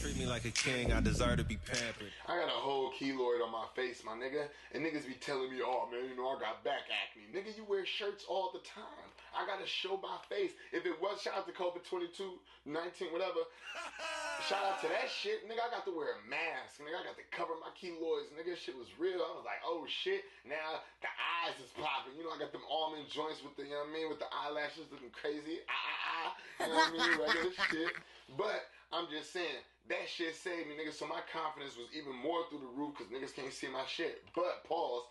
Treat 0.00 0.16
me 0.16 0.26
like 0.26 0.44
a 0.44 0.50
king. 0.50 0.92
I 0.92 1.00
deserve 1.00 1.36
to 1.36 1.44
be 1.44 1.60
pampered. 1.68 2.10
I 2.26 2.40
got 2.40 2.48
a 2.48 2.58
whole 2.58 2.90
keloid 2.96 3.44
on 3.44 3.52
my 3.52 3.68
face, 3.76 4.02
my 4.02 4.16
nigga. 4.16 4.48
And 4.72 4.82
niggas 4.82 5.06
be 5.06 5.14
telling 5.20 5.52
me, 5.52 5.60
oh 5.60 5.86
man, 5.92 6.08
you 6.08 6.16
know, 6.16 6.32
I 6.32 6.40
got 6.40 6.64
back 6.64 6.88
acne. 6.88 7.28
Nigga, 7.28 7.54
you 7.56 7.62
wear 7.68 7.84
shirts 7.84 8.24
all 8.26 8.50
the 8.50 8.64
time. 8.64 9.08
I 9.36 9.44
gotta 9.44 9.68
show 9.68 10.00
my 10.00 10.16
face. 10.32 10.52
If 10.72 10.88
it 10.88 10.96
was, 11.00 11.20
shout 11.20 11.36
out 11.36 11.46
to 11.46 11.52
COVID 11.52 11.84
22, 11.84 12.18
19, 12.64 13.12
whatever. 13.12 13.44
shout 14.48 14.64
out 14.64 14.80
to 14.80 14.88
that 14.88 15.12
shit. 15.12 15.44
Nigga, 15.44 15.60
I 15.60 15.68
got 15.68 15.84
to 15.84 15.92
wear 15.92 16.16
a 16.16 16.22
mask. 16.24 16.80
Nigga, 16.80 16.96
I 16.96 17.04
got 17.12 17.16
to 17.20 17.26
cover 17.28 17.54
my 17.60 17.70
keloids. 17.76 18.32
Nigga, 18.32 18.56
shit 18.56 18.74
was 18.74 18.88
real. 18.96 19.20
I 19.20 19.32
was 19.36 19.44
like, 19.44 19.60
oh 19.62 19.84
shit. 19.86 20.24
Now 20.48 20.82
the 21.04 21.12
eyes 21.12 21.56
is 21.60 21.68
popping. 21.76 22.16
You 22.16 22.24
know, 22.24 22.32
I 22.32 22.40
got 22.40 22.50
them 22.50 22.64
almond 22.64 23.12
joints 23.12 23.44
with 23.44 23.54
the, 23.60 23.68
you 23.68 23.76
know 23.76 23.86
what 23.86 23.92
I 23.92 23.96
mean, 23.96 24.08
with 24.08 24.18
the 24.24 24.30
eyelashes 24.32 24.88
looking 24.88 25.12
crazy. 25.12 25.60
Ah, 25.68 25.72
ah, 25.76 26.10
ah. 26.10 26.30
You 26.58 26.66
know 26.66 26.80
what 26.80 26.88
I 26.88 26.96
mean? 26.96 27.12
Regular 27.22 27.54
shit. 27.70 27.94
But 28.34 28.66
I'm 28.92 29.08
just 29.10 29.32
saying 29.32 29.64
that 29.88 30.06
shit 30.06 30.36
saved 30.36 30.68
me, 30.68 30.76
nigga. 30.76 30.92
So 30.92 31.06
my 31.08 31.20
confidence 31.32 31.76
was 31.76 31.88
even 31.96 32.14
more 32.14 32.44
through 32.48 32.60
the 32.60 32.72
roof 32.76 32.94
because 32.96 33.10
niggas 33.10 33.34
can't 33.34 33.52
see 33.52 33.68
my 33.68 33.84
shit. 33.88 34.22
But 34.34 34.64
pause. 34.64 35.04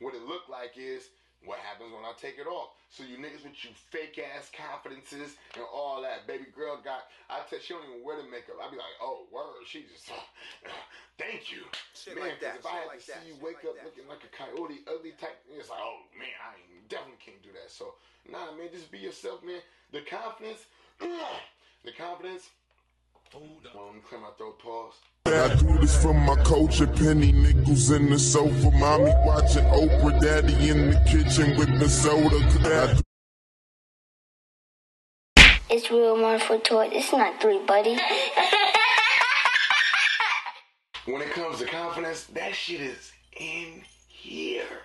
What 0.00 0.14
it 0.14 0.28
looked 0.28 0.50
like 0.50 0.76
is 0.76 1.08
what 1.44 1.56
happens 1.60 1.92
when 1.92 2.04
I 2.04 2.12
take 2.20 2.36
it 2.36 2.48
off. 2.48 2.76
So 2.90 3.04
you 3.04 3.16
niggas 3.16 3.44
with 3.44 3.56
you 3.64 3.72
fake 3.92 4.20
ass 4.20 4.50
confidences 4.52 5.36
and 5.54 5.64
all 5.68 6.02
that. 6.02 6.26
Baby 6.26 6.52
girl 6.52 6.80
got, 6.82 7.08
I 7.30 7.44
tell 7.48 7.60
she 7.60 7.72
don't 7.72 7.84
even 7.88 8.04
wear 8.04 8.16
the 8.20 8.28
makeup. 8.28 8.60
I'd 8.60 8.72
be 8.72 8.76
like, 8.76 8.96
oh 9.00 9.24
word, 9.32 9.64
she 9.64 9.84
just, 9.88 10.10
thank 11.20 11.48
you, 11.52 11.64
Shit 11.94 12.16
man. 12.16 12.34
like 12.34 12.40
that, 12.40 12.60
if 12.60 12.66
I 12.66 12.84
had 12.84 12.92
like 12.92 13.04
to 13.04 13.08
see 13.08 13.24
you 13.30 13.36
shit 13.36 13.44
wake 13.44 13.60
like 13.64 13.72
up 13.72 13.76
that, 13.80 13.86
looking 13.88 14.08
like 14.08 14.24
a 14.24 14.32
coyote, 14.32 14.84
ugly 14.88 15.16
type, 15.16 15.38
it's 15.48 15.70
like, 15.70 15.80
oh 15.80 16.04
man, 16.16 16.36
I 16.40 16.60
definitely 16.88 17.20
can't 17.24 17.40
do 17.40 17.52
that. 17.56 17.72
So 17.72 17.96
nah, 18.28 18.52
man, 18.56 18.68
just 18.72 18.90
be 18.92 19.00
yourself, 19.00 19.44
man. 19.44 19.60
The 19.92 20.02
confidence, 20.04 20.66
the 21.00 21.94
confidence. 21.96 22.52
Hold 23.36 23.66
up. 23.66 23.74
Well, 23.74 23.86
let 23.86 23.94
me 23.96 24.00
clear. 24.08 24.20
Pause. 24.62 24.94
I 25.26 25.54
do 25.56 25.78
this 25.78 26.02
from 26.02 26.16
my 26.24 26.36
culture, 26.36 26.86
penny 26.86 27.32
nickels 27.32 27.90
in 27.90 28.08
the 28.08 28.18
sofa, 28.18 28.70
mommy 28.70 29.12
watching 29.26 29.64
Oprah, 29.64 30.18
daddy 30.18 30.70
in 30.70 30.90
the 30.90 30.96
kitchen 31.06 31.54
with 31.58 31.78
the 31.78 31.86
soda. 31.86 32.38
I 32.64 32.98
It's 35.68 35.90
real 35.90 36.18
one 36.18 36.38
for 36.38 36.56
toy. 36.58 36.88
It's 36.90 37.12
not 37.12 37.38
three, 37.38 37.58
buddy. 37.66 37.98
When 41.04 41.20
it 41.20 41.30
comes 41.32 41.58
to 41.58 41.66
confidence, 41.66 42.24
that 42.32 42.54
shit 42.54 42.80
is 42.80 43.12
in 43.38 43.82
here. 44.08 44.80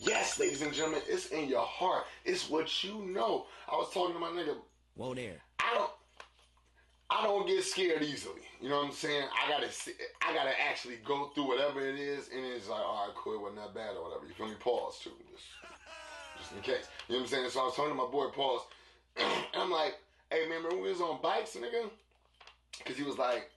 Yes, 0.00 0.38
ladies 0.38 0.60
and 0.60 0.74
gentlemen, 0.74 1.00
it's 1.08 1.28
in 1.28 1.48
your 1.48 1.64
heart. 1.64 2.04
It's 2.26 2.50
what 2.50 2.84
you 2.84 3.06
know. 3.06 3.46
I 3.72 3.76
was 3.76 3.90
talking 3.94 4.12
to 4.12 4.20
my 4.20 4.28
nigga. 4.28 4.56
Whoa 4.96 5.14
there. 5.14 5.40
I 5.60 5.74
don't. 5.74 5.90
I 7.08 7.22
don't 7.22 7.46
get 7.46 7.62
scared 7.62 8.02
easily. 8.02 8.42
You 8.60 8.68
know 8.68 8.78
what 8.78 8.86
I'm 8.86 8.92
saying? 8.92 9.28
I 9.32 9.50
gotta. 9.50 9.70
See, 9.70 9.92
I 10.26 10.34
gotta 10.34 10.52
actually 10.60 10.96
go 11.04 11.30
through 11.34 11.48
whatever 11.48 11.80
it 11.80 11.98
is, 11.98 12.28
and 12.34 12.44
it's 12.44 12.68
like, 12.68 12.80
all 12.80 13.06
right, 13.06 13.14
cool, 13.16 13.34
it 13.34 13.40
wasn't 13.40 13.60
that 13.60 13.74
bad 13.74 13.96
or 13.96 14.04
whatever. 14.04 14.26
You 14.26 14.34
feel 14.34 14.48
me? 14.48 14.54
Pause 14.58 14.98
too, 15.04 15.10
just, 15.32 15.44
just 16.38 16.52
in 16.52 16.62
case. 16.62 16.88
You 17.08 17.14
know 17.14 17.20
what 17.20 17.26
I'm 17.26 17.26
saying? 17.28 17.50
So 17.50 17.60
I 17.60 17.64
was 17.64 17.74
talking 17.74 17.92
to 17.92 17.96
my 17.96 18.10
boy, 18.10 18.26
pause, 18.28 18.62
and 19.16 19.26
I'm 19.54 19.70
like, 19.70 19.94
hey 20.30 20.48
man, 20.48 20.58
remember 20.58 20.70
when 20.70 20.82
we 20.82 20.90
was 20.90 21.00
on 21.00 21.20
bikes, 21.22 21.56
nigga? 21.56 21.88
Because 22.78 22.96
he 22.96 23.04
was 23.04 23.18
like, 23.18 23.50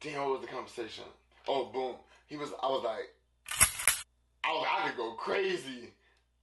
damn, 0.00 0.22
what 0.22 0.32
was 0.32 0.40
the 0.42 0.46
conversation? 0.46 1.04
Oh, 1.48 1.66
boom. 1.66 1.96
He 2.26 2.36
was. 2.36 2.50
I 2.62 2.66
was 2.66 2.84
like, 2.84 3.12
I 4.44 4.52
was. 4.52 4.66
I 4.70 4.88
could 4.88 4.96
go 4.96 5.12
crazy 5.12 5.92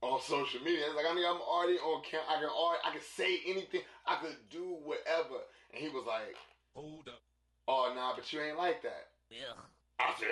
on 0.00 0.20
social 0.20 0.60
media. 0.60 0.84
It's 0.86 0.96
like 0.96 1.06
I 1.10 1.14
mean, 1.14 1.24
I'm 1.26 1.40
already 1.40 1.78
on 1.78 2.02
cam. 2.02 2.20
I 2.28 2.40
can 2.40 2.48
already, 2.48 2.80
I 2.84 2.90
can 2.92 3.00
say 3.16 3.40
anything. 3.46 3.80
I 4.06 4.16
could 4.16 4.36
do 4.50 4.76
whatever. 4.84 5.44
And 5.74 5.82
he 5.82 5.88
was 5.88 6.04
like, 6.06 6.36
Hold 6.74 7.08
up. 7.08 7.20
"Oh, 7.66 7.92
nah, 7.96 8.14
but 8.14 8.32
you 8.32 8.40
ain't 8.40 8.58
like 8.58 8.82
that." 8.82 9.08
Ugh. 9.32 9.56
I 9.98 10.14
said, 10.18 10.28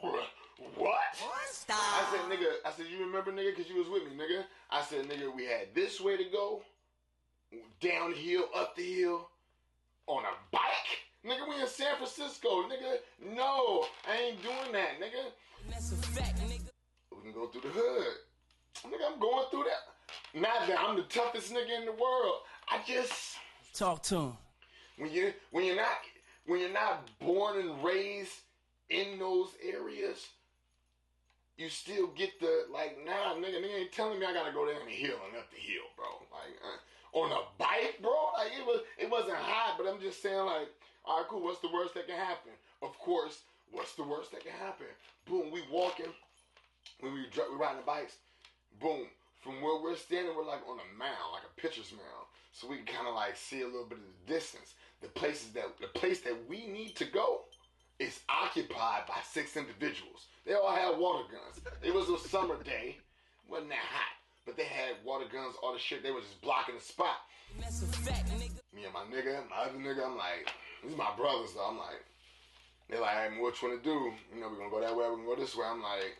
what? 0.00 0.28
"What?" 0.76 0.98
Stop. 1.50 1.78
I 1.78 2.04
said, 2.10 2.20
"Nigga," 2.30 2.50
I 2.66 2.72
said, 2.72 2.86
"You 2.90 3.04
remember, 3.04 3.32
nigga, 3.32 3.56
because 3.56 3.70
you 3.70 3.78
was 3.78 3.88
with 3.88 4.04
me, 4.04 4.16
nigga." 4.16 4.44
I 4.70 4.82
said, 4.82 5.06
"Nigga, 5.08 5.34
we 5.34 5.46
had 5.46 5.74
this 5.74 6.00
way 6.00 6.16
to 6.16 6.24
go, 6.24 6.62
downhill, 7.80 8.48
up 8.54 8.76
the 8.76 8.82
hill, 8.82 9.28
on 10.06 10.24
a 10.24 10.34
bike." 10.50 10.62
Nigga, 11.24 11.48
we 11.48 11.60
in 11.60 11.68
San 11.68 11.96
Francisco, 11.96 12.64
nigga. 12.64 12.98
No, 13.34 13.86
I 14.08 14.16
ain't 14.16 14.42
doing 14.42 14.72
that, 14.72 15.00
nigga. 15.00 15.30
That's 15.70 15.92
a 15.92 15.96
fact, 15.96 16.38
nigga. 16.40 16.70
We 17.14 17.22
can 17.22 17.32
go 17.32 17.46
through 17.46 17.62
the 17.62 17.68
hood. 17.68 18.14
Nigga, 18.86 19.12
I'm 19.12 19.20
going 19.20 19.46
through 19.50 19.64
that. 19.64 20.40
Not 20.40 20.66
that 20.68 20.80
I'm 20.80 20.96
the 20.96 21.04
toughest 21.04 21.52
nigga 21.52 21.78
in 21.78 21.84
the 21.86 21.92
world. 21.92 22.40
I 22.68 22.80
just 22.86 23.36
Talk 23.74 24.02
to 24.04 24.16
him. 24.16 24.36
When 24.98 25.10
you 25.10 25.32
when 25.50 25.64
you're 25.64 25.76
not 25.76 25.98
when 26.46 26.60
you're 26.60 26.72
not 26.72 27.08
born 27.20 27.58
and 27.58 27.84
raised 27.84 28.32
in 28.90 29.18
those 29.18 29.48
areas, 29.62 30.26
you 31.56 31.68
still 31.68 32.08
get 32.08 32.38
the 32.40 32.66
like, 32.72 32.98
nah, 33.04 33.34
nigga, 33.34 33.60
nigga 33.60 33.80
ain't 33.80 33.92
telling 33.92 34.18
me 34.18 34.26
I 34.26 34.32
gotta 34.32 34.52
go 34.52 34.66
down 34.66 34.86
the 34.86 34.92
hill 34.92 35.18
and 35.28 35.36
up 35.36 35.50
the 35.50 35.60
hill, 35.60 35.86
bro. 35.96 36.06
Like 36.30 36.56
uh, 36.62 37.18
on 37.18 37.32
a 37.32 37.42
bike, 37.58 37.98
bro. 38.02 38.12
Like 38.36 38.52
it 38.58 38.66
was 38.66 38.80
it 38.98 39.10
wasn't 39.10 39.36
hot, 39.36 39.76
but 39.78 39.86
I'm 39.86 40.00
just 40.00 40.22
saying 40.22 40.44
like, 40.44 40.68
all 41.04 41.18
right, 41.18 41.28
cool. 41.28 41.42
What's 41.42 41.60
the 41.60 41.72
worst 41.72 41.94
that 41.94 42.06
can 42.06 42.16
happen? 42.16 42.52
Of 42.82 42.98
course, 42.98 43.40
what's 43.70 43.94
the 43.94 44.04
worst 44.04 44.32
that 44.32 44.42
can 44.42 44.52
happen? 44.52 44.86
Boom, 45.26 45.50
we 45.52 45.62
walking 45.70 46.12
when 47.00 47.12
we 47.12 47.20
we 47.20 47.56
riding 47.56 47.80
the 47.80 47.86
bikes. 47.86 48.16
Boom, 48.80 49.06
from 49.40 49.60
where 49.60 49.80
we're 49.80 49.96
standing, 49.96 50.34
we're 50.34 50.46
like 50.46 50.66
on 50.68 50.78
a 50.78 50.88
mound, 50.98 51.32
like 51.32 51.44
a 51.44 51.60
pitcher's 51.60 51.92
mound, 51.92 52.26
so 52.52 52.68
we 52.68 52.76
can 52.76 52.86
kind 52.86 53.08
of 53.08 53.14
like 53.14 53.36
see 53.36 53.62
a 53.62 53.66
little 53.66 53.86
bit 53.86 53.98
of 53.98 54.04
the 54.26 54.32
distance. 54.32 54.74
The 55.00 55.08
places 55.08 55.52
that 55.52 55.64
the 55.80 55.88
place 55.98 56.20
that 56.20 56.36
we 56.48 56.66
need 56.66 56.94
to 56.96 57.04
go 57.06 57.42
is 57.98 58.20
occupied 58.28 59.06
by 59.06 59.18
six 59.24 59.56
individuals. 59.56 60.26
They 60.46 60.54
all 60.54 60.70
had 60.70 60.98
water 60.98 61.24
guns. 61.30 61.64
It 61.82 61.94
was 61.94 62.08
a 62.08 62.28
summer 62.28 62.62
day, 62.62 62.98
wasn't 63.48 63.70
that 63.70 63.78
hot, 63.78 64.16
but 64.46 64.56
they 64.56 64.64
had 64.64 64.96
water 65.04 65.26
guns, 65.32 65.56
all 65.62 65.72
the 65.72 65.78
shit. 65.78 66.02
They 66.02 66.10
were 66.10 66.20
just 66.20 66.40
blocking 66.42 66.74
the 66.74 66.80
spot. 66.80 67.16
That's 67.60 67.82
a 67.82 67.86
fact, 67.86 68.28
nigga. 68.38 68.58
Me 68.74 68.84
and 68.84 68.94
my 68.94 69.04
nigga, 69.10 69.48
my 69.50 69.68
other 69.68 69.78
nigga, 69.78 70.04
I'm 70.04 70.16
like, 70.16 70.50
these 70.82 70.96
my 70.96 71.14
brothers 71.16 71.52
So 71.54 71.60
I'm 71.60 71.78
like, 71.78 72.02
they're 72.88 73.00
like, 73.00 73.14
hey, 73.14 73.40
what 73.40 73.60
you 73.60 73.68
wanna 73.68 73.82
do? 73.82 74.12
You 74.34 74.40
know, 74.40 74.48
we're 74.48 74.58
gonna 74.58 74.70
go 74.70 74.80
that 74.80 74.96
way, 74.96 75.04
we're 75.08 75.16
gonna 75.16 75.28
go 75.28 75.36
this 75.36 75.56
way. 75.56 75.66
I'm 75.66 75.82
like, 75.82 76.16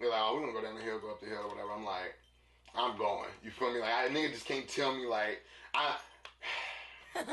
they're 0.00 0.10
like, 0.10 0.20
oh, 0.22 0.36
we 0.36 0.40
gonna 0.40 0.58
go 0.58 0.62
down 0.62 0.76
the 0.76 0.82
hill, 0.82 0.98
go 0.98 1.10
up 1.10 1.20
the 1.20 1.26
hill, 1.26 1.46
or 1.46 1.48
whatever. 1.48 1.72
I'm 1.72 1.84
like, 1.84 2.14
I'm 2.76 2.96
going. 2.98 3.28
You 3.44 3.50
feel 3.50 3.72
me? 3.72 3.80
Like, 3.80 3.92
I, 3.92 4.08
nigga 4.08 4.32
just 4.32 4.46
can't 4.46 4.68
tell 4.68 4.94
me 4.94 5.06
like, 5.06 5.42
I. 5.74 5.96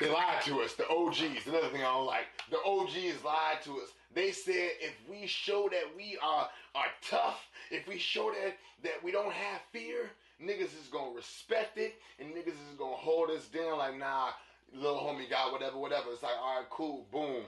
they 0.00 0.08
lied 0.08 0.42
to 0.44 0.60
us. 0.60 0.74
The 0.74 0.88
OGs. 0.88 1.46
Another 1.46 1.68
thing 1.68 1.80
I 1.80 1.92
don't 1.92 2.06
like. 2.06 2.26
The 2.50 2.58
OGs 2.64 3.24
lied 3.24 3.62
to 3.64 3.80
us. 3.80 3.90
They 4.14 4.30
said 4.30 4.70
if 4.80 4.94
we 5.10 5.26
show 5.26 5.68
that 5.70 5.84
we 5.96 6.16
are 6.22 6.48
are 6.74 6.86
tough, 7.08 7.48
if 7.70 7.88
we 7.88 7.98
show 7.98 8.30
that 8.32 8.56
that 8.84 9.02
we 9.02 9.10
don't 9.10 9.32
have 9.32 9.60
fear, 9.72 10.10
niggas 10.40 10.78
is 10.80 10.88
gonna 10.92 11.16
respect 11.16 11.78
it, 11.78 11.94
and 12.20 12.32
niggas 12.32 12.48
is 12.48 12.78
gonna 12.78 12.94
hold 12.94 13.30
us 13.30 13.46
down. 13.46 13.78
Like, 13.78 13.98
nah, 13.98 14.28
little 14.72 14.98
homie 14.98 15.28
got 15.28 15.50
whatever, 15.50 15.78
whatever. 15.78 16.10
It's 16.12 16.22
like, 16.22 16.38
all 16.40 16.58
right, 16.58 16.70
cool, 16.70 17.06
boom. 17.10 17.42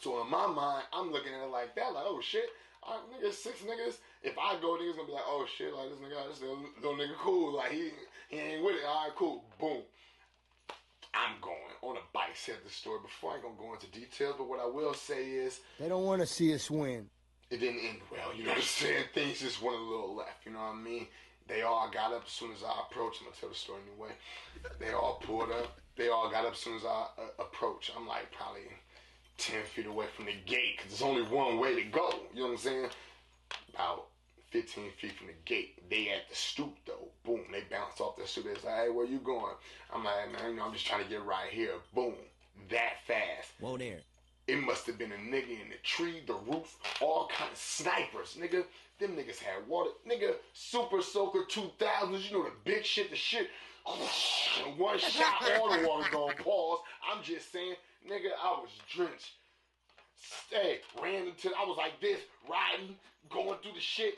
So 0.00 0.22
in 0.22 0.30
my 0.30 0.46
mind, 0.46 0.84
I'm 0.92 1.12
looking 1.12 1.34
at 1.34 1.42
it 1.42 1.50
like 1.50 1.74
that, 1.76 1.92
like, 1.92 2.04
oh 2.06 2.20
shit, 2.22 2.46
all 2.82 2.98
right, 2.98 3.22
niggas, 3.22 3.34
six 3.34 3.60
niggas. 3.60 3.96
If 4.24 4.38
I 4.38 4.58
go, 4.60 4.76
niggas 4.78 4.96
gonna 4.96 5.06
be 5.06 5.12
like, 5.12 5.22
oh 5.26 5.46
shit, 5.56 5.72
like 5.74 5.90
this 5.90 5.98
nigga, 5.98 6.28
this 6.30 6.40
little, 6.40 6.58
little 6.82 6.96
nigga 6.96 7.16
cool, 7.18 7.54
like 7.56 7.72
he 7.72 7.90
he 8.30 8.38
ain't 8.38 8.64
with 8.64 8.76
it. 8.76 8.82
All 8.88 9.04
right, 9.04 9.14
cool, 9.16 9.44
boom. 9.60 9.82
I'm 11.12 11.36
going 11.40 11.56
on 11.82 11.96
a 11.96 12.00
bike. 12.12 12.34
Said 12.34 12.56
the 12.64 12.70
story 12.70 12.98
before. 13.02 13.32
I 13.32 13.34
ain't 13.34 13.42
gonna 13.44 13.54
go 13.58 13.72
into 13.74 13.86
details, 13.88 14.34
but 14.38 14.48
what 14.48 14.60
I 14.60 14.66
will 14.66 14.94
say 14.94 15.28
is 15.30 15.60
They 15.78 15.88
don't 15.88 16.04
want 16.04 16.20
to 16.22 16.26
see 16.26 16.52
us 16.54 16.70
win. 16.70 17.08
it 17.50 17.58
didn't 17.58 17.80
end 17.84 17.98
well. 18.10 18.34
You 18.34 18.44
know 18.44 18.50
what 18.50 18.58
I'm 18.58 18.64
saying? 18.64 19.04
Things 19.14 19.40
just 19.40 19.62
went 19.62 19.76
a 19.78 19.82
little 19.82 20.14
left. 20.16 20.44
You 20.46 20.52
know 20.52 20.58
what 20.58 20.74
I 20.74 20.76
mean? 20.76 21.06
They 21.46 21.62
all 21.62 21.88
got 21.92 22.12
up 22.12 22.24
as 22.26 22.32
soon 22.32 22.52
as 22.52 22.64
I 22.64 22.72
approached. 22.90 23.20
I'm 23.20 23.26
gonna 23.26 23.36
tell 23.38 23.50
the 23.50 23.54
story 23.54 23.80
anyway. 23.92 24.12
They 24.80 24.92
all 24.92 25.20
pulled 25.22 25.50
up. 25.52 25.78
They 25.96 26.08
all 26.08 26.30
got 26.30 26.46
up 26.46 26.54
as 26.54 26.58
soon 26.58 26.76
as 26.76 26.84
I 26.84 27.06
uh, 27.18 27.22
approached. 27.42 27.92
I'm 27.96 28.08
like 28.08 28.32
probably 28.32 28.62
ten 29.36 29.62
feet 29.74 29.86
away 29.86 30.06
from 30.16 30.24
the 30.24 30.32
gate 30.46 30.78
because 30.78 30.98
there's 30.98 31.02
only 31.08 31.22
one 31.22 31.58
way 31.58 31.74
to 31.76 31.84
go. 31.90 32.10
You 32.32 32.40
know 32.40 32.46
what 32.46 32.52
I'm 32.52 32.56
saying? 32.58 32.88
About 33.74 34.06
15 34.54 34.84
feet 35.00 35.12
from 35.18 35.26
the 35.26 35.32
gate. 35.44 35.82
They 35.90 36.10
at 36.10 36.28
the 36.30 36.36
stoop 36.36 36.76
though. 36.86 37.08
Boom. 37.24 37.40
They 37.50 37.64
bounce 37.68 38.00
off 38.00 38.16
the 38.16 38.24
stoop. 38.24 38.44
They 38.44 38.54
say, 38.60 38.84
"Hey, 38.84 38.88
where 38.88 39.04
you 39.04 39.18
going?" 39.18 39.56
I'm 39.92 40.04
like, 40.04 40.30
"Man, 40.30 40.50
you 40.50 40.56
know, 40.56 40.66
I'm 40.66 40.72
just 40.72 40.86
trying 40.86 41.02
to 41.02 41.10
get 41.10 41.24
right 41.24 41.50
here." 41.50 41.72
Boom. 41.92 42.14
That 42.70 43.02
fast. 43.04 43.50
Whoa 43.58 43.76
there. 43.76 43.98
It 44.46 44.62
must 44.62 44.86
have 44.86 44.96
been 44.96 45.10
a 45.10 45.16
nigga 45.16 45.60
in 45.60 45.70
the 45.70 45.78
tree, 45.82 46.22
the 46.24 46.34
roof, 46.34 46.76
all 47.00 47.28
kind 47.36 47.50
of 47.50 47.58
snipers, 47.58 48.36
nigga. 48.38 48.64
Them 49.00 49.16
niggas 49.16 49.38
had 49.38 49.66
water, 49.66 49.90
nigga. 50.08 50.34
Super 50.52 51.02
Soaker 51.02 51.44
2000s, 51.50 52.30
you 52.30 52.36
know 52.36 52.44
the 52.44 52.52
big 52.64 52.84
shit, 52.84 53.10
the 53.10 53.16
shit. 53.16 53.48
One 54.76 54.98
shot, 55.00 55.50
all 55.58 55.76
the 55.76 55.88
water 55.88 56.08
gone. 56.12 56.34
Pause. 56.38 56.78
I'm 57.10 57.24
just 57.24 57.50
saying, 57.50 57.74
nigga, 58.08 58.30
I 58.40 58.50
was 58.60 58.70
drenched. 58.88 59.32
Stay, 60.46 60.78
ran 61.02 61.26
into. 61.26 61.50
I 61.58 61.64
was 61.64 61.76
like 61.76 62.00
this, 62.00 62.20
riding, 62.48 62.94
going 63.30 63.58
through 63.60 63.72
the 63.72 63.80
shit. 63.80 64.14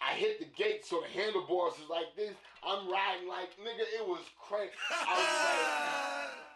I 0.00 0.14
hit 0.14 0.38
the 0.38 0.46
gate, 0.56 0.84
so 0.84 1.00
the 1.00 1.08
handlebars 1.08 1.74
is 1.82 1.88
like 1.88 2.14
this. 2.16 2.34
I'm 2.62 2.90
riding 2.90 3.28
like 3.28 3.56
nigga. 3.60 3.84
It 3.98 4.06
was 4.06 4.22
crazy. 4.40 4.72
I 4.90 5.14
was 5.14 5.28
like. 5.44 6.46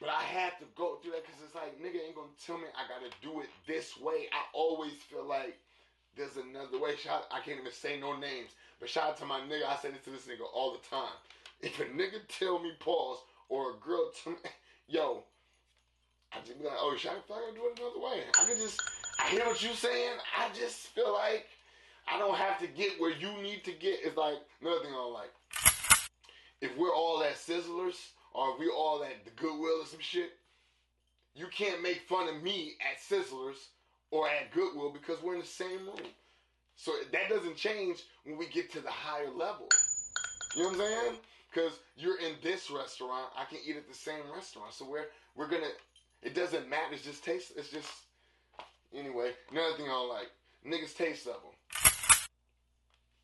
But 0.00 0.10
I 0.10 0.22
had 0.22 0.58
to 0.60 0.66
go 0.76 0.96
through 1.00 1.12
that 1.12 1.24
because 1.24 1.40
it's 1.42 1.54
like, 1.54 1.80
nigga 1.80 2.04
ain't 2.04 2.14
gonna 2.14 2.28
tell 2.44 2.58
me 2.58 2.68
I 2.76 2.84
gotta 2.84 3.08
do 3.22 3.40
it 3.40 3.48
this 3.66 3.96
way. 3.98 4.28
I 4.32 4.44
always 4.52 4.92
feel 5.08 5.24
like 5.24 5.56
there's 6.16 6.36
another 6.36 6.78
way. 6.78 6.96
Shout, 6.96 7.24
I 7.32 7.40
can't 7.40 7.60
even 7.60 7.72
say 7.72 7.98
no 7.98 8.16
names, 8.16 8.52
but 8.78 8.88
shout 8.88 9.10
out 9.10 9.16
to 9.18 9.24
my 9.24 9.40
nigga. 9.40 9.64
I 9.66 9.76
say 9.76 9.90
this 9.90 10.04
to 10.04 10.10
this 10.10 10.26
nigga 10.26 10.44
all 10.52 10.72
the 10.72 10.84
time. 10.88 11.16
If 11.60 11.80
a 11.80 11.84
nigga 11.84 12.20
tell 12.28 12.58
me 12.58 12.72
pause 12.78 13.18
or 13.48 13.72
a 13.72 13.74
girl 13.76 14.10
tell 14.22 14.34
me, 14.34 14.38
yo, 14.88 15.24
I 16.32 16.38
just 16.44 16.58
be 16.58 16.64
like, 16.64 16.76
oh, 16.78 16.94
shout 16.96 17.14
I 17.16 17.46
can 17.46 17.54
do 17.54 17.68
it 17.68 17.80
another 17.80 18.00
way. 18.00 18.24
I 18.38 18.44
can 18.44 18.56
just, 18.60 18.80
I 19.18 19.30
hear 19.30 19.46
what 19.46 19.62
you 19.62 19.72
saying. 19.72 20.18
I 20.36 20.48
just 20.54 20.88
feel 20.88 21.12
like 21.14 21.46
I 22.08 22.18
don't 22.18 22.36
have 22.36 22.58
to 22.60 22.66
get 22.66 23.00
where 23.00 23.10
you 23.10 23.30
need 23.42 23.64
to 23.64 23.72
get. 23.72 23.98
It's 24.02 24.16
like 24.16 24.36
another 24.60 24.80
thing 24.80 24.92
I 24.94 25.04
like. 25.06 25.32
If 26.60 26.76
we're 26.76 26.94
all 26.94 27.22
at 27.22 27.34
Sizzlers 27.34 27.96
or 28.32 28.52
if 28.52 28.60
we 28.60 28.68
all 28.68 29.02
at 29.04 29.24
the 29.24 29.30
Goodwill 29.32 29.82
or 29.82 29.86
some 29.86 30.00
shit, 30.00 30.32
you 31.34 31.46
can't 31.48 31.82
make 31.82 32.02
fun 32.08 32.28
of 32.28 32.42
me 32.42 32.74
at 32.80 33.00
Sizzlers 33.00 33.68
or 34.10 34.28
at 34.28 34.52
Goodwill 34.52 34.90
because 34.90 35.22
we're 35.22 35.34
in 35.34 35.40
the 35.40 35.46
same 35.46 35.86
room. 35.86 36.08
So 36.76 36.92
that 37.12 37.28
doesn't 37.28 37.56
change 37.56 37.98
when 38.24 38.38
we 38.38 38.46
get 38.48 38.70
to 38.72 38.80
the 38.80 38.90
higher 38.90 39.30
level. 39.30 39.68
You 40.54 40.62
know 40.62 40.68
what 40.68 40.80
I'm 40.80 40.80
saying? 40.80 41.16
Because 41.52 41.72
you're 41.96 42.20
in 42.20 42.34
this 42.42 42.70
restaurant, 42.70 43.30
I 43.36 43.44
can 43.44 43.58
eat 43.66 43.76
at 43.76 43.88
the 43.88 43.94
same 43.94 44.22
restaurant. 44.34 44.72
So 44.72 44.88
we're 44.88 45.06
we're 45.34 45.48
gonna. 45.48 45.70
It 46.22 46.34
doesn't 46.34 46.68
matter. 46.68 46.92
It's 46.92 47.04
just 47.04 47.24
taste. 47.24 47.52
It's 47.56 47.70
just 47.70 47.90
anyway. 48.94 49.32
Another 49.50 49.76
thing 49.76 49.86
I 49.86 49.90
don't 49.90 50.08
like 50.08 50.30
niggas 50.66 50.96
taste 50.96 51.26
level. 51.26 51.54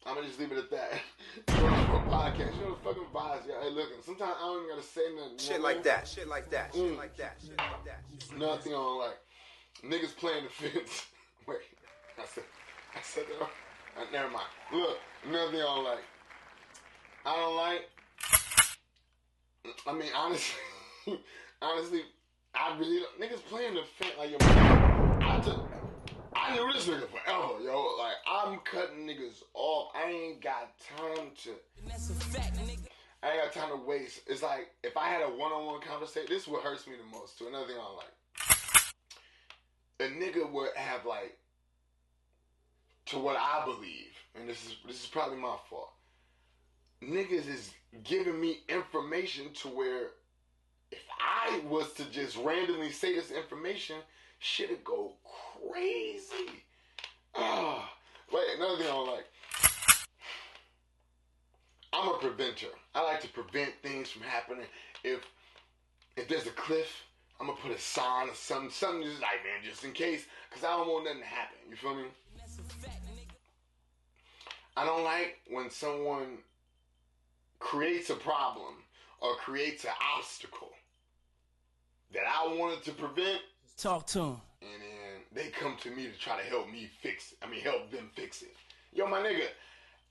I'm 0.06 0.14
gonna 0.16 0.26
just 0.26 0.40
leave 0.40 0.50
it 0.52 0.58
at 0.58 0.70
that. 0.70 0.92
For 1.48 1.66
a 1.68 2.02
podcast, 2.10 2.54
you 2.56 2.62
know 2.62 2.74
the 2.74 2.82
fucking 2.82 3.04
vibes. 3.14 3.42
Yeah, 3.48 3.54
hey, 3.62 3.70
look. 3.70 3.88
Sometimes 4.04 4.34
I 4.40 4.46
don't 4.46 4.64
even 4.64 4.70
gotta 4.76 4.82
say 4.86 5.02
nothing. 5.14 5.38
know 5.38 5.38
Shit 5.38 5.60
like 5.60 5.82
that. 5.84 6.08
Shit 6.08 6.28
like 6.28 6.50
that. 6.50 6.74
Shit 6.74 6.82
Mm. 6.82 6.96
like 6.98 7.16
that. 7.18 7.36
Shit 7.40 7.56
like 7.56 7.84
that. 7.84 8.00
Another 8.34 8.60
thing 8.60 8.74
I 8.74 8.76
like. 8.98 9.18
Niggas 9.84 10.16
playing 10.16 10.44
the 10.44 10.50
fence. 10.50 11.06
Wait, 11.46 11.58
I 12.18 12.24
said, 12.26 12.44
I 12.96 13.00
said 13.02 13.24
that. 13.38 13.42
Uh, 14.00 14.04
never 14.12 14.28
mind. 14.28 14.46
Look, 14.72 14.98
another 15.24 15.50
thing 15.52 15.60
like. 15.84 16.04
I 17.24 17.36
don't 17.36 17.56
like. 17.56 17.88
I 19.86 19.92
mean, 19.92 20.08
honestly, 20.16 20.54
honestly, 21.62 22.02
I 22.54 22.76
really 22.78 23.00
don't. 23.00 23.20
Niggas 23.20 23.44
playing 23.46 23.74
the 23.74 23.82
fence 23.98 24.14
like 24.18 24.30
yo. 24.30 24.36
I 24.40 25.40
just, 25.44 25.58
I 26.34 26.54
knew 26.54 26.72
this 26.72 26.86
nigga 26.86 27.08
forever, 27.08 27.62
yo. 27.62 27.96
Like 27.98 28.16
I'm 28.26 28.58
cutting 28.60 29.06
niggas 29.06 29.42
off. 29.54 29.92
I 29.94 30.10
ain't 30.10 30.40
got 30.42 30.72
time 30.96 31.30
to. 31.44 31.50
Fact, 32.14 32.56
nigga. 32.56 32.88
I 33.22 33.32
ain't 33.32 33.42
got 33.44 33.52
time 33.52 33.70
to 33.70 33.86
waste. 33.86 34.20
It's 34.26 34.42
like 34.42 34.70
if 34.82 34.96
I 34.96 35.08
had 35.08 35.22
a 35.22 35.28
one-on-one 35.28 35.80
conversation, 35.82 36.28
this 36.28 36.42
is 36.42 36.48
what 36.48 36.62
hurts 36.62 36.86
me 36.86 36.94
the 36.96 37.16
most. 37.16 37.38
To 37.38 37.48
another 37.48 37.66
thing 37.66 37.76
I 37.76 37.84
don't 37.84 37.96
like, 37.96 38.06
a 40.00 40.04
nigga 40.14 40.50
would 40.50 40.74
have 40.74 41.06
like, 41.06 41.38
to 43.06 43.18
what 43.18 43.36
I 43.36 43.64
believe, 43.64 44.12
and 44.34 44.48
this 44.48 44.64
is 44.64 44.76
this 44.86 45.02
is 45.02 45.06
probably 45.06 45.38
my 45.38 45.56
fault. 45.68 45.92
Niggas 47.02 47.48
is 47.48 47.72
giving 48.04 48.40
me 48.40 48.60
information 48.68 49.52
to 49.54 49.68
where 49.68 50.10
if 50.90 51.02
I 51.20 51.60
was 51.68 51.92
to 51.94 52.04
just 52.10 52.36
randomly 52.38 52.92
say 52.92 53.14
this 53.14 53.30
information, 53.30 53.96
shit'd 54.38 54.84
go 54.84 55.12
crazy. 55.70 56.62
Ah, 57.34 57.90
wait, 58.32 58.44
another 58.56 58.76
thing 58.76 58.86
I 58.86 58.90
don't 58.90 59.06
like. 59.10 59.26
I'm 61.92 62.08
a 62.08 62.18
preventer. 62.18 62.66
I 62.94 63.02
like 63.02 63.20
to 63.22 63.28
prevent 63.28 63.72
things 63.82 64.10
from 64.10 64.22
happening. 64.22 64.66
If 65.04 65.20
if 66.16 66.28
there's 66.28 66.46
a 66.46 66.50
cliff, 66.50 66.90
I'm 67.40 67.46
gonna 67.46 67.58
put 67.58 67.70
a 67.72 67.78
sign 67.78 68.28
or 68.28 68.34
something, 68.34 68.70
something 68.70 69.02
just 69.02 69.20
like 69.20 69.42
man, 69.44 69.62
just 69.68 69.84
in 69.84 69.92
case, 69.92 70.24
cause 70.50 70.64
I 70.64 70.76
don't 70.76 70.88
want 70.88 71.04
nothing 71.04 71.20
to 71.20 71.26
happen. 71.26 71.56
You 71.70 71.76
feel 71.76 71.94
me? 71.94 72.04
That's 72.38 72.58
a 72.58 72.62
fact, 72.62 73.00
nigga. 73.06 73.34
I 74.76 74.84
don't 74.84 75.04
like 75.04 75.38
when 75.50 75.70
someone 75.70 76.38
creates 77.58 78.10
a 78.10 78.14
problem 78.16 78.74
or 79.20 79.36
creates 79.36 79.84
an 79.84 79.90
obstacle 80.16 80.70
that 82.12 82.22
I 82.26 82.54
wanted 82.54 82.82
to 82.84 82.92
prevent, 82.92 83.40
Talk 83.78 84.06
to 84.08 84.18
him. 84.20 84.36
and 84.62 84.82
then 84.82 85.01
they 85.34 85.48
come 85.48 85.76
to 85.82 85.90
me 85.90 86.06
to 86.06 86.18
try 86.18 86.36
to 86.40 86.44
help 86.48 86.70
me 86.70 86.88
fix 87.00 87.32
it. 87.32 87.38
I 87.42 87.48
mean, 87.50 87.60
help 87.62 87.90
them 87.90 88.10
fix 88.14 88.42
it. 88.42 88.54
Yo, 88.92 89.06
my 89.06 89.18
nigga, 89.20 89.46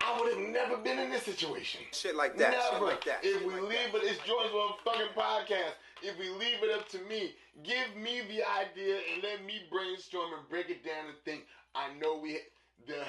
I 0.01 0.19
would 0.19 0.33
have 0.33 0.47
never 0.49 0.77
been 0.77 0.99
in 0.99 1.09
this 1.11 1.23
situation. 1.23 1.81
Shit 1.91 2.15
like 2.15 2.37
that. 2.37 2.53
Shit 2.53 2.73
Never. 2.73 2.85
like 2.85 3.03
that. 3.05 3.19
If 3.23 3.37
Shit 3.39 3.47
we 3.47 3.53
like 3.53 3.61
leave 3.61 3.91
that. 3.93 4.03
it, 4.03 4.11
it's 4.11 4.25
George's 4.25 4.51
fucking 4.83 5.13
podcast. 5.15 5.73
If 6.01 6.17
we 6.17 6.29
leave 6.29 6.63
it 6.63 6.75
up 6.75 6.89
to 6.89 6.99
me, 7.07 7.35
give 7.63 7.95
me 7.95 8.21
the 8.27 8.41
idea 8.59 8.95
and 9.13 9.21
let 9.21 9.45
me 9.45 9.61
brainstorm 9.71 10.31
and 10.37 10.49
break 10.49 10.69
it 10.69 10.83
down 10.83 11.05
and 11.07 11.15
think. 11.23 11.45
I 11.75 11.93
know 11.99 12.17
we 12.17 12.39
the 12.87 13.03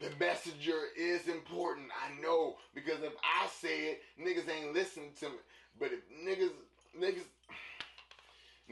the 0.00 0.10
messenger 0.18 0.78
is 0.96 1.28
important. 1.28 1.88
I 1.92 2.20
know 2.20 2.56
because 2.74 3.02
if 3.02 3.12
I 3.22 3.46
say 3.48 3.90
it, 3.92 4.00
niggas 4.18 4.48
ain't 4.50 4.72
listening 4.74 5.10
to 5.20 5.26
me. 5.28 5.36
But 5.78 5.90
if 5.92 6.00
niggas 6.26 6.52
niggas 6.98 7.26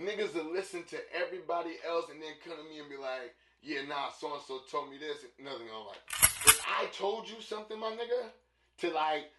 niggas 0.00 0.34
will 0.34 0.52
listen 0.52 0.84
to 0.84 0.98
everybody 1.14 1.76
else 1.86 2.06
and 2.10 2.20
then 2.20 2.32
come 2.44 2.56
to 2.56 2.68
me 2.68 2.80
and 2.80 2.88
be 2.88 2.96
like, 2.96 3.34
yeah, 3.62 3.82
nah, 3.86 4.10
so 4.10 4.32
and 4.32 4.42
so 4.46 4.60
told 4.70 4.90
me 4.90 4.96
this. 4.98 5.18
Nothing 5.42 5.68
I'm 5.68 5.86
like. 5.86 6.00
If 6.46 6.62
I 6.66 6.86
told 6.96 7.28
you 7.28 7.40
something, 7.40 7.78
my 7.78 7.90
nigga, 7.90 8.30
to 8.78 8.90
like 8.90 9.30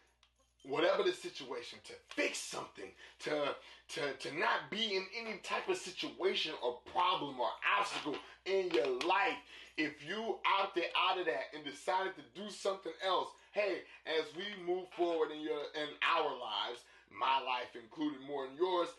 whatever 0.64 1.02
the 1.04 1.12
situation, 1.12 1.80
to 1.86 1.94
fix 2.16 2.38
something, 2.38 2.92
to 3.22 3.56
to 3.90 4.14
to 4.14 4.38
not 4.38 4.70
be 4.70 4.96
in 4.96 5.06
any 5.20 5.38
type 5.44 5.68
of 5.68 5.78
situation 5.78 6.54
or 6.64 6.80
problem 6.92 7.40
or 7.40 7.50
obstacle 7.80 8.16
in 8.46 8.70
your 8.72 9.00
life. 9.08 9.38
If 9.78 10.08
you 10.08 10.38
opted 10.62 10.84
out 11.10 11.20
of 11.20 11.26
that 11.26 11.56
and 11.56 11.66
decided 11.66 12.14
to 12.16 12.40
do 12.40 12.50
something 12.52 12.92
else, 13.06 13.30
hey, 13.54 13.82
as 14.06 14.26
we 14.36 14.44
move 14.64 14.86
forward 14.96 15.32
in 15.32 15.42
your 15.42 15.62
in 15.74 15.90
our 16.06 16.30
lives, 16.30 16.82
my 17.10 17.40
life 17.42 17.76
included 17.76 18.20
more 18.28 18.46
than 18.46 18.58
yours, 18.58 18.90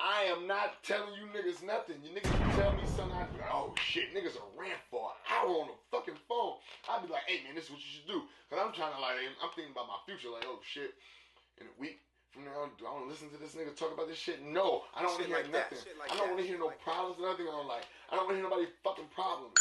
I 0.00 0.26
am 0.26 0.46
not 0.46 0.82
telling 0.82 1.14
you 1.14 1.30
niggas 1.30 1.62
nothing. 1.62 2.02
You 2.02 2.10
niggas 2.10 2.34
can 2.34 2.50
tell 2.58 2.72
me 2.74 2.82
something, 2.98 3.14
I'd 3.14 3.30
be 3.30 3.38
like, 3.38 3.54
oh 3.54 3.74
shit, 3.78 4.10
niggas 4.10 4.34
are 4.34 4.50
rant 4.58 4.82
for 4.90 5.14
an 5.14 5.18
hour 5.30 5.62
on 5.62 5.68
the 5.70 5.78
fucking 5.94 6.18
phone. 6.26 6.58
I'd 6.90 7.06
be 7.06 7.12
like, 7.12 7.26
hey 7.30 7.46
man, 7.46 7.54
this 7.54 7.70
is 7.70 7.70
what 7.70 7.80
you 7.80 7.90
should 7.90 8.10
do. 8.10 8.26
Cause 8.50 8.58
I'm 8.58 8.74
trying 8.74 8.94
to 8.94 9.00
like, 9.00 9.22
I'm 9.38 9.54
thinking 9.54 9.70
about 9.70 9.86
my 9.86 10.00
future, 10.02 10.34
like, 10.34 10.46
oh 10.50 10.58
shit, 10.66 10.98
in 11.62 11.70
a 11.70 11.74
week 11.78 12.02
from 12.34 12.50
now, 12.50 12.66
do 12.74 12.82
I 12.82 12.90
want 12.90 13.06
to 13.06 13.10
listen 13.10 13.30
to 13.30 13.38
this 13.38 13.54
nigga 13.54 13.70
talk 13.78 13.94
about 13.94 14.10
this 14.10 14.18
shit? 14.18 14.42
No, 14.42 14.82
I 14.90 15.06
don't 15.06 15.14
want 15.14 15.22
to 15.22 15.30
hear 15.30 15.38
like 15.38 15.54
nothing. 15.54 15.78
like 15.94 16.10
I 16.10 16.18
don't 16.18 16.34
want 16.34 16.42
to 16.42 16.46
hear 16.46 16.58
no 16.58 16.66
like 16.66 16.82
that. 16.82 16.90
problems, 16.90 17.22
nothing 17.22 17.46
I 17.46 17.54
don't 17.54 17.70
like. 17.70 17.86
I 18.10 18.18
don't 18.18 18.26
want 18.26 18.34
to 18.34 18.42
hear 18.42 18.50
nobody 18.50 18.66
fucking 18.82 19.10
problems. 19.14 19.54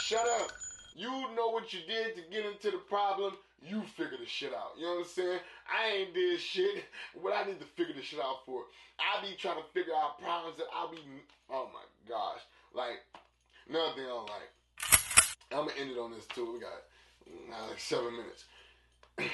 Shut 0.00 0.24
up. 0.40 0.48
You 0.96 1.12
know 1.36 1.52
what 1.52 1.76
you 1.76 1.84
did 1.84 2.16
to 2.16 2.22
get 2.32 2.48
into 2.48 2.72
the 2.72 2.80
problem. 2.88 3.36
You 3.64 3.82
figure 3.96 4.18
the 4.20 4.26
shit 4.26 4.52
out. 4.52 4.72
You 4.76 4.84
know 4.84 4.92
what 4.96 4.98
I'm 4.98 5.04
saying? 5.06 5.38
I 5.64 5.90
ain't 5.96 6.14
did 6.14 6.38
shit. 6.38 6.84
What 7.20 7.34
I 7.34 7.44
need 7.44 7.60
to 7.60 7.66
figure 7.66 7.94
this 7.94 8.04
shit 8.04 8.20
out 8.20 8.44
for. 8.44 8.64
I 8.98 9.22
be 9.22 9.36
trying 9.36 9.56
to 9.56 9.64
figure 9.72 9.94
out 9.94 10.20
problems 10.20 10.58
that 10.58 10.66
I'll 10.74 10.90
be. 10.90 10.98
Oh 11.50 11.70
my 11.72 11.80
gosh. 12.08 12.40
Like, 12.74 13.00
another 13.68 13.94
thing 13.94 14.04
I 14.04 14.08
don't 14.08 14.28
like. 14.28 14.50
I'm 15.52 15.68
gonna 15.68 15.80
end 15.80 15.90
it 15.92 15.98
on 15.98 16.10
this 16.10 16.26
too. 16.26 16.52
We 16.52 16.60
got 16.60 17.68
like 17.68 17.78
seven 17.78 18.12
minutes. 18.16 18.44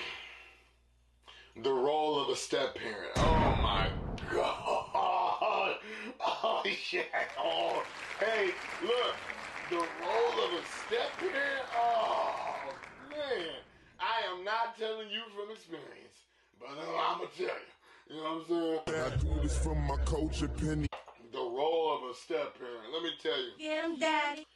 the 1.62 1.72
role 1.72 2.20
of 2.20 2.28
a 2.28 2.36
step 2.36 2.76
parent. 2.76 3.12
Oh 3.16 3.58
my 3.62 3.90
god. 4.32 5.76
Oh 6.22 6.62
shit. 6.64 7.06
Oh, 7.38 7.82
hey, 8.18 8.50
look. 8.82 9.14
The 9.70 9.76
role 9.76 10.44
of 10.44 10.52
a 10.52 10.64
step 10.66 11.10
parent. 11.18 11.66
Oh. 11.76 12.19
I 14.40 14.42
am 14.42 14.46
not 14.46 14.78
telling 14.78 15.10
you 15.10 15.20
from 15.36 15.50
experience, 15.52 16.24
but 16.58 16.70
uh, 16.70 17.10
I'm 17.10 17.18
gonna 17.18 17.30
tell 17.36 17.46
you. 17.46 17.68
You 18.08 18.16
know 18.16 18.40
what 18.46 18.88
I'm 18.88 18.94
saying? 18.94 19.12
I 19.12 19.16
do 19.16 19.42
this 19.42 19.58
from 19.58 19.78
my 19.86 19.96
culture, 20.06 20.48
Penny. 20.48 20.88
The 21.30 21.38
role 21.38 21.98
of 21.98 22.10
a 22.10 22.14
step 22.14 22.58
parent. 22.58 22.90
Let 22.90 23.02
me 23.02 23.10
tell 23.22 23.36
you. 23.36 23.50
Get 23.58 23.84
him, 23.84 23.98
daddy. 23.98 24.46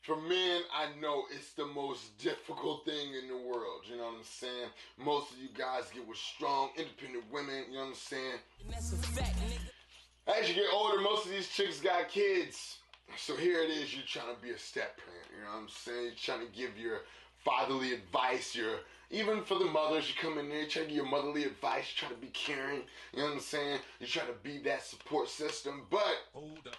For 0.00 0.16
men, 0.16 0.62
I 0.74 0.98
know 0.98 1.24
it's 1.36 1.52
the 1.52 1.66
most 1.66 2.16
difficult 2.16 2.86
thing 2.86 3.14
in 3.22 3.28
the 3.28 3.36
world. 3.36 3.82
You 3.84 3.98
know 3.98 4.04
what 4.04 4.16
I'm 4.16 4.24
saying? 4.24 4.70
Most 4.96 5.32
of 5.32 5.38
you 5.38 5.50
guys 5.52 5.84
get 5.92 6.08
with 6.08 6.16
strong, 6.16 6.70
independent 6.78 7.24
women. 7.30 7.64
You 7.68 7.74
know 7.74 7.80
what 7.80 7.88
I'm 7.88 7.94
saying? 7.96 8.38
That's 8.70 8.94
a 8.94 8.96
fact, 8.96 9.36
nigga. 9.40 10.40
As 10.40 10.48
you 10.48 10.54
get 10.54 10.72
older, 10.72 11.02
most 11.02 11.26
of 11.26 11.32
these 11.32 11.48
chicks 11.48 11.80
got 11.80 12.08
kids. 12.08 12.78
So 13.18 13.36
here 13.36 13.60
it 13.60 13.68
is, 13.68 13.94
you're 13.94 14.06
trying 14.06 14.34
to 14.34 14.40
be 14.40 14.50
a 14.50 14.58
step 14.58 14.96
parent. 14.96 15.28
You 15.36 15.44
know 15.44 15.50
what 15.50 15.62
I'm 15.64 15.68
saying? 15.68 16.04
You're 16.04 16.14
trying 16.14 16.46
to 16.46 16.52
give 16.56 16.78
your 16.78 17.00
fatherly 17.44 17.92
advice. 17.92 18.54
Your 18.54 18.80
even 19.10 19.42
for 19.42 19.58
the 19.58 19.64
mothers, 19.64 20.08
you 20.08 20.14
come 20.20 20.38
in 20.38 20.48
there, 20.48 20.62
you 20.62 20.68
try 20.68 20.82
to 20.82 20.88
give 20.88 20.96
your 20.96 21.06
motherly 21.06 21.44
advice. 21.44 21.84
You 21.94 22.06
try 22.06 22.14
to 22.14 22.20
be 22.20 22.28
caring. 22.28 22.82
You 23.12 23.20
know 23.20 23.24
what 23.26 23.34
I'm 23.34 23.40
saying? 23.40 23.78
You 24.00 24.06
try 24.06 24.24
to 24.24 24.34
be 24.42 24.58
that 24.64 24.82
support 24.84 25.28
system. 25.28 25.82
But 25.90 26.02
Hold 26.34 26.58
up. 26.66 26.76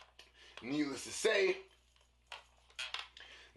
needless 0.62 1.06
to 1.06 1.12
say, 1.12 1.58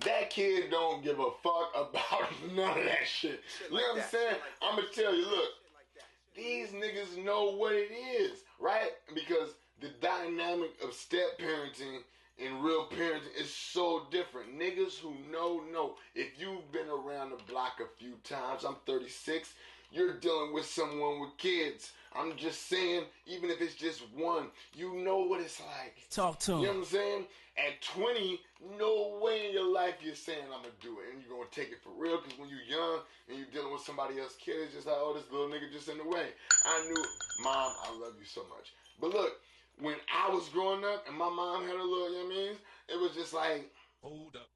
that 0.04 0.30
kid 0.30 0.70
don't 0.70 1.04
give 1.04 1.18
a 1.20 1.30
fuck 1.42 1.70
about 1.74 2.28
none 2.54 2.78
of 2.78 2.84
that 2.84 3.06
shit. 3.06 3.40
Shit 3.58 3.70
you 3.70 3.74
like 3.76 3.82
know 3.82 3.88
what 3.88 3.90
I'm 3.90 3.96
that, 3.98 4.10
saying? 4.10 4.26
like. 4.32 4.40
I'm 4.62 4.76
gonna 4.76 4.88
tell 4.94 5.14
you, 5.14 5.24
look, 5.26 5.50
like 5.74 5.86
that. 5.94 6.34
these 6.34 6.68
niggas 6.70 7.22
know 7.24 7.50
what 7.56 7.72
it 7.74 7.90
is, 7.92 8.40
right? 8.58 8.90
Because 9.14 9.50
the 9.80 9.90
dynamic 10.00 10.70
of 10.82 10.92
step 10.94 11.38
parenting 11.38 11.98
and 12.38 12.62
real 12.62 12.86
parenting 12.86 13.40
is 13.40 13.52
so 13.52 14.06
different. 14.10 14.58
Niggas 14.58 14.98
who 14.98 15.14
know, 15.30 15.62
know. 15.72 15.94
If 16.14 16.38
you've 16.38 16.70
been 16.72 16.88
around 16.88 17.30
the 17.30 17.42
block 17.50 17.80
a 17.80 17.98
few 17.98 18.14
times, 18.24 18.64
I'm 18.64 18.76
36, 18.86 19.52
you're 19.90 20.14
dealing 20.18 20.52
with 20.52 20.64
someone 20.66 21.20
with 21.20 21.36
kids. 21.38 21.92
I'm 22.14 22.36
just 22.36 22.68
saying, 22.68 23.04
even 23.26 23.50
if 23.50 23.60
it's 23.60 23.74
just 23.74 24.02
one, 24.14 24.46
you 24.74 24.94
know 24.96 25.18
what 25.18 25.40
it's 25.40 25.60
like. 25.60 25.96
Talk 26.10 26.38
to 26.40 26.52
You 26.52 26.56
know 26.56 26.62
him. 26.62 26.68
what 26.68 26.76
I'm 26.76 26.84
saying? 26.84 27.24
At 27.58 27.82
20, 27.82 28.40
no 28.78 29.20
way 29.22 29.48
in 29.48 29.52
your 29.52 29.70
life 29.70 29.96
you're 30.02 30.14
saying 30.14 30.44
I'm 30.44 30.62
gonna 30.62 30.72
do 30.80 30.96
it, 31.00 31.12
and 31.12 31.22
you're 31.22 31.36
gonna 31.36 31.50
take 31.52 31.68
it 31.70 31.82
for 31.82 31.90
real. 31.98 32.20
Because 32.22 32.38
when 32.38 32.48
you're 32.48 32.64
young 32.64 33.00
and 33.28 33.36
you're 33.36 33.48
dealing 33.52 33.72
with 33.72 33.82
somebody 33.82 34.18
else's 34.18 34.38
kid, 34.38 34.56
it's 34.64 34.74
just 34.74 34.86
like, 34.86 34.96
oh, 34.98 35.12
this 35.12 35.30
little 35.30 35.48
nigga 35.48 35.70
just 35.70 35.88
in 35.88 35.98
the 35.98 36.04
way. 36.04 36.28
I 36.64 36.88
knew, 36.88 37.04
mom, 37.44 37.72
I 37.84 37.92
love 38.00 38.14
you 38.18 38.24
so 38.24 38.40
much. 38.48 38.72
But 39.00 39.10
look, 39.10 39.41
when 39.80 39.94
I 40.12 40.30
was 40.32 40.48
growing 40.48 40.84
up 40.84 41.06
and 41.08 41.16
my 41.16 41.28
mom 41.30 41.64
had 41.66 41.74
a 41.76 41.82
little, 41.82 42.10
you 42.12 42.18
know 42.18 42.24
what 42.24 42.32
I 42.34 42.36
mean? 42.36 42.56
It 42.88 43.00
was 43.00 43.12
just 43.12 43.32
like, 43.34 43.70
Hold 44.02 44.36
up. 44.36 44.48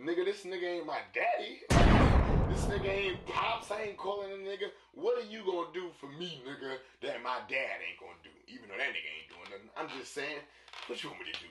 nigga, 0.00 0.24
this 0.24 0.44
nigga 0.44 0.78
ain't 0.78 0.86
my 0.86 0.98
daddy. 1.12 1.60
This 2.50 2.64
nigga 2.64 2.88
ain't 2.88 3.26
pops. 3.26 3.70
I 3.70 3.82
ain't 3.82 3.96
calling 3.98 4.32
a 4.32 4.36
nigga. 4.36 4.70
What 4.94 5.22
are 5.22 5.26
you 5.28 5.42
gonna 5.44 5.68
do 5.74 5.90
for 6.00 6.06
me, 6.06 6.42
nigga, 6.48 6.76
that 7.02 7.22
my 7.22 7.38
dad 7.48 7.78
ain't 7.84 8.00
gonna 8.00 8.18
do? 8.24 8.30
Even 8.48 8.68
though 8.68 8.78
that 8.78 8.88
nigga 8.88 9.10
ain't 9.12 9.28
doing 9.28 9.50
nothing. 9.50 9.70
I'm 9.76 9.88
just 9.98 10.14
saying, 10.14 10.38
what 10.86 11.02
you 11.02 11.10
want 11.10 11.20
me 11.20 11.32
to 11.32 11.38
do? 11.40 11.46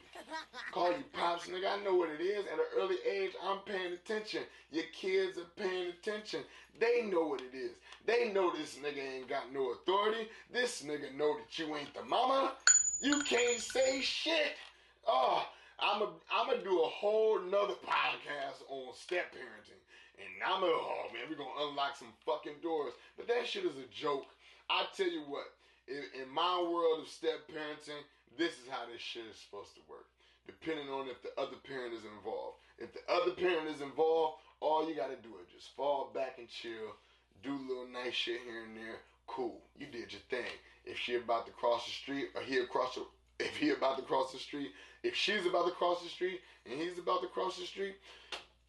Call 0.73 0.91
you 0.91 1.03
pops, 1.13 1.47
nigga. 1.47 1.79
I 1.79 1.83
know 1.83 1.93
what 1.95 2.09
it 2.09 2.21
is. 2.21 2.45
At 2.47 2.53
an 2.53 2.65
early 2.75 2.97
age, 3.09 3.31
I'm 3.45 3.59
paying 3.59 3.93
attention. 3.93 4.41
Your 4.71 4.85
kids 4.91 5.37
are 5.37 5.49
paying 5.55 5.89
attention. 5.89 6.41
They 6.79 7.03
know 7.03 7.21
what 7.27 7.41
it 7.41 7.55
is. 7.55 7.71
They 8.05 8.31
know 8.33 8.51
this 8.51 8.75
nigga 8.83 9.17
ain't 9.17 9.29
got 9.29 9.53
no 9.53 9.71
authority. 9.73 10.27
This 10.51 10.81
nigga 10.81 11.15
know 11.15 11.37
that 11.37 11.57
you 11.59 11.75
ain't 11.75 11.93
the 11.93 12.03
mama. 12.03 12.53
You 12.99 13.21
can't 13.21 13.61
say 13.61 14.01
shit. 14.01 14.57
Oh, 15.05 15.45
I'm 15.79 16.01
a, 16.01 16.09
I'm 16.33 16.47
gonna 16.49 16.63
do 16.63 16.81
a 16.81 16.87
whole 16.87 17.39
nother 17.39 17.75
podcast 17.85 18.65
on 18.69 18.93
step 18.95 19.31
parenting. 19.31 19.81
And 20.17 20.27
I'm 20.41 20.61
gonna, 20.61 20.73
oh 20.73 21.05
man, 21.13 21.29
we're 21.29 21.37
gonna 21.37 21.69
unlock 21.69 21.95
some 21.95 22.13
fucking 22.25 22.57
doors. 22.63 22.93
But 23.15 23.27
that 23.27 23.45
shit 23.45 23.65
is 23.65 23.77
a 23.77 23.85
joke. 23.93 24.25
I 24.69 24.85
tell 24.95 25.09
you 25.09 25.21
what, 25.27 25.45
in, 25.87 26.01
in 26.23 26.29
my 26.33 26.57
world 26.57 27.01
of 27.01 27.07
step 27.07 27.45
parenting, 27.47 28.01
this 28.37 28.53
is 28.53 28.67
how 28.69 28.89
this 28.91 29.01
shit 29.01 29.29
is 29.29 29.37
supposed 29.37 29.75
to 29.75 29.81
work. 29.87 30.09
Depending 30.47 30.89
on 30.89 31.07
if 31.07 31.21
the 31.21 31.29
other 31.39 31.57
parent 31.67 31.93
is 31.93 32.03
involved. 32.17 32.57
If 32.79 32.93
the 32.93 33.05
other 33.11 33.31
parent 33.31 33.69
is 33.69 33.81
involved, 33.81 34.41
all 34.59 34.89
you 34.89 34.95
gotta 34.95 35.21
do 35.21 35.37
is 35.37 35.53
just 35.53 35.75
fall 35.75 36.09
back 36.15 36.39
and 36.39 36.49
chill, 36.49 36.97
do 37.43 37.53
a 37.53 37.67
little 37.69 37.87
nice 37.93 38.15
shit 38.15 38.41
here 38.41 38.65
and 38.65 38.75
there. 38.75 38.97
Cool, 39.28 39.59
you 39.78 39.86
did 39.86 40.11
your 40.11 40.21
thing. 40.30 40.51
If 40.86 40.97
she 40.97 41.15
about 41.15 41.45
to 41.45 41.51
cross 41.51 41.86
the 41.86 41.91
street, 41.91 42.30
or 42.34 42.41
he 42.41 42.57
across 42.57 42.95
the, 42.95 43.05
if 43.39 43.55
he 43.57 43.69
about 43.69 43.97
to 43.97 44.03
cross 44.03 44.32
the 44.32 44.39
street, 44.39 44.71
if 45.03 45.15
she's 45.15 45.45
about 45.45 45.67
to 45.67 45.73
cross 45.73 46.01
the 46.01 46.09
street, 46.09 46.41
and 46.65 46.80
he's 46.80 46.97
about 46.97 47.21
to 47.21 47.28
cross 47.28 47.57
the 47.57 47.65
street, 47.65 47.95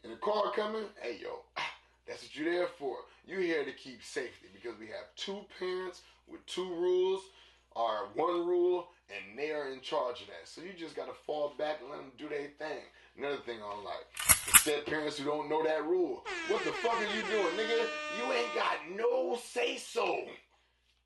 and 0.05 0.13
the 0.13 0.17
car 0.17 0.53
coming, 0.55 0.85
hey 1.01 1.19
yo, 1.23 1.41
ah, 1.57 1.73
that's 2.07 2.23
what 2.23 2.37
you're 2.37 2.53
there 2.53 2.67
for. 2.79 2.97
You're 3.27 3.41
here 3.41 3.65
to 3.65 3.73
keep 3.73 4.03
safety 4.03 4.49
because 4.53 4.79
we 4.79 4.87
have 4.87 5.15
two 5.17 5.41
parents 5.59 6.03
with 6.27 6.45
two 6.47 6.69
rules, 6.69 7.23
or 7.77 8.09
one 8.15 8.47
rule, 8.47 8.89
and 9.09 9.39
they 9.39 9.53
are 9.53 9.71
in 9.71 9.81
charge 9.81 10.21
of 10.21 10.27
that. 10.27 10.47
So 10.47 10.61
you 10.61 10.73
just 10.77 10.97
gotta 10.97 11.15
fall 11.25 11.55
back 11.57 11.79
and 11.81 11.91
let 11.91 11.99
them 11.99 12.13
do 12.19 12.29
their 12.29 12.49
thing. 12.59 12.83
Another 13.17 13.39
thing 13.39 13.59
I 13.59 13.71
don't 13.73 13.85
like, 13.85 14.07
step 14.59 14.87
parents 14.87 15.19
who 15.19 15.25
don't 15.25 15.49
know 15.49 15.63
that 15.65 15.85
rule. 15.85 16.25
What 16.49 16.65
the 16.65 16.73
fuck 16.73 16.95
are 16.95 17.17
you 17.17 17.23
doing, 17.23 17.55
nigga? 17.57 17.87
You 18.19 18.33
ain't 18.33 18.55
got 18.55 18.77
no 18.97 19.39
say 19.43 19.77
so 19.77 20.25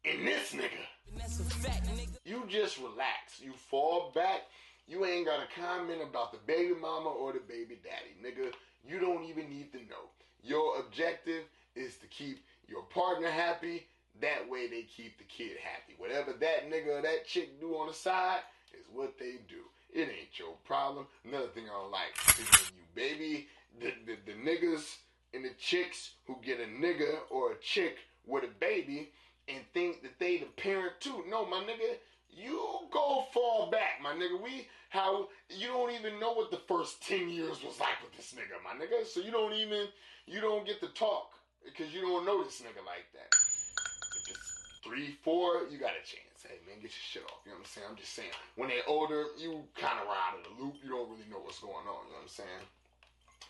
in 0.05 0.25
this 0.25 0.53
nigga. 0.53 1.21
Fact, 1.63 1.87
nigga. 1.89 2.17
You 2.25 2.45
just 2.49 2.79
relax. 2.79 3.41
You 3.41 3.53
fall 3.53 4.13
back. 4.15 4.43
You 4.87 5.05
ain't 5.05 5.27
got 5.27 5.39
to 5.39 5.61
comment 5.61 6.01
about 6.03 6.33
the 6.33 6.39
baby 6.47 6.75
mama 6.75 7.09
or 7.09 7.33
the 7.33 7.41
baby 7.41 7.79
daddy, 7.83 8.17
nigga. 8.23 8.53
You 8.87 8.99
don't 8.99 9.25
even 9.25 9.49
need 9.49 9.73
to 9.73 9.79
know. 9.79 10.11
Your 10.43 10.81
objective 10.81 11.45
is 11.77 11.97
to 11.99 12.07
keep 12.07 12.45
your 12.67 12.83
partner 12.83 13.31
happy. 13.31 13.87
That 14.21 14.49
way 14.49 14.67
they 14.69 14.83
keep 14.83 15.19
the 15.19 15.25
kid 15.25 15.57
happy. 15.63 15.95
Whatever 15.99 16.33
that 16.41 16.71
nigga 16.71 16.99
or 16.99 17.03
that 17.03 17.27
chick 17.27 17.61
do 17.61 17.75
on 17.77 17.89
the 17.89 17.95
side 17.95 18.41
is 18.79 18.87
what 18.93 19.19
they 19.19 19.37
do. 19.49 19.63
It 19.95 20.09
ain't 20.09 20.39
your 20.39 20.55
problem. 20.65 21.07
Another 21.25 21.49
thing 21.49 21.65
I 21.65 21.81
don't 21.81 21.91
like 21.91 22.13
is 22.29 22.49
when 22.49 22.79
you 22.79 22.85
baby 22.95 23.47
the, 23.81 23.93
the, 24.07 24.19
the 24.27 24.39
niggas 24.39 24.97
and 25.33 25.45
the 25.45 25.53
chicks 25.59 26.13
who 26.27 26.37
get 26.45 26.61
a 26.61 26.65
nigga 26.65 27.21
or 27.31 27.53
a 27.53 27.59
chick 27.61 27.97
with 28.27 28.45
a 28.45 28.51
baby 28.61 29.11
and 29.49 29.61
think 29.75 30.03
that 30.03 30.19
they 30.19 30.39
the 30.39 30.47
parent 30.57 30.95
too. 31.01 31.25
No, 31.29 31.47
my 31.47 31.59
nigga, 31.59 31.97
you 32.31 32.61
go 32.91 33.25
fall 33.33 33.71
back, 33.71 34.01
my 34.03 34.13
nigga. 34.13 34.41
We 34.43 34.69
how 34.91 35.29
you 35.49 35.69
don't 35.69 35.93
even 35.93 36.21
know 36.21 36.33
what 36.33 36.51
the 36.51 36.61
first 36.69 37.03
ten 37.03 37.29
years 37.29 37.63
was 37.65 37.81
like 37.81 38.01
with 38.03 38.17
this 38.17 38.35
nigga, 38.35 38.61
my 38.63 38.79
nigga. 38.79 39.07
So 39.07 39.21
you 39.21 39.31
don't 39.31 39.55
even 39.55 39.87
you 40.27 40.41
don't 40.41 40.67
get 40.67 40.81
to 40.81 40.89
talk 40.89 41.31
because 41.65 41.93
you 41.93 42.03
don't 42.03 42.25
know 42.27 42.43
this 42.45 42.61
nigga 42.63 42.85
like 42.87 43.07
that. 43.15 43.31
If 43.33 44.31
it's 44.31 44.81
three, 44.85 45.17
four, 45.25 45.67
you 45.71 45.79
got 45.79 45.93
a 45.93 46.05
chance. 46.05 46.43
Hey 46.43 46.59
man, 46.67 46.77
get 46.77 46.91
your 46.91 47.07
shit 47.07 47.23
off. 47.25 47.43
You 47.45 47.53
know 47.53 47.59
what 47.59 47.67
I'm 47.67 47.71
saying? 47.71 47.87
I'm 47.91 47.97
just 47.97 48.15
saying. 48.15 48.35
When 48.57 48.69
they're 48.69 48.87
older, 48.87 49.27
you 49.39 49.63
kind 49.79 49.99
of 50.01 50.07
ride 50.07 50.39
in 50.39 50.43
the 50.43 50.55
loop. 50.63 50.75
You 50.83 50.91
don't 50.91 51.11
really 51.11 51.29
know 51.31 51.43
what's 51.43 51.61
going 51.61 51.87
on. 51.87 52.03
You 52.07 52.15
know 52.15 52.23
what 52.23 52.31
I'm 52.31 52.37
saying? 52.43 52.65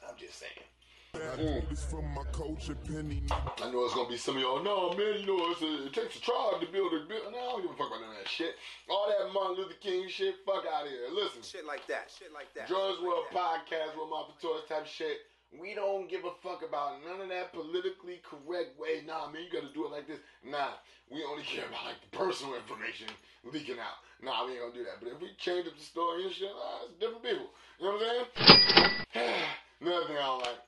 I'm 0.09 0.16
just 0.18 0.38
saying. 0.38 0.66
I 1.12 1.36
do 1.36 1.60
this 1.68 1.84
from 1.84 2.08
my 2.16 2.24
culture, 2.32 2.72
Penny. 2.88 3.20
I 3.60 3.68
know 3.68 3.84
it's 3.84 3.92
gonna 3.92 4.08
be 4.08 4.16
some 4.16 4.36
of 4.36 4.40
y'all. 4.40 4.64
No, 4.64 4.96
man, 4.96 5.20
you 5.20 5.28
know 5.28 5.44
it's 5.52 5.60
a, 5.60 5.84
it 5.84 5.92
takes 5.92 6.16
a 6.16 6.24
tribe 6.24 6.64
to 6.64 6.68
build 6.72 6.88
a 6.96 7.04
build. 7.04 7.28
No, 7.28 7.36
I 7.36 7.52
don't 7.52 7.60
give 7.60 7.72
a 7.72 7.76
fuck 7.76 7.92
about 7.92 8.00
none 8.00 8.16
of 8.16 8.24
that 8.24 8.32
shit. 8.32 8.56
All 8.88 9.12
that 9.12 9.28
Martin 9.28 9.60
Luther 9.60 9.76
King 9.76 10.08
shit, 10.08 10.40
fuck 10.48 10.64
out 10.64 10.88
of 10.88 10.92
here. 10.92 11.12
Listen, 11.12 11.44
Shit 11.44 11.68
like 11.68 11.84
that. 11.92 12.08
Shit 12.08 12.32
like 12.32 12.48
that. 12.56 12.64
Jordon's 12.64 12.96
shit 12.96 13.04
World 13.04 13.28
that. 13.28 13.36
Podcast, 13.68 13.92
Will 14.00 14.08
Model 14.08 14.32
for 14.32 14.40
Toys 14.40 14.64
type 14.72 14.88
shit. 14.88 15.28
We 15.52 15.76
don't 15.76 16.08
give 16.08 16.24
a 16.24 16.32
fuck 16.40 16.64
about 16.64 17.04
none 17.04 17.20
of 17.20 17.28
that 17.28 17.52
politically 17.52 18.24
correct 18.24 18.80
way. 18.80 19.04
Nah, 19.04 19.28
man, 19.28 19.44
you 19.44 19.52
gotta 19.52 19.68
do 19.76 19.84
it 19.84 19.92
like 19.92 20.08
this. 20.08 20.24
Nah, 20.48 20.80
we 21.12 21.20
only 21.28 21.44
care 21.48 21.68
about 21.68 21.92
like 21.92 22.00
the 22.00 22.08
personal 22.16 22.56
information 22.56 23.12
leaking 23.44 23.76
out. 23.76 24.00
Nah, 24.24 24.48
we 24.48 24.56
ain't 24.56 24.64
gonna 24.64 24.80
do 24.80 24.88
that. 24.88 24.96
But 24.96 25.12
if 25.12 25.20
we 25.20 25.36
change 25.36 25.68
up 25.68 25.76
the 25.76 25.84
story 25.84 26.24
and 26.24 26.32
shit, 26.32 26.48
ah, 26.56 26.88
it's 26.88 26.96
different 26.96 27.20
people. 27.20 27.52
You 27.76 27.84
know 27.84 28.00
what 28.00 28.32
I'm 28.32 29.12
saying? 29.12 29.44
Another 29.84 30.08
thing 30.08 30.16
I 30.16 30.24
don't 30.24 30.40
like. 30.40 30.62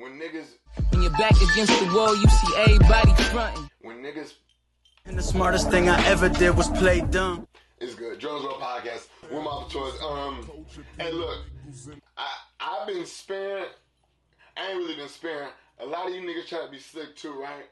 When 0.00 0.18
niggas, 0.18 0.46
When 0.90 1.02
you're 1.02 1.10
back 1.12 1.32
against 1.32 1.78
the 1.78 1.92
wall, 1.94 2.16
you 2.16 2.26
see 2.26 2.56
everybody 2.56 3.12
fronting. 3.24 3.70
when 3.82 3.98
niggas 4.02 4.32
And 5.04 5.18
the 5.18 5.22
smartest 5.22 5.70
thing 5.70 5.90
I 5.90 6.02
ever 6.06 6.30
did 6.30 6.56
was 6.56 6.68
play 6.70 7.02
dumb. 7.02 7.46
It's 7.80 7.94
good. 7.94 8.18
Jordon's 8.18 8.44
World 8.44 8.62
Podcast. 8.62 9.08
We're 9.30 9.42
my 9.42 9.64
choice. 9.68 9.92
Um, 10.02 10.48
hey, 10.98 11.12
look, 11.12 11.44
I 12.16 12.26
I've 12.60 12.86
been 12.86 13.04
sparing. 13.04 13.66
I 14.56 14.68
ain't 14.70 14.78
really 14.78 14.96
been 14.96 15.08
sparing. 15.08 15.50
A 15.80 15.84
lot 15.86 16.08
of 16.08 16.14
you 16.14 16.22
niggas 16.22 16.48
try 16.48 16.64
to 16.64 16.70
be 16.70 16.78
slick 16.78 17.14
too, 17.16 17.32
right? 17.32 17.68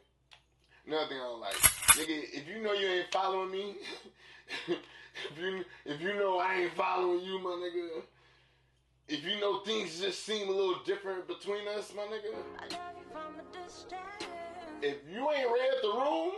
Another 0.86 1.08
thing 1.08 1.18
I 1.18 1.24
don't 1.24 1.40
like, 1.40 1.54
nigga. 1.54 2.22
If 2.32 2.46
you 2.46 2.62
know 2.62 2.72
you 2.74 2.88
ain't 2.88 3.12
following 3.12 3.50
me, 3.50 3.76
if 4.68 5.38
you 5.38 5.64
if 5.86 6.00
you 6.00 6.14
know 6.14 6.38
I 6.38 6.54
ain't 6.62 6.74
following 6.74 7.20
you, 7.24 7.38
my 7.38 7.50
nigga. 7.50 8.02
If 9.08 9.24
you 9.24 9.40
know 9.40 9.60
things 9.60 10.00
just 10.00 10.24
seem 10.24 10.48
a 10.48 10.52
little 10.52 10.76
different 10.84 11.26
between 11.26 11.66
us, 11.68 11.92
my 11.96 12.02
nigga. 12.02 12.36
If 14.82 14.96
you 15.10 15.30
ain't 15.30 15.50
read 15.50 15.72
the 15.82 15.88
room, 15.88 16.32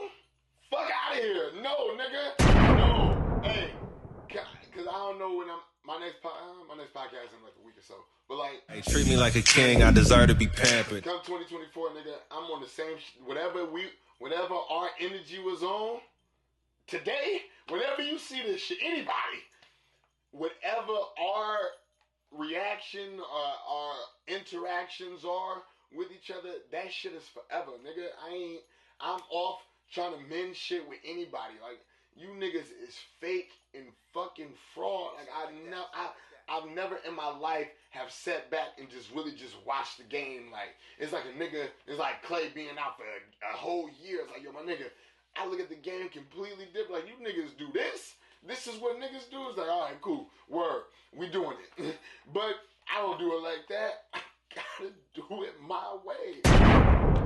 fuck 0.70 0.88
out 1.08 1.16
of 1.18 1.22
here. 1.22 1.50
No, 1.62 1.96
nigga. 1.96 2.78
No. 2.78 3.40
Hey, 3.42 3.72
because 4.28 4.86
I 4.86 4.92
don't 4.92 5.18
know 5.18 5.36
when 5.36 5.50
I'm 5.50 5.58
my 5.84 5.98
next 5.98 6.22
po- 6.22 6.28
uh, 6.28 6.64
my 6.68 6.76
next 6.80 6.94
podcast 6.94 7.34
in 7.36 7.42
like 7.42 7.54
a 7.60 7.66
week 7.66 7.76
or 7.76 7.82
so. 7.82 7.94
But 8.28 8.38
like, 8.38 8.62
Hey, 8.68 8.80
treat 8.82 9.08
me 9.08 9.16
like 9.16 9.34
a 9.34 9.42
king. 9.42 9.82
I 9.82 9.90
deserve 9.90 10.28
to 10.28 10.34
be 10.36 10.46
pampered. 10.46 11.02
come 11.02 11.18
2024, 11.24 11.88
nigga, 11.90 12.14
I'm 12.30 12.44
on 12.44 12.62
the 12.62 12.68
same. 12.68 12.96
Sh- 12.98 13.18
whatever 13.24 13.64
we, 13.66 13.86
whatever 14.20 14.54
our 14.54 14.88
energy 15.00 15.40
was 15.40 15.62
on 15.64 15.98
today. 16.86 17.40
Whenever 17.68 18.02
you 18.02 18.18
see 18.18 18.40
this 18.42 18.60
shit, 18.60 18.78
anybody, 18.82 19.42
whatever 20.30 20.92
our 21.20 21.56
reaction 22.36 23.18
or 23.18 23.46
our 23.68 23.94
interactions 24.28 25.24
are 25.24 25.62
with 25.94 26.08
each 26.12 26.30
other, 26.30 26.50
that 26.72 26.92
shit 26.92 27.12
is 27.12 27.24
forever, 27.28 27.72
nigga. 27.84 28.06
I 28.26 28.34
ain't. 28.34 28.60
I'm 29.00 29.20
off 29.30 29.60
trying 29.92 30.12
to 30.12 30.20
mend 30.28 30.54
shit 30.54 30.88
with 30.88 30.98
anybody. 31.04 31.54
Like 31.62 31.80
you 32.16 32.28
niggas 32.28 32.70
is 32.86 32.94
fake 33.20 33.50
and 33.74 33.86
fucking 34.12 34.52
fraud. 34.74 35.12
Like 35.16 35.28
I 35.34 35.70
know 35.70 35.84
I. 35.94 36.10
I've 36.52 36.68
never 36.74 36.98
in 37.06 37.14
my 37.14 37.30
life 37.38 37.68
have 37.90 38.10
sat 38.10 38.50
back 38.50 38.70
and 38.76 38.90
just 38.90 39.14
really 39.14 39.30
just 39.30 39.54
watched 39.64 39.98
the 39.98 40.04
game. 40.04 40.50
Like 40.50 40.74
it's 40.98 41.12
like 41.12 41.22
a 41.24 41.38
nigga. 41.38 41.66
It's 41.86 41.98
like 41.98 42.24
Clay 42.24 42.48
being 42.52 42.76
out 42.76 42.96
for 42.96 43.04
a, 43.04 43.54
a 43.54 43.56
whole 43.56 43.88
year. 44.02 44.22
It's 44.22 44.32
like 44.32 44.42
yo, 44.42 44.50
my 44.52 44.60
nigga. 44.60 44.90
I 45.36 45.46
look 45.46 45.60
at 45.60 45.68
the 45.68 45.76
game 45.76 46.08
completely 46.08 46.66
different. 46.74 46.90
Like 46.90 47.04
you 47.06 47.24
niggas 47.24 47.56
do 47.56 47.68
this. 47.72 48.14
This 48.46 48.66
is 48.66 48.80
what 48.80 48.96
niggas 48.96 49.30
do. 49.30 49.48
It's 49.48 49.58
like 49.58 49.68
all 49.68 49.82
right, 49.82 50.00
cool, 50.00 50.28
word, 50.48 50.82
we 51.14 51.28
doing 51.28 51.56
it. 51.78 51.96
but 52.32 52.54
I 52.92 53.00
don't 53.00 53.18
do 53.18 53.32
it 53.36 53.42
like 53.42 53.68
that. 53.68 54.04
I 54.14 54.20
gotta 54.54 54.92
do 55.14 55.44
it 55.44 55.54
my 55.66 55.96
way. 56.04 56.40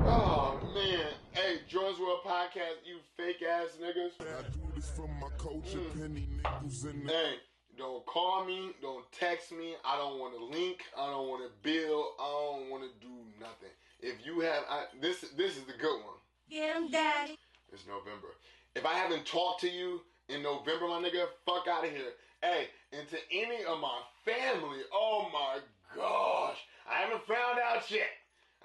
Oh 0.07 0.59
man, 0.75 1.07
hey, 1.31 1.57
Jordon's 1.67 1.99
World 1.99 2.19
Podcast, 2.25 2.85
you 2.85 2.97
fake 3.17 3.41
ass 3.41 3.77
niggas. 3.81 4.21
I 4.21 4.43
do 4.49 4.59
this 4.75 4.91
from 4.91 5.09
my 5.19 5.29
culture, 5.37 5.77
mm. 5.77 6.01
Penny 6.01 6.27
nickels 6.35 6.85
in 6.85 7.05
the 7.05 7.11
Hey, 7.11 7.35
don't 7.77 8.05
call 8.05 8.45
me, 8.45 8.71
don't 8.81 9.09
text 9.11 9.51
me. 9.51 9.75
I 9.83 9.97
don't 9.97 10.19
want 10.19 10.37
to 10.37 10.45
link. 10.57 10.83
I 10.97 11.07
don't 11.07 11.27
want 11.27 11.43
to 11.43 11.49
bill. 11.63 12.11
I 12.19 12.29
don't 12.29 12.69
want 12.69 12.83
to 12.83 13.05
do 13.05 13.13
nothing. 13.39 13.73
If 13.99 14.25
you 14.25 14.41
have, 14.41 14.63
I, 14.69 14.83
this, 15.01 15.21
this 15.35 15.57
is 15.57 15.63
the 15.63 15.73
good 15.73 16.03
one. 16.03 16.19
Get 16.49 16.75
him, 16.75 16.91
daddy. 16.91 17.37
It's 17.73 17.87
November. 17.87 18.27
If 18.75 18.85
I 18.85 18.93
haven't 18.93 19.25
talked 19.25 19.61
to 19.61 19.69
you 19.69 20.01
in 20.29 20.43
November, 20.43 20.87
my 20.87 21.01
nigga, 21.01 21.27
fuck 21.45 21.67
out 21.67 21.85
of 21.85 21.91
here. 21.91 22.13
Hey, 22.41 22.67
and 22.91 23.07
to 23.09 23.17
any 23.31 23.63
of 23.65 23.79
my 23.79 23.99
family, 24.23 24.81
oh 24.93 25.29
my 25.31 25.59
gosh, 25.95 26.57
I 26.89 27.01
haven't 27.01 27.25
found 27.25 27.59
out 27.59 27.89
yet. 27.89 28.09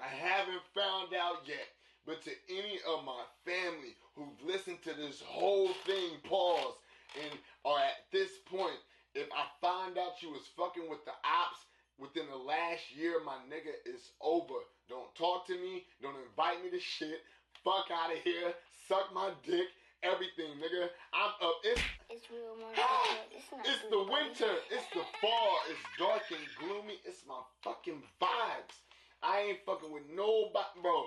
I 0.00 0.08
haven't 0.08 0.62
found 0.74 1.14
out 1.14 1.42
yet. 1.46 1.68
But 2.06 2.22
to 2.22 2.30
any 2.48 2.80
of 2.88 3.04
my 3.04 3.22
family 3.44 3.94
who've 4.14 4.46
listened 4.46 4.82
to 4.82 4.94
this 4.94 5.20
whole 5.20 5.70
thing, 5.86 6.16
pause, 6.24 6.74
and 7.22 7.38
are 7.64 7.78
at 7.78 8.10
this 8.12 8.30
point, 8.46 8.78
if 9.14 9.28
I 9.32 9.44
find 9.60 9.98
out 9.98 10.22
you 10.22 10.30
was 10.30 10.48
fucking 10.56 10.88
with 10.88 11.04
the 11.04 11.12
ops 11.24 11.60
within 11.98 12.24
the 12.30 12.36
last 12.36 12.94
year, 12.96 13.20
my 13.24 13.36
nigga, 13.48 13.72
it's 13.84 14.12
over. 14.20 14.64
Don't 14.88 15.14
talk 15.14 15.46
to 15.48 15.54
me. 15.54 15.84
Don't 16.02 16.16
invite 16.28 16.64
me 16.64 16.70
to 16.70 16.80
shit. 16.80 17.20
Fuck 17.62 17.86
out 17.92 18.12
of 18.12 18.18
here. 18.22 18.54
Suck 18.88 19.12
my 19.14 19.30
dick. 19.46 19.66
Everything, 20.02 20.56
nigga. 20.56 20.88
I'm 21.12 21.36
up. 21.44 21.60
It's 21.64 21.82
It's 22.08 22.24
real 22.32 22.56
Mark 22.60 22.72
Report. 22.72 23.28
It's 23.36 23.52
not 23.52 23.68
it's 23.68 23.84
the 23.92 24.00
winter. 24.00 24.54
It's 24.72 24.88
the 24.96 25.04
fall. 25.20 25.56
It's 25.68 25.84
dark 25.98 26.24
and 26.32 26.40
gloomy. 26.56 26.96
It's 27.04 27.28
my 27.28 27.40
fucking 27.60 28.00
vibes. 28.20 28.80
I 29.22 29.52
ain't 29.52 29.60
fucking 29.66 29.92
with 29.92 30.08
nobody, 30.08 30.80
bro. 30.80 31.04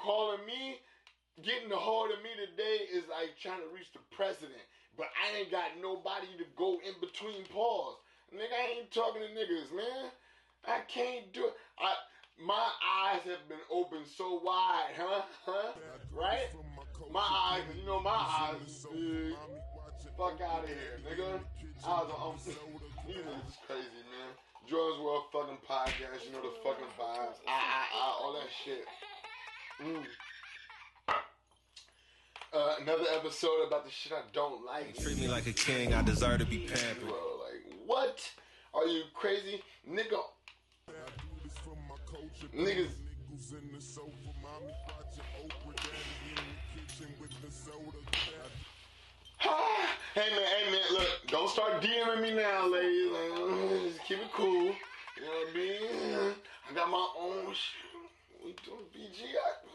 Calling 0.00 0.40
me, 0.48 0.80
getting 1.44 1.68
a 1.68 1.76
hold 1.76 2.16
of 2.16 2.24
me 2.24 2.32
today 2.40 2.88
is 2.88 3.04
like 3.12 3.36
trying 3.36 3.60
to 3.60 3.68
reach 3.76 3.92
the 3.92 4.00
president. 4.08 4.64
But 4.96 5.12
I 5.12 5.44
ain't 5.44 5.52
got 5.52 5.76
nobody 5.76 6.32
to 6.40 6.48
go 6.56 6.80
in 6.80 6.96
between 6.96 7.44
paws. 7.52 8.00
Nigga, 8.32 8.56
I 8.56 8.80
ain't 8.80 8.90
talking 8.90 9.20
to 9.20 9.28
niggas, 9.28 9.68
man. 9.76 10.08
I 10.64 10.80
can't 10.88 11.28
do 11.32 11.44
it. 11.44 11.54
I 11.76 11.92
my 12.40 12.68
eyes 13.04 13.20
have 13.28 13.44
been 13.48 13.60
opened 13.70 14.06
so 14.06 14.40
wide, 14.42 14.96
huh? 14.96 15.22
Huh? 15.44 15.72
Right? 16.10 16.48
My 17.12 17.20
eyes, 17.20 17.62
you 17.76 17.84
know 17.86 18.00
my 18.00 18.10
eyes 18.10 18.54
is 18.66 18.86
big. 18.92 19.34
Fuck 20.16 20.40
out 20.40 20.62
of 20.62 20.68
here, 20.68 21.00
nigga. 21.04 21.40
I 21.84 22.02
was 22.02 22.46
um, 22.48 22.54
these 23.06 23.16
niggas 23.16 23.48
is 23.48 23.56
crazy, 23.66 24.02
man. 24.10 24.30
Jordon's 24.68 25.02
World 25.02 25.24
fucking 25.32 25.58
podcast, 25.68 26.26
you 26.26 26.32
know 26.32 26.42
the 26.42 26.52
fucking 26.62 26.86
vibes. 26.98 27.40
Ah, 27.48 27.50
ah, 27.50 27.86
ah, 27.94 28.22
all 28.22 28.32
that 28.34 28.48
shit. 28.64 28.84
Mm. 29.82 30.04
Uh, 32.52 32.74
another 32.80 33.04
episode 33.16 33.66
about 33.66 33.84
the 33.84 33.90
shit 33.90 34.12
I 34.12 34.22
don't 34.32 34.64
like. 34.64 34.96
Treat 34.98 35.18
me 35.18 35.28
like 35.28 35.46
a 35.46 35.52
king, 35.52 35.94
I 35.94 36.02
desire 36.02 36.38
to 36.38 36.44
be 36.44 36.58
pampered. 36.58 37.08
Bro, 37.08 37.12
like, 37.12 37.74
what? 37.86 38.20
Are 38.74 38.86
you 38.86 39.02
crazy? 39.14 39.62
Nigga, 39.88 40.20
Niggas- 42.54 42.94
hey 50.14 50.30
man, 50.30 50.44
hey 50.44 50.72
man, 50.72 50.80
look, 50.92 51.08
don't 51.28 51.48
start 51.48 51.80
DMing 51.82 52.22
me 52.22 52.34
now, 52.34 52.66
ladies. 52.66 53.10
Like, 53.10 53.82
just 53.82 54.04
keep 54.06 54.18
it 54.18 54.32
cool. 54.32 54.74
You 55.16 55.22
know 55.22 55.28
what 55.28 55.48
I 55.48 55.56
mean? 55.56 56.34
I 56.70 56.74
got 56.74 56.90
my 56.90 57.08
own 57.18 57.52
shit. 57.54 58.44
We 58.44 58.54
doing 58.64 58.86
BG, 58.94 59.22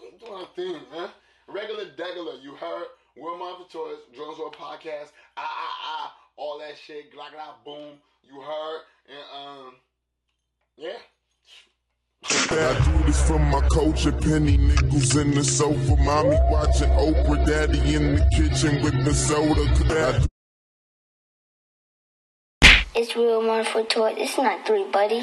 we 0.01 0.17
doing 0.17 0.33
our 0.33 0.47
thing, 0.55 0.79
man. 0.91 1.09
Regular 1.47 1.85
degular, 1.95 2.41
you 2.41 2.55
heard? 2.55 2.87
Will 3.15 3.37
Model 3.37 3.65
for 3.65 3.71
Toys, 3.71 3.97
Jordon's 4.13 4.39
World 4.39 4.55
Podcast, 4.59 5.11
ah 5.37 5.47
ah 5.47 5.75
ah, 5.83 6.13
all 6.35 6.59
that 6.59 6.77
shit, 6.77 7.13
glad 7.13 7.31
glad 7.31 7.53
boom. 7.63 7.97
You 8.23 8.41
heard? 8.41 8.81
And 9.07 9.25
um, 9.33 9.73
yeah. 10.75 10.97
I 12.29 12.73
do 12.85 13.03
this 13.05 13.27
from 13.27 13.43
my 13.49 13.61
culture, 13.69 14.11
penny 14.11 14.57
nickels 14.57 15.15
in 15.15 15.31
the 15.31 15.43
sofa, 15.43 15.95
mommy 15.97 16.37
watching 16.49 16.89
Oprah, 16.89 17.45
daddy 17.45 17.95
in 17.95 18.15
the 18.15 18.29
kitchen 18.35 18.81
with 18.83 19.05
the 19.05 19.13
soda. 19.13 20.25
It's 22.95 23.15
real 23.15 23.41
Mark 23.41 23.67
toy. 23.89 24.13
It's 24.17 24.37
not 24.37 24.65
three 24.65 24.85
buddy. 24.91 25.21